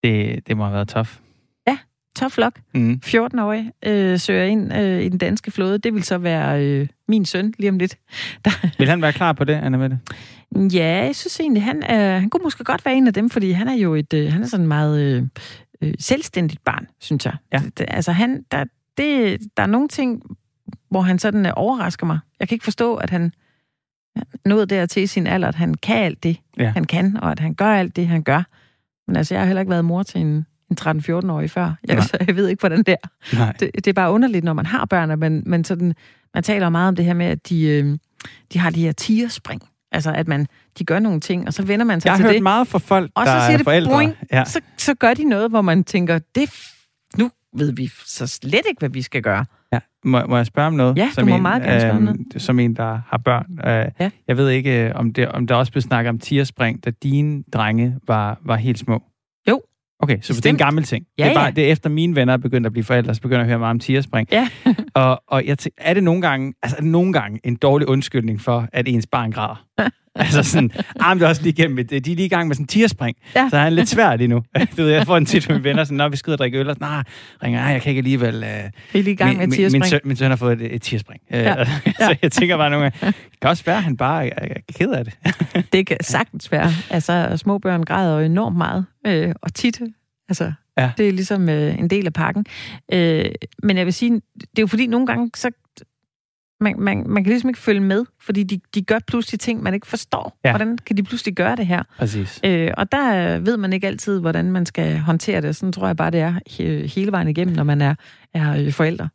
Det, 0.03 0.47
det 0.47 0.57
må 0.57 0.63
have 0.63 0.73
været 0.73 0.87
tough. 0.87 1.09
Tough 2.17 2.33
luck. 2.37 2.59
Mm. 2.73 3.01
14-årig 3.05 3.71
øh, 3.85 4.19
søger 4.19 4.43
ind 4.43 4.73
øh, 4.73 5.01
i 5.01 5.09
den 5.09 5.17
danske 5.17 5.51
flåde. 5.51 5.77
Det 5.77 5.93
vil 5.93 6.03
så 6.03 6.17
være 6.17 6.63
øh, 6.65 6.87
min 7.07 7.25
søn 7.25 7.53
lige 7.59 7.69
om 7.69 7.77
lidt. 7.77 7.97
Vil 8.79 8.89
han 8.89 9.01
være 9.01 9.13
klar 9.13 9.33
på 9.33 9.43
det, 9.43 9.53
Anna 9.53 9.77
Mette? 9.77 9.99
Ja, 10.55 10.85
jeg 11.05 11.15
synes 11.15 11.39
egentlig, 11.39 11.63
han, 11.63 11.83
er, 11.83 12.19
han 12.19 12.29
kunne 12.29 12.43
måske 12.43 12.63
godt 12.63 12.85
være 12.85 12.95
en 12.95 13.07
af 13.07 13.13
dem, 13.13 13.29
fordi 13.29 13.51
han 13.51 13.67
er 13.67 13.73
jo 13.75 13.95
et, 13.95 14.13
øh, 14.13 14.31
han 14.31 14.43
er 14.43 14.47
sådan 14.47 14.67
meget 14.67 15.01
øh, 15.01 15.23
øh, 15.81 15.93
selvstændigt 15.99 16.63
barn, 16.63 16.87
synes 16.99 17.25
jeg. 17.25 17.33
Ja. 17.53 17.61
Det, 17.77 17.85
altså, 17.87 18.11
han, 18.11 18.43
der, 18.51 18.65
det, 18.97 19.37
der 19.57 19.63
er 19.63 19.67
nogle 19.67 19.87
ting, 19.87 20.21
hvor 20.89 21.01
han 21.01 21.19
sådan 21.19 21.45
øh, 21.45 21.51
overrasker 21.55 22.05
mig. 22.05 22.19
Jeg 22.39 22.47
kan 22.47 22.55
ikke 22.55 22.63
forstå, 22.63 22.95
at 22.95 23.09
han 23.09 23.31
nåede 24.45 24.65
dertil 24.65 25.03
i 25.03 25.07
sin 25.07 25.27
alder, 25.27 25.47
at 25.47 25.55
han 25.55 25.73
kan 25.73 25.97
alt 25.97 26.23
det, 26.23 26.37
Ja. 26.59 26.69
han 26.69 26.83
kan, 26.83 27.17
og 27.21 27.31
at 27.31 27.39
han 27.39 27.53
gør 27.53 27.65
alt 27.73 27.95
det, 27.95 28.07
han 28.07 28.23
gør. 28.23 28.43
Men 29.07 29.15
altså, 29.15 29.33
jeg 29.35 29.41
har 29.41 29.45
heller 29.45 29.61
ikke 29.61 29.69
været 29.69 29.85
mor 29.85 30.03
til 30.03 30.21
en, 30.21 30.45
en 30.71 30.77
13-14-årig 30.81 31.51
før. 31.51 31.61
Jeg, 31.87 31.95
Nej. 31.95 32.05
så 32.05 32.17
jeg 32.27 32.35
ved 32.35 32.47
ikke, 32.47 32.59
hvordan 32.59 32.83
det 32.83 32.95
er. 33.03 33.35
Nej. 33.37 33.53
Det, 33.59 33.71
det 33.75 33.87
er 33.87 33.93
bare 33.93 34.11
underligt, 34.11 34.43
når 34.45 34.53
man 34.53 34.65
har 34.65 34.85
børn, 34.85 35.11
at 35.11 35.19
man, 35.19 35.43
man, 35.45 35.63
sådan, 35.63 35.93
man 36.33 36.43
taler 36.43 36.69
meget 36.69 36.87
om 36.87 36.95
det 36.95 37.05
her 37.05 37.13
med, 37.13 37.25
at 37.25 37.49
de, 37.49 37.63
øh, 37.67 37.97
de 38.53 38.59
har 38.59 38.69
de 38.69 38.81
her 38.81 38.91
tigerspring. 38.91 39.61
Altså, 39.91 40.11
at 40.13 40.27
man, 40.27 40.47
de 40.79 40.85
gør 40.85 40.99
nogle 40.99 41.19
ting, 41.19 41.47
og 41.47 41.53
så 41.53 41.63
vender 41.63 41.85
man 41.85 42.01
sig 42.01 42.07
Jeg 42.07 42.13
har 42.13 42.17
til 42.17 42.25
hørt 42.25 42.33
det. 42.33 42.43
meget 42.43 42.67
fra 42.67 42.79
folk, 42.79 43.11
Og 43.15 43.25
der 43.25 43.39
så 43.39 43.45
siger 43.45 43.53
er 43.53 43.57
det 43.57 43.63
forældre. 43.63 43.91
boing, 43.91 44.13
Ja. 44.31 44.45
så, 44.45 44.61
så 44.77 44.93
gør 44.93 45.13
de 45.13 45.23
noget, 45.23 45.49
hvor 45.49 45.61
man 45.61 45.83
tænker, 45.83 46.19
det 46.35 46.49
nu 47.17 47.31
ved 47.57 47.71
vi 47.73 47.89
så 48.05 48.27
slet 48.27 48.53
ikke, 48.69 48.79
hvad 48.79 48.89
vi 48.89 49.01
skal 49.01 49.21
gøre. 49.21 49.45
Ja. 49.73 49.79
Må, 50.05 50.25
må 50.25 50.37
jeg 50.37 50.45
spørge 50.45 50.67
om 50.67 50.73
noget? 50.73 50.97
Ja, 50.97 51.09
du 51.19 51.25
må 51.25 51.37
meget 51.37 51.63
gerne 51.63 51.79
spørge 51.81 51.95
om 51.95 52.01
noget. 52.03 52.19
Som 52.37 52.59
en, 52.59 52.75
der 52.75 52.99
har 53.07 53.17
børn. 53.17 53.45
Øh, 53.67 53.91
Ja. 53.99 54.09
Jeg 54.27 54.37
ved 54.37 54.49
ikke, 54.49 54.85
øh, 54.85 54.91
om, 54.95 55.13
det, 55.13 55.27
om 55.27 55.47
der 55.47 55.55
også 55.55 55.71
blev 55.71 55.81
snakket 55.81 56.09
om 56.09 56.19
tierspring, 56.19 56.85
da 56.85 56.91
dine 57.03 57.43
drenge 57.53 57.95
var, 58.07 58.39
var 58.45 58.55
helt 58.55 58.79
små. 58.79 59.03
Okay, 59.99 60.17
så 60.21 60.21
det 60.21 60.29
er 60.29 60.33
en 60.33 60.35
Bestemt. 60.35 60.59
gammel 60.59 60.83
ting. 60.83 61.05
Ja, 61.17 61.23
det, 61.23 61.29
er 61.29 61.35
bare, 61.35 61.45
ja. 61.45 61.51
det 61.51 61.67
er 61.67 61.71
efter 61.71 61.89
mine 61.89 62.15
venner 62.15 62.33
er 62.33 62.37
begyndt 62.37 62.65
at 62.65 62.71
blive 62.73 62.83
forældre, 62.83 63.15
så 63.15 63.21
begynder 63.21 63.39
jeg 63.39 63.45
at 63.45 63.49
høre 63.49 63.59
meget 63.59 63.69
om 63.71 63.79
tierspring. 63.79 64.27
Ja. 64.31 64.49
og 64.93 65.23
og 65.27 65.45
jeg 65.45 65.57
tæ- 65.61 65.75
er 65.77 65.93
det 65.93 66.03
nogle 66.03 66.21
gange, 66.21 66.53
altså 66.63 66.77
er 66.77 66.81
det 66.81 66.89
nogle 66.91 67.13
gange 67.13 67.39
en 67.43 67.55
dårlig 67.55 67.87
undskyldning 67.89 68.41
for, 68.41 68.67
at 68.73 68.87
ens 68.87 69.07
barn 69.07 69.31
græder? 69.31 69.65
altså 70.25 70.43
sådan, 70.43 70.71
ah, 70.99 71.09
men 71.09 71.19
det 71.19 71.25
er 71.25 71.29
også 71.29 71.41
lige 71.41 71.53
igennem, 71.53 71.77
et- 71.79 71.89
de 71.89 71.95
er 71.97 72.01
lige 72.01 72.25
i 72.25 72.27
gang 72.27 72.47
med 72.47 72.55
sådan 72.55 72.63
en 72.63 72.67
tierspring, 72.67 73.17
Ja. 73.35 73.47
så 73.49 73.57
er 73.57 73.61
han 73.61 73.73
lidt 73.73 73.89
svær 73.89 74.15
lige 74.15 74.27
nu. 74.27 74.43
du 74.77 74.83
ved, 74.83 74.89
jeg 74.91 75.05
får 75.05 75.17
en 75.17 75.25
tit 75.25 75.47
med 75.49 75.55
mine 75.55 75.63
venner, 75.63 75.83
sådan, 75.83 75.97
når 75.97 76.09
vi 76.09 76.17
skal 76.17 76.31
ud 76.31 76.33
og 76.33 76.37
drikke 76.39 76.57
øl, 76.59 76.69
og 76.69 76.75
sådan, 76.75 76.87
nej, 76.87 77.03
ringer, 77.43 77.59
"Ej, 77.61 77.67
jeg 77.71 77.81
kan 77.81 77.89
ikke 77.89 77.99
alligevel... 77.99 78.35
Øh, 78.35 78.49
er 78.49 78.69
lige 78.93 79.11
i 79.11 79.15
gang 79.15 79.29
med 79.37 79.47
min, 79.47 79.49
min, 79.49 79.55
tigerspring. 79.55 79.81
min, 79.83 79.89
søn, 79.89 79.99
min 80.03 80.17
søn 80.17 80.29
har 80.29 80.35
fået 80.35 80.61
et, 80.61 80.75
et 80.75 80.81
tierspring. 80.81 81.21
Ja. 81.31 81.37
Ja. 81.57 81.65
så 81.99 82.15
jeg 82.21 82.31
tænker 82.31 82.57
bare 82.57 82.69
nogle 82.69 82.91
gange, 82.91 83.07
det 83.31 83.39
kan 83.41 83.49
også 83.49 83.63
være, 83.65 83.77
at 83.77 83.83
han 83.83 83.97
bare 83.97 84.27
er, 84.27 84.55
er 84.55 84.59
ked 84.79 84.91
af 84.91 85.05
det. 85.05 85.13
Det 85.73 85.87
kan 85.87 85.97
sagtens 86.01 86.51
være. 86.51 86.71
Altså, 86.89 87.33
små 87.37 87.57
børn 87.57 87.83
græder 87.83 88.19
jo 88.19 88.25
enormt 88.25 88.57
meget, 88.57 88.85
øh, 89.07 89.33
og 89.41 89.53
tit. 89.53 89.81
Altså, 90.29 90.51
Ja. 90.77 90.91
det 90.97 91.07
er 91.07 91.11
ligesom 91.11 91.49
øh, 91.49 91.79
en 91.79 91.89
del 91.89 92.05
af 92.05 92.13
pakken. 92.13 92.45
Øh, 92.93 93.25
men 93.63 93.77
jeg 93.77 93.85
vil 93.85 93.93
sige, 93.93 94.11
det 94.39 94.43
er 94.57 94.61
jo 94.61 94.67
fordi, 94.67 94.87
nogle 94.87 95.07
gange, 95.07 95.29
så 95.35 95.49
man, 96.61 96.79
man, 96.79 97.03
man 97.07 97.23
kan 97.23 97.31
ligesom 97.31 97.49
ikke 97.49 97.59
følge 97.59 97.79
med, 97.81 98.05
fordi 98.21 98.43
de, 98.43 98.59
de 98.75 98.81
gør 98.81 98.99
pludselig 99.07 99.39
ting, 99.39 99.63
man 99.63 99.73
ikke 99.73 99.87
forstår. 99.87 100.39
Ja. 100.45 100.51
Hvordan 100.51 100.77
kan 100.77 100.97
de 100.97 101.03
pludselig 101.03 101.33
gøre 101.35 101.55
det 101.55 101.67
her? 101.67 101.83
Præcis. 101.97 102.39
Øh, 102.45 102.71
og 102.77 102.91
der 102.91 103.39
ved 103.39 103.57
man 103.57 103.73
ikke 103.73 103.87
altid, 103.87 104.19
hvordan 104.19 104.51
man 104.51 104.65
skal 104.65 104.97
håndtere 104.99 105.41
det. 105.41 105.55
Sådan 105.55 105.71
tror 105.73 105.87
jeg 105.87 105.95
bare, 105.95 106.11
det 106.11 106.19
er 106.19 106.33
he- 106.49 106.95
hele 106.95 107.11
vejen 107.11 107.27
igennem, 107.27 107.55
når 107.55 107.63
man 107.63 107.81
er, 107.81 107.95
er 108.33 108.57
øh, 108.65 108.71
forældre. 108.71 109.09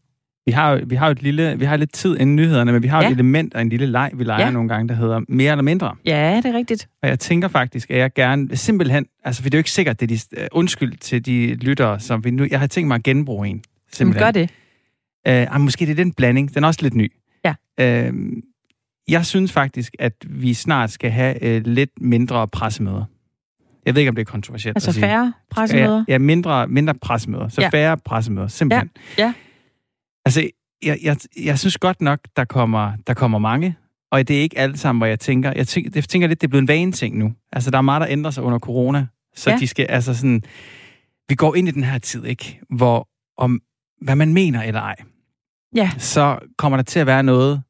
Vi 0.47 0.53
har, 0.53 0.73
jo- 0.73 0.85
vi 0.87 0.95
har 0.95 1.07
jo 1.07 1.13
et 1.13 1.23
lille, 1.23 1.59
vi 1.59 1.65
har 1.65 1.77
lidt 1.77 1.93
tid 1.93 2.17
inden 2.21 2.37
nyhederne, 2.37 2.73
men 2.73 2.83
vi 2.83 2.89
har 2.89 3.03
ja. 3.03 3.09
Et 3.09 3.13
element 3.13 3.55
og 3.55 3.61
en 3.63 3.69
lille 3.69 3.87
leg, 3.87 4.11
vi 4.15 4.25
leger 4.25 4.45
ja. 4.45 4.51
Nogle 4.51 4.69
gange, 4.69 4.89
der 4.89 4.95
hedder 4.95 5.21
mere 5.29 5.51
eller 5.53 5.63
mindre. 5.63 5.95
Ja, 6.05 6.41
det 6.45 6.55
er 6.55 6.57
rigtigt. 6.59 6.89
Og 7.03 7.09
jeg 7.09 7.19
tænker 7.19 7.49
faktisk, 7.49 7.91
at 7.91 7.99
jeg 7.99 8.13
gerne 8.15 8.57
simpelthen, 8.57 9.07
altså 9.25 9.43
for 9.43 9.51
det 9.51 9.55
er 9.55 9.59
jo 9.59 9.61
ikke 9.61 9.71
sikkert, 9.71 10.01
det 10.01 10.13
er 10.13 10.17
de, 10.37 10.43
uh, 10.43 10.47
undskyld 10.59 10.97
til 10.99 11.27
de 11.27 11.55
lyttere, 11.55 12.01
som 12.01 12.25
vi 12.25 12.31
nu, 12.31 12.47
jeg 12.51 12.61
har 12.61 12.67
tænkt 12.67 12.89
mig 12.89 12.95
at 12.95 13.03
genbruge 13.03 13.49
en. 13.49 13.63
Men 14.01 14.13
gør 14.13 14.31
det. 14.31 14.51
Uh, 15.55 15.61
måske 15.61 15.87
det 15.87 15.93
er 15.93 15.97
den 15.97 16.13
blanding, 16.13 16.55
den 16.55 16.65
er 16.65 16.69
også 16.69 16.81
lidt 16.83 16.95
ny. 16.95 17.13
Uh, 17.81 18.33
jeg 19.09 19.27
synes 19.27 19.53
faktisk, 19.53 19.95
at 19.99 20.13
vi 20.29 20.55
snart 20.55 20.91
skal 20.91 21.11
have 21.11 21.45
øh, 21.45 21.63
lidt 21.67 21.91
mindre 22.01 22.49
pressemøder. 22.49 23.05
Jeg 23.87 23.95
ved 23.95 24.01
ikke, 24.03 24.09
om 24.09 24.15
det 24.15 24.23
er 24.23 24.31
kontroversielt 24.31 24.77
Altså 24.77 24.91
at 24.91 24.95
sige. 24.95 25.03
færre 25.03 25.33
pressemøder? 25.51 26.05
Ja, 26.09 26.13
ja 26.13 26.19
mindre, 26.19 26.69
mindre 26.69 26.95
pressemøder. 26.95 27.49
Så 27.49 27.61
Ja. 27.61 27.69
færre 27.69 27.97
pressemøder, 27.99 28.49
simpelthen. 28.49 28.91
Ja, 29.19 29.25
ja. 29.25 29.33
Altså, 30.25 30.49
jeg, 30.83 30.99
jeg, 31.03 31.17
jeg 31.45 31.59
synes 31.59 31.79
godt 31.79 32.01
nok, 32.01 32.19
der 32.37 32.45
kommer, 32.45 32.93
der 33.07 33.15
kommer 33.15 33.39
mange, 33.39 33.77
og 34.11 34.29
det 34.29 34.37
er 34.39 34.41
ikke 34.41 34.59
alt 34.59 34.79
sammen, 34.79 34.99
hvor 35.01 35.07
jeg 35.07 35.21
tænker, 35.21 35.53
jeg 35.57 35.69
tænker, 35.69 35.91
jeg 35.95 36.05
tænker 36.05 36.29
lidt, 36.29 36.41
det 36.41 36.47
er 36.47 36.49
blevet 36.49 36.63
en 36.63 36.69
vaneting 36.69 37.19
nu. 37.19 37.33
Altså, 37.53 37.71
der 37.71 37.79
er 37.79 37.83
meget, 37.83 38.01
der 38.01 38.07
ændrer 38.11 38.31
sig 38.31 38.43
under 38.43 38.59
corona, 38.59 39.07
så 39.35 39.51
ja. 39.51 39.57
de 39.57 39.67
skal, 39.67 39.87
altså 39.89 40.15
sådan, 40.15 40.43
vi 41.29 41.35
går 41.35 41.55
ind 41.55 41.69
i 41.69 41.71
den 41.71 41.85
her 41.85 41.99
tid, 41.99 42.25
ikke? 42.25 42.61
Hvor 42.71 43.09
om, 43.39 43.61
hvad 44.01 44.17
man 44.17 44.33
mener 44.35 44.63
eller 44.63 44.81
ej, 44.81 44.95
Ja. 45.75 45.91
så 45.99 46.39
kommer 46.59 46.77
der 46.77 46.83
til 46.83 47.01
at 47.01 47.07
være 47.07 47.23
noget, 47.23 47.63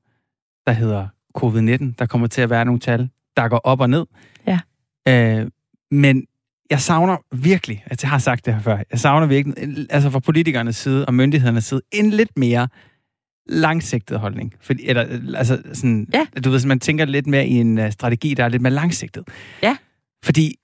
der 0.67 0.73
hedder 0.73 1.09
covid-19. 1.39 1.95
Der 1.99 2.07
kommer 2.07 2.27
til 2.27 2.41
at 2.41 2.51
være 2.51 2.65
nogle 2.65 2.81
tal, 2.81 3.09
der 3.37 3.49
går 3.49 3.59
op 3.65 3.81
og 3.81 3.91
ned. 3.91 4.07
Ja. 4.47 4.61
Øh, 5.09 5.47
men 5.91 6.25
jeg 6.71 6.81
savner 6.81 7.17
virkelig, 7.33 7.85
altså 7.87 8.07
jeg 8.07 8.11
har 8.11 8.19
sagt 8.19 8.47
det 8.47 8.55
her 8.55 8.61
før, 8.61 8.79
jeg 8.91 8.99
savner 9.01 9.27
virkelig, 9.27 9.87
altså 9.91 10.11
fra 10.11 10.19
politikernes 10.19 10.77
side 10.77 11.07
og 11.07 11.15
myndighedernes 11.15 11.65
side, 11.65 11.81
en 11.93 12.11
lidt 12.11 12.39
mere 12.39 12.69
langsigtet 13.47 14.19
holdning. 14.21 14.55
Fordi, 14.61 14.87
eller, 14.87 15.37
altså 15.37 15.63
sådan, 15.73 16.07
Ja. 16.15 16.27
du 16.45 16.51
ved, 16.51 16.67
man 16.67 16.81
tænker 16.81 17.05
lidt 17.05 17.27
mere 17.27 17.47
i 17.47 17.53
en 17.53 17.79
uh, 17.79 17.91
strategi, 17.91 18.35
der 18.35 18.45
er 18.45 18.49
lidt 18.49 18.63
mere 18.63 18.73
langsigtet. 18.73 19.25
Ja. 19.63 19.77
Fordi 20.25 20.55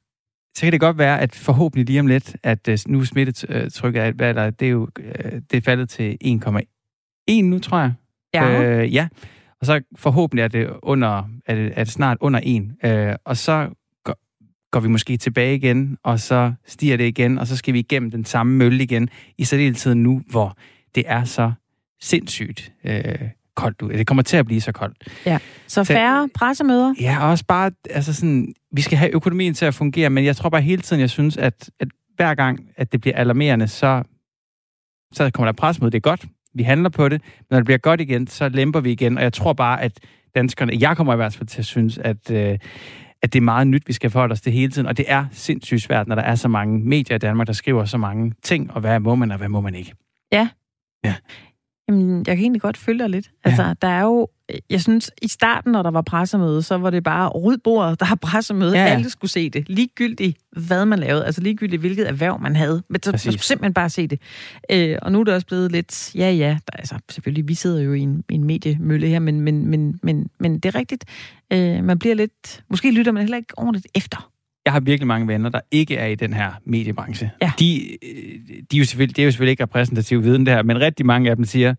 så 0.57 0.62
kan 0.62 0.72
det 0.72 0.80
godt 0.80 0.99
være, 0.99 1.20
at 1.20 1.34
forhåbentlig 1.34 1.86
lige 1.86 2.01
om 2.01 2.07
lidt, 2.07 2.36
at 2.43 2.68
uh, 2.68 2.74
nu 2.86 3.05
smittetrykket 3.05 4.03
er, 4.03 4.12
hvad 4.12 4.28
er 4.28 4.32
der, 4.32 4.51
det 4.51 4.66
er 4.66 4.70
jo 4.72 4.82
uh, 4.82 5.32
det 5.51 5.57
er 5.57 5.61
faldet 5.61 5.89
til 5.89 6.16
1,1 6.24 6.77
nu, 7.28 7.58
tror 7.58 7.78
jeg. 7.78 7.92
Ja. 8.34 8.62
Øh, 8.62 8.94
ja. 8.94 9.08
Og 9.60 9.66
så 9.66 9.80
forhåbentlig 9.96 10.42
er 10.42 10.48
det, 10.48 10.70
under, 10.82 11.22
er 11.46 11.54
det, 11.54 11.72
er 11.76 11.84
det 11.84 11.92
snart 11.92 12.16
under 12.20 12.40
1. 12.42 12.70
Øh, 12.84 13.14
og 13.24 13.36
så 13.36 13.68
går, 14.04 14.14
går 14.70 14.80
vi 14.80 14.88
måske 14.88 15.16
tilbage 15.16 15.54
igen, 15.54 15.98
og 16.04 16.20
så 16.20 16.52
stiger 16.66 16.96
det 16.96 17.04
igen, 17.04 17.38
og 17.38 17.46
så 17.46 17.56
skal 17.56 17.74
vi 17.74 17.78
igennem 17.78 18.10
den 18.10 18.24
samme 18.24 18.56
mølle 18.56 18.82
igen, 18.82 19.08
i 19.38 19.44
særdeleshed 19.44 19.94
nu, 19.94 20.22
hvor 20.30 20.56
det 20.94 21.04
er 21.06 21.24
så 21.24 21.52
sindssygt 22.00 22.72
øh, 22.84 23.02
koldt 23.56 23.82
ud. 23.82 23.90
Det 23.92 24.06
kommer 24.06 24.22
til 24.22 24.36
at 24.36 24.46
blive 24.46 24.60
så 24.60 24.72
koldt. 24.72 25.08
ja. 25.26 25.38
Så 25.66 25.84
Så- 25.84 25.92
færre 25.92 26.28
pressemøder? 26.34 26.94
Ja, 27.00 27.18
og 27.24 27.30
også 27.30 27.44
bare, 27.48 27.70
altså 27.90 28.12
sådan, 28.12 28.54
vi 28.72 28.80
skal 28.80 28.98
have 28.98 29.10
økonomien 29.14 29.54
til 29.54 29.64
at 29.66 29.74
fungere, 29.74 30.10
men 30.10 30.24
jeg 30.24 30.36
tror 30.36 30.50
bare 30.50 30.62
hele 30.62 30.82
tiden, 30.82 31.00
jeg 31.00 31.10
synes, 31.10 31.36
at, 31.36 31.70
at 31.80 31.88
hver 32.16 32.34
gang, 32.34 32.60
at 32.76 32.92
det 32.92 33.00
bliver 33.00 33.16
alarmerende, 33.16 33.68
så, 33.68 34.02
så 35.12 35.30
kommer 35.30 35.52
der 35.52 35.56
pres 35.56 35.80
mod 35.80 35.90
det 35.90 35.96
er 35.96 36.00
godt. 36.00 36.24
Vi 36.55 36.62
handler 36.62 36.88
på 36.88 37.09
det, 37.09 37.22
men 37.38 37.46
når 37.51 37.59
det 37.59 37.64
bliver 37.64 37.78
godt 37.78 38.01
igen, 38.01 38.26
så 38.26 38.49
lemper 38.49 38.80
vi 38.80 38.92
igen, 38.92 39.16
og 39.16 39.22
jeg 39.22 39.32
tror 39.32 39.53
bare, 39.53 39.82
at 39.82 40.01
danskerne, 40.34 40.72
jeg 40.80 40.96
kommer 40.96 41.12
i 41.12 41.16
hvert 41.16 41.34
fald 41.34 41.46
til 41.46 41.59
at 41.59 41.66
synes, 41.66 41.99
at, 41.99 42.30
øh, 42.30 42.59
at 43.22 43.32
det 43.32 43.36
er 43.36 43.40
meget 43.40 43.66
nyt, 43.66 43.82
vi 43.86 43.92
skal 43.92 44.11
forholde 44.11 44.32
os 44.32 44.40
til 44.40 44.53
hele 44.53 44.72
tiden, 44.72 44.88
og 44.88 44.96
det 44.96 45.05
er 45.09 45.26
sindssygt 45.32 45.82
svært, 45.82 46.09
når 46.09 46.14
der 46.14 46.22
er 46.22 46.34
så 46.34 46.49
mange 46.49 46.78
medier 46.78 47.14
i 47.14 47.18
Danmark, 47.18 47.46
der 47.46 47.53
skriver 47.53 47.84
så 47.84 47.99
mange 47.99 48.32
ting, 48.42 48.70
og 48.70 48.80
hvad 48.80 49.01
må 49.01 49.14
man, 49.14 49.30
og 49.30 49.38
hvad 49.38 49.49
må 49.49 49.61
man 49.61 49.74
ikke. 49.74 49.92
Jamen, 51.89 52.16
jeg 52.16 52.36
kan 52.36 52.39
egentlig 52.39 52.62
godt 52.62 52.76
følge 52.76 52.99
dig 52.99 53.11
lidt. 53.11 53.30
Altså, 53.45 53.74
der 53.82 53.89
er 53.89 54.03
jo... 54.03 54.28
Jeg 54.70 54.80
synes, 54.80 55.11
i 55.22 55.28
starten, 55.28 55.72
når 55.72 55.82
der 55.82 55.91
var 55.91 56.03
pressemøde, 56.03 56.62
så 56.62 56.78
var 56.78 56.91
det 56.91 57.05
bare 57.05 57.28
ryd 57.28 57.59
bordet, 57.59 58.01
der 58.01 58.07
har 58.07 58.14
pressemøde. 58.16 58.72
Ja, 58.72 58.78
Ja. 58.78 58.84
ja. 58.84 58.95
Alle 58.95 59.11
skulle 59.11 59.30
se 59.30 59.51
det. 59.51 59.68
Ligegyldigt, 59.68 60.39
hvad 60.53 60.86
man 60.86 60.99
lavede. 60.99 61.26
Altså 61.26 61.41
ligegyldigt, 61.41 61.80
hvilket 61.80 62.09
erhverv 62.09 62.41
man 62.41 62.57
havde. 62.57 62.82
Men 62.89 63.03
så, 63.03 63.11
man 63.11 63.18
skulle 63.18 63.39
simpelthen 63.39 63.74
bare 63.74 63.91
se 63.91 64.07
det. 64.07 64.20
Øh, 64.70 64.97
og 65.03 65.12
nu 65.12 65.20
er 65.20 65.24
det 65.24 65.34
også 65.34 65.47
blevet 65.47 65.72
lidt... 65.72 66.14
Ja, 66.14 66.30
ja. 66.30 66.59
Der, 66.66 66.76
altså, 66.78 66.95
selvfølgelig, 67.11 67.49
vi 67.49 67.55
sidder 67.55 67.80
jo 67.82 67.93
i 67.93 68.01
en, 68.01 68.24
i 68.30 68.34
en 68.34 68.45
mediemølle 68.45 69.07
her, 69.07 69.18
men, 69.18 69.41
men, 69.41 69.66
men, 69.66 70.01
men, 70.03 70.26
men 70.41 70.55
det 70.59 70.74
er 70.74 70.78
rigtigt. 70.78 71.05
Øh, 71.53 71.84
man 71.84 71.99
bliver 71.99 72.14
lidt... 72.14 72.64
Måske 72.70 72.91
lytter 72.91 73.12
man 73.12 73.22
heller 73.22 73.36
ikke 73.36 73.59
ordentligt 73.59 73.86
efter. 73.95 74.30
Jeg 74.68 74.72
har 74.72 74.80
virkelig 74.80 75.06
mange 75.06 75.28
venner, 75.28 75.50
der 75.50 75.60
ikke 75.70 75.96
er 75.96 76.06
i 76.06 76.14
den 76.14 76.32
her 76.32 76.52
mediebranche. 76.64 77.30
Ja. 77.42 77.52
De, 77.58 77.92
øh, 77.92 78.62
de 78.70 78.76
er 78.76 78.78
jo 78.78 78.84
selvfølgelig, 78.84 79.16
det 79.16 79.22
er 79.22 79.26
jo 79.26 79.30
selvfølgelig 79.30 79.50
ikke 79.50 79.62
repræsentativ 79.62 80.22
viden 80.22 80.46
det 80.46 80.54
her, 80.54 80.62
men 80.62 80.80
rigtig 80.80 81.06
mange 81.06 81.30
af 81.30 81.36
dem 81.36 81.44
siger, 81.44 81.74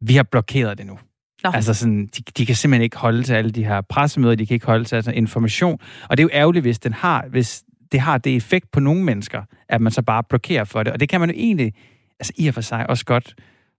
vi 0.00 0.14
har 0.14 0.22
blokeret 0.22 0.78
det 0.78 0.86
nu. 0.86 0.98
Nå. 1.44 1.50
Altså 1.54 1.74
sådan, 1.74 2.06
de, 2.06 2.22
de 2.38 2.46
kan 2.46 2.54
simpelthen 2.54 2.82
ikke 2.82 2.96
holde 2.96 3.22
til 3.22 3.32
alle 3.32 3.50
de 3.50 3.64
her 3.64 3.80
pressemøder, 3.80 4.34
de 4.34 4.46
kan 4.46 4.54
ikke 4.54 4.66
holde 4.66 4.84
til 4.84 4.96
altså 4.96 5.10
information. 5.10 5.78
Og 6.08 6.16
det 6.16 6.22
er 6.22 6.24
jo 6.24 6.30
ærgerligt, 6.32 6.62
hvis, 6.62 6.78
den 6.78 6.92
har, 6.92 7.26
hvis 7.30 7.64
det 7.92 8.00
har 8.00 8.18
det 8.18 8.36
effekt 8.36 8.70
på 8.70 8.80
nogle 8.80 9.04
mennesker, 9.04 9.42
at 9.68 9.80
man 9.80 9.92
så 9.92 10.02
bare 10.02 10.22
blokerer 10.28 10.64
for 10.64 10.82
det. 10.82 10.92
Og 10.92 11.00
det 11.00 11.08
kan 11.08 11.20
man 11.20 11.30
jo 11.30 11.34
egentlig, 11.38 11.74
altså 12.20 12.32
i 12.36 12.48
og 12.48 12.54
for 12.54 12.60
sig 12.60 12.90
også 12.90 13.04
godt 13.04 13.34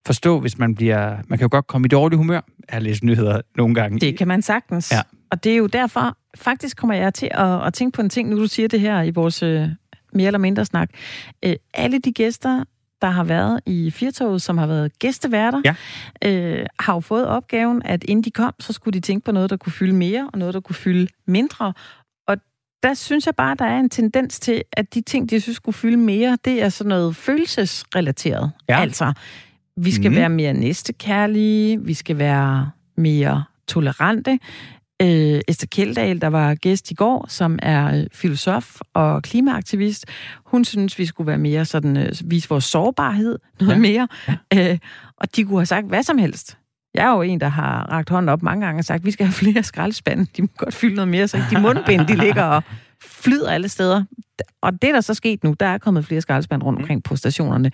forstå, 0.07 0.39
hvis 0.39 0.57
man 0.57 0.75
bliver, 0.75 1.17
man 1.27 1.37
kan 1.39 1.45
jo 1.45 1.49
godt 1.51 1.67
komme 1.67 1.85
i 1.85 1.89
dårlig 1.89 2.17
humør 2.17 2.41
af 2.69 2.75
at 2.75 2.83
læse 2.83 3.05
nyheder 3.05 3.41
nogle 3.55 3.75
gange. 3.75 3.99
Det 3.99 4.17
kan 4.17 4.27
man 4.27 4.41
sagtens. 4.41 4.91
Ja. 4.91 5.01
Og 5.31 5.43
det 5.43 5.51
er 5.51 5.57
jo 5.57 5.67
derfor, 5.67 6.17
faktisk 6.37 6.77
kommer 6.77 6.93
jeg 6.95 7.13
til 7.13 7.29
at, 7.31 7.65
at 7.67 7.73
tænke 7.73 7.95
på 7.95 8.01
en 8.01 8.09
ting, 8.09 8.29
nu 8.29 8.39
du 8.39 8.47
siger 8.47 8.67
det 8.67 8.79
her 8.79 9.01
i 9.01 9.09
vores 9.09 9.43
øh, 9.43 9.67
mere 10.13 10.27
eller 10.27 10.39
mindre 10.39 10.65
snak. 10.65 10.89
Øh, 11.45 11.55
alle 11.73 11.99
de 11.99 12.11
gæster, 12.11 12.63
der 13.01 13.09
har 13.09 13.23
været 13.23 13.59
i 13.65 13.91
Firtoget, 13.91 14.41
som 14.41 14.57
har 14.57 14.67
været 14.67 14.99
gæsteværter, 14.99 15.61
Ja. 15.65 15.75
øh, 16.29 16.65
har 16.79 16.93
jo 16.93 16.99
fået 16.99 17.27
opgaven, 17.27 17.81
at 17.85 18.03
inden 18.03 18.23
de 18.23 18.31
kom, 18.31 18.53
så 18.59 18.73
skulle 18.73 18.93
de 18.93 18.99
tænke 19.01 19.25
på 19.25 19.31
noget, 19.31 19.49
der 19.49 19.57
kunne 19.57 19.73
fylde 19.73 19.95
mere, 19.95 20.29
og 20.33 20.39
noget, 20.39 20.53
der 20.53 20.59
kunne 20.59 20.75
fylde 20.75 21.07
mindre. 21.27 21.73
Og 22.27 22.37
der 22.83 22.93
synes 22.93 23.25
jeg 23.25 23.35
bare, 23.35 23.55
der 23.59 23.65
er 23.65 23.79
en 23.79 23.89
tendens 23.89 24.39
til, 24.39 24.63
at 24.73 24.93
de 24.93 25.01
ting, 25.01 25.29
de 25.29 25.41
synes 25.41 25.55
skulle 25.55 25.75
fylde 25.75 25.97
mere, 25.97 26.37
det 26.45 26.63
er 26.63 26.69
sådan 26.69 26.89
noget 26.89 27.15
følelsesrelateret. 27.15 28.51
Ja. 28.69 28.79
Altså, 28.79 29.13
vi 29.83 29.91
skal 29.91 30.09
Mhm. 30.11 30.15
være 30.19 30.29
mere 30.29 30.53
næstekærlige, 30.53 31.81
vi 31.83 31.93
skal 31.93 32.17
være 32.17 32.69
mere 32.97 33.43
tolerante. 33.67 34.39
Øh, 35.01 35.41
Esther 35.47 35.67
Kjeldahl, 35.71 36.21
der 36.21 36.27
var 36.27 36.55
gæst 36.55 36.91
i 36.91 36.93
går, 36.93 37.25
som 37.29 37.59
er 37.61 37.97
øh, 37.99 38.05
filosof 38.13 38.75
og 38.93 39.23
klimaaktivist, 39.23 40.05
hun 40.45 40.65
synes, 40.65 40.99
vi 40.99 41.05
skulle 41.05 41.27
være 41.27 41.37
mere 41.37 41.65
sådan, 41.65 41.97
øh, 41.97 42.11
vise 42.25 42.49
vores 42.49 42.63
sårbarhed 42.63 43.39
noget 43.59 43.73
Ja. 43.73 43.79
mere. 43.79 44.07
Øh, 44.71 44.77
og 45.17 45.35
de 45.35 45.43
kunne 45.43 45.59
have 45.59 45.65
sagt 45.65 45.87
hvad 45.87 46.03
som 46.03 46.17
helst. 46.17 46.57
Jeg 46.95 47.05
er 47.07 47.11
jo 47.15 47.21
en, 47.21 47.39
der 47.39 47.47
har 47.47 47.91
rakt 47.91 48.09
hånden 48.09 48.29
op 48.29 48.43
mange 48.43 48.65
gange 48.65 48.79
og 48.79 48.85
sagt, 48.85 49.05
vi 49.05 49.11
skal 49.11 49.25
have 49.25 49.33
flere 49.33 49.63
skraldespande. 49.63 50.25
De 50.37 50.41
må 50.41 50.47
godt 50.57 50.73
fylde 50.73 50.95
noget 50.95 51.07
mere, 51.07 51.27
så 51.27 51.37
ikke 51.37 51.55
de 51.55 51.61
mundbind, 51.61 52.07
de 52.07 52.15
ligger 52.15 52.43
og 52.43 52.63
flyder 53.03 53.51
alle 53.51 53.69
steder. 53.69 54.03
Og 54.61 54.71
det 54.81 54.83
er 54.83 54.91
der 54.91 55.01
så 55.01 55.13
sket 55.13 55.43
nu. 55.43 55.55
Der 55.59 55.65
er 55.65 55.77
kommet 55.77 56.05
flere 56.05 56.21
skraldespande 56.21 56.65
rundt 56.65 56.79
omkring 56.79 57.03
på 57.03 57.15
stationerne. 57.15 57.71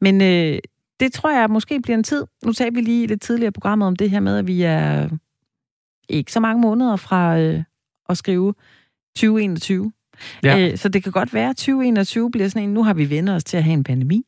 Men 0.00 0.20
øh, 0.22 0.58
det 1.00 1.12
tror 1.12 1.30
jeg 1.30 1.50
måske 1.50 1.80
bliver 1.80 1.96
en 1.96 2.04
tid. 2.04 2.24
Nu 2.44 2.52
talte 2.52 2.74
vi 2.74 2.80
lige 2.80 3.06
lidt 3.06 3.22
tidligere 3.22 3.48
i 3.48 3.50
programmet 3.50 3.86
om 3.86 3.96
det 3.96 4.10
her 4.10 4.20
med, 4.20 4.38
at 4.38 4.46
vi 4.46 4.62
er 4.62 5.08
ikke 6.08 6.32
så 6.32 6.40
mange 6.40 6.60
måneder 6.60 6.96
fra 6.96 7.38
øh, 7.38 7.62
at 8.08 8.18
skrive 8.18 8.54
2021. 9.16 9.92
Ja. 10.42 10.58
Øh, 10.58 10.78
så 10.78 10.88
det 10.88 11.02
kan 11.02 11.12
godt 11.12 11.34
være, 11.34 11.50
at 11.50 11.56
2021 11.56 12.30
bliver 12.30 12.48
sådan 12.48 12.62
en, 12.62 12.74
nu 12.74 12.82
har 12.82 12.94
vi 12.94 13.10
vendt 13.10 13.30
os 13.30 13.44
til 13.44 13.56
at 13.56 13.64
have 13.64 13.72
en 13.72 13.84
pandemi. 13.84 14.22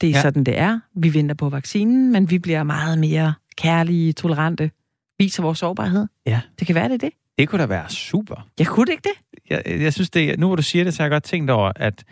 Det 0.00 0.06
er 0.08 0.12
ja. 0.12 0.22
Sådan, 0.22 0.44
det 0.44 0.58
er. 0.58 0.80
Vi 0.94 1.14
venter 1.14 1.34
på 1.34 1.48
vaccinen, 1.48 2.12
men 2.12 2.30
vi 2.30 2.38
bliver 2.38 2.62
meget 2.62 2.98
mere 2.98 3.34
kærlige, 3.56 4.12
tolerante, 4.12 4.70
viser 5.18 5.42
vores 5.42 5.58
sårbarhed. 5.58 6.06
Ja. 6.26 6.40
Det 6.58 6.66
kan 6.66 6.74
være, 6.74 6.88
det 6.88 7.00
det. 7.00 7.10
Det 7.38 7.48
kunne 7.48 7.62
da 7.62 7.66
være 7.66 7.88
super. 7.88 8.48
Jeg 8.58 8.66
kunne 8.66 8.86
det 8.86 8.92
ikke 8.92 9.08
det? 9.08 9.40
jeg, 9.50 9.62
jeg 9.66 9.92
synes, 9.92 10.10
det, 10.10 10.38
nu 10.38 10.46
hvor 10.46 10.56
du 10.56 10.62
siger 10.62 10.84
det, 10.84 10.94
så 10.94 11.02
har 11.02 11.04
jeg 11.04 11.10
godt 11.10 11.22
tænkt 11.22 11.50
over, 11.50 11.72
at 11.76 12.04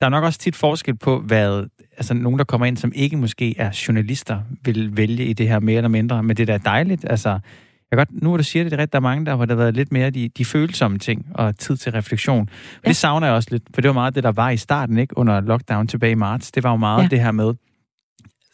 der 0.00 0.06
er 0.06 0.10
nok 0.10 0.24
også 0.24 0.38
tit 0.38 0.56
forskel 0.56 0.96
på, 0.96 1.20
hvad 1.20 1.66
altså 1.96 2.14
nogen, 2.14 2.38
der 2.38 2.44
kommer 2.44 2.66
ind, 2.66 2.76
som 2.76 2.92
ikke 2.94 3.16
måske 3.16 3.58
er 3.58 3.84
journalister, 3.88 4.40
vil 4.64 4.96
vælge 4.96 5.24
i 5.24 5.32
det 5.32 5.48
her 5.48 5.60
mere 5.60 5.76
eller 5.76 5.88
mindre. 5.88 6.22
Men 6.22 6.36
det 6.36 6.50
er 6.50 6.58
da 6.58 6.70
dejligt. 6.70 7.04
Altså, 7.10 7.28
jeg 7.90 7.96
godt, 7.96 8.22
nu 8.22 8.28
hvor 8.28 8.36
du 8.36 8.42
siger 8.42 8.62
det, 8.62 8.70
det 8.70 8.78
er 8.78 8.80
rigtigt, 8.80 8.92
der 8.92 8.98
er 8.98 9.02
mange, 9.02 9.26
der 9.26 9.36
har 9.36 9.44
der 9.44 9.54
været 9.54 9.74
lidt 9.74 9.92
mere 9.92 10.10
de, 10.10 10.28
de 10.28 10.44
følsomme 10.44 10.98
ting 10.98 11.26
og 11.34 11.58
tid 11.58 11.76
til 11.76 11.92
refleksion. 11.92 12.48
Ja. 12.48 12.54
Ja. 12.84 12.88
Det 12.88 12.96
savner 12.96 13.26
jeg 13.26 13.36
også 13.36 13.48
lidt, 13.50 13.62
for 13.74 13.80
det 13.80 13.88
var 13.88 13.94
meget 13.94 14.14
det, 14.14 14.24
der 14.24 14.32
var 14.32 14.50
i 14.50 14.56
starten, 14.56 14.98
ikke 14.98 15.18
under 15.18 15.40
lockdown 15.40 15.86
tilbage 15.86 16.12
i 16.12 16.14
marts. 16.14 16.52
Det 16.52 16.62
var 16.62 16.70
jo 16.70 16.76
meget 16.76 17.02
ja. 17.02 17.08
det 17.08 17.20
her 17.20 17.32
med, 17.32 17.54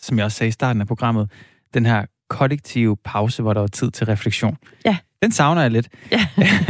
som 0.01 0.19
jeg 0.19 0.25
også 0.25 0.37
sagde 0.37 0.49
i 0.49 0.53
starten 0.53 0.81
af 0.81 0.87
programmet, 0.87 1.31
den 1.75 1.87
her 1.87 2.05
kollektive 2.29 2.97
pause, 3.05 3.43
hvor 3.43 3.53
der 3.53 3.61
var 3.61 3.67
tid 3.67 3.91
til 3.91 4.07
refleksion. 4.07 4.57
Ja. 4.85 4.97
Den 5.25 5.33
savner 5.33 5.62
jeg 5.62 5.70
lidt. 5.70 5.89
Ja. 6.12 6.27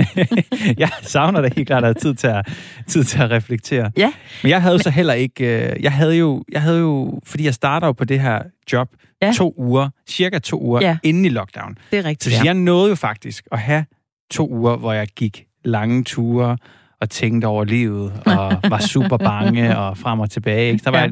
jeg 0.78 0.88
savner 1.02 1.40
da 1.40 1.48
helt 1.57 1.66
klart, 1.68 1.84
at 1.84 1.96
tid 1.96 2.14
til 2.14 2.26
at, 2.26 2.48
tid 2.86 3.05
til 3.05 3.22
at 3.22 3.30
reflektere. 3.30 3.90
Ja. 3.96 4.12
Men 4.42 4.50
jeg 4.50 4.62
havde 4.62 4.74
jo 4.74 4.78
så 4.82 4.90
heller 4.90 5.12
ikke... 5.14 5.70
øh, 5.72 5.82
Jeg 5.82 5.92
havde 5.92 6.16
jo, 6.16 6.44
jeg 6.52 6.62
havde 6.62 6.78
jo... 6.78 7.20
Fordi 7.26 7.44
jeg 7.44 7.55
starter 7.55 7.86
jo 7.86 7.92
på 7.92 8.05
det 8.05 8.20
her 8.20 8.42
job 8.72 8.88
Ja. 9.22 9.32
to 9.36 9.55
uger, 9.57 9.88
cirka 10.09 10.38
to 10.38 10.61
uger, 10.62 10.80
Ja. 10.80 10.86
ja. 10.88 10.96
inden 11.02 11.24
i 11.24 11.28
lockdown. 11.28 11.78
Det 11.90 11.98
er 11.98 12.02
Så 12.02 12.09
rigtigt. 12.09 12.44
jeg 12.44 12.55
nåede 12.55 12.88
jo 12.88 12.94
faktisk 12.94 13.44
at 13.52 13.59
have 13.59 13.84
to 14.30 14.48
uger, 14.50 14.76
hvor 14.76 14.92
jeg 14.92 15.07
gik 15.16 15.44
lange 15.64 16.05
ture 16.05 16.57
og 17.00 17.11
tænkte 17.11 17.46
over 17.46 17.64
livet, 17.64 18.12
og 18.26 18.57
var 18.70 18.78
super 18.78 19.16
bange 19.16 19.76
og 19.78 19.98
frem 19.98 20.20
og 20.20 20.30
tilbage. 20.30 20.72
Ikke? 20.72 20.84
Der 20.84 20.90
var 20.90 20.98
Ja. 20.98 21.05
ja. 21.05 21.11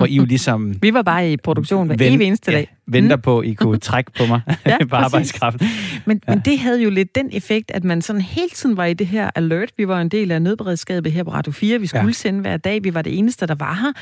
Hvor 0.00 0.06
I 0.06 0.14
jo 0.16 0.24
ligesom 0.24 0.82
Vi 0.82 0.94
var 0.94 1.02
bare 1.02 1.32
i 1.32 1.36
produktion 1.36 1.86
hver 1.86 1.96
Vent- 1.96 2.14
evig 2.14 2.26
eneste 2.26 2.52
dag. 2.52 2.74
venter 2.86 3.16
på, 3.16 3.38
at 3.38 3.46
I 3.46 3.54
kunne 3.54 3.78
trække 3.90 4.10
på 4.18 4.26
mig 4.26 4.40
Ja, 4.66 4.76
på 4.82 4.88
præcis. 4.88 5.04
arbejdskraft. 5.04 5.62
Men, 6.06 6.20
ja. 6.28 6.34
men 6.34 6.42
det 6.44 6.58
havde 6.58 6.82
jo 6.82 6.90
lidt 6.90 7.14
den 7.14 7.28
effekt, 7.32 7.70
at 7.70 7.84
man 7.84 8.02
sådan 8.02 8.22
hele 8.22 8.48
tiden 8.54 8.76
var 8.76 8.84
i 8.84 8.94
det 8.94 9.06
her 9.06 9.30
alert. 9.34 9.70
Vi 9.76 9.88
var 9.88 10.00
en 10.00 10.08
del 10.08 10.30
af 10.30 10.42
nødberedskabet 10.42 11.12
her 11.12 11.24
på 11.24 11.30
Radio 11.32 11.52
4. 11.52 11.78
Vi 11.80 11.86
skulle 11.86 12.04
Ja. 12.06 12.12
sende 12.12 12.40
hver 12.40 12.56
dag. 12.56 12.84
Vi 12.84 12.94
var 12.94 13.02
det 13.02 13.18
eneste, 13.18 13.46
der 13.46 13.54
var 13.54 13.74
her. 13.74 13.92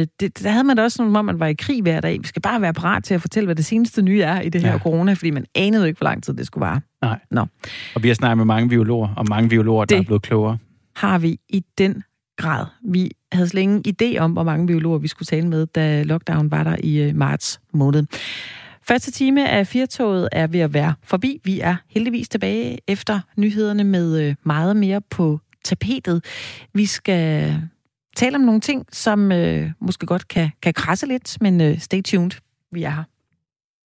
Øh, 0.00 0.06
det, 0.20 0.42
der 0.42 0.50
havde 0.50 0.64
man 0.64 0.76
da 0.76 0.82
også 0.82 0.96
sådan, 0.96 1.16
om 1.16 1.24
man 1.24 1.40
var 1.40 1.46
i 1.46 1.54
krig 1.54 1.82
hver 1.82 2.00
dag. 2.00 2.18
Vi 2.22 2.26
skal 2.26 2.42
bare 2.42 2.60
være 2.60 2.72
parat 2.74 3.04
til 3.04 3.14
at 3.14 3.20
fortælle, 3.20 3.46
hvad 3.46 3.54
det 3.56 3.64
seneste 3.64 4.02
nye 4.02 4.20
er 4.22 4.40
i 4.40 4.48
det 4.48 4.60
her 4.60 4.72
Ja. 4.72 4.78
corona, 4.78 5.12
fordi 5.12 5.30
man 5.30 5.44
anede 5.54 5.82
jo 5.82 5.86
ikke, 5.86 5.98
hvor 5.98 6.04
lang 6.04 6.22
tid 6.22 6.34
det 6.34 6.46
skulle 6.46 6.66
vare. 6.66 6.80
Nej. 7.02 7.18
Nå. 7.30 7.46
Og 7.94 8.02
vi 8.02 8.08
har 8.08 8.14
snakket 8.14 8.36
med 8.36 8.44
mange 8.44 8.68
biologer, 8.68 9.08
og 9.16 9.24
mange 9.28 9.48
biologer, 9.48 9.84
der 9.84 9.96
Det- 9.96 10.02
er 10.02 10.06
blevet 10.06 10.22
klogere. 10.22 10.58
Har 10.96 11.18
vi 11.18 11.36
i 11.48 11.62
den 11.78 12.02
grad. 12.40 12.66
Vi 12.84 13.10
havde 13.32 13.48
slet 13.48 13.62
ingen 13.62 13.84
idé 13.88 14.18
om, 14.18 14.32
hvor 14.32 14.42
mange 14.42 14.66
biologer 14.66 14.98
vi 14.98 15.08
skulle 15.08 15.26
tale 15.26 15.48
med, 15.48 15.66
da 15.66 16.02
lockdown 16.02 16.50
var 16.50 16.64
der 16.64 16.76
i 16.84 16.98
øh, 16.98 17.16
marts 17.16 17.60
måned. 17.72 18.06
Første 18.82 19.10
time 19.10 19.48
af 19.48 19.66
Firtoget 19.66 20.28
er 20.32 20.46
ved 20.46 20.60
at 20.60 20.74
være 20.74 20.94
forbi. 21.02 21.40
Vi 21.44 21.60
er 21.60 21.76
heldigvis 21.88 22.28
tilbage 22.28 22.78
efter 22.88 23.20
nyhederne 23.36 23.84
med 23.84 24.20
øh, 24.20 24.34
meget 24.44 24.76
mere 24.76 25.00
på 25.00 25.40
tapetet. 25.64 26.24
Vi 26.74 26.86
skal 26.86 27.56
tale 28.16 28.36
om 28.36 28.40
nogle 28.40 28.60
ting, 28.60 28.86
som 28.92 29.32
øh, 29.32 29.70
måske 29.80 30.06
godt 30.06 30.28
kan, 30.28 30.50
kan 30.62 30.74
krasse 30.74 31.06
lidt, 31.06 31.36
men 31.40 31.60
øh, 31.60 31.78
stay 31.78 32.02
tuned. 32.02 32.30
Vi 32.72 32.82
er 32.82 32.90
her. 32.90 33.04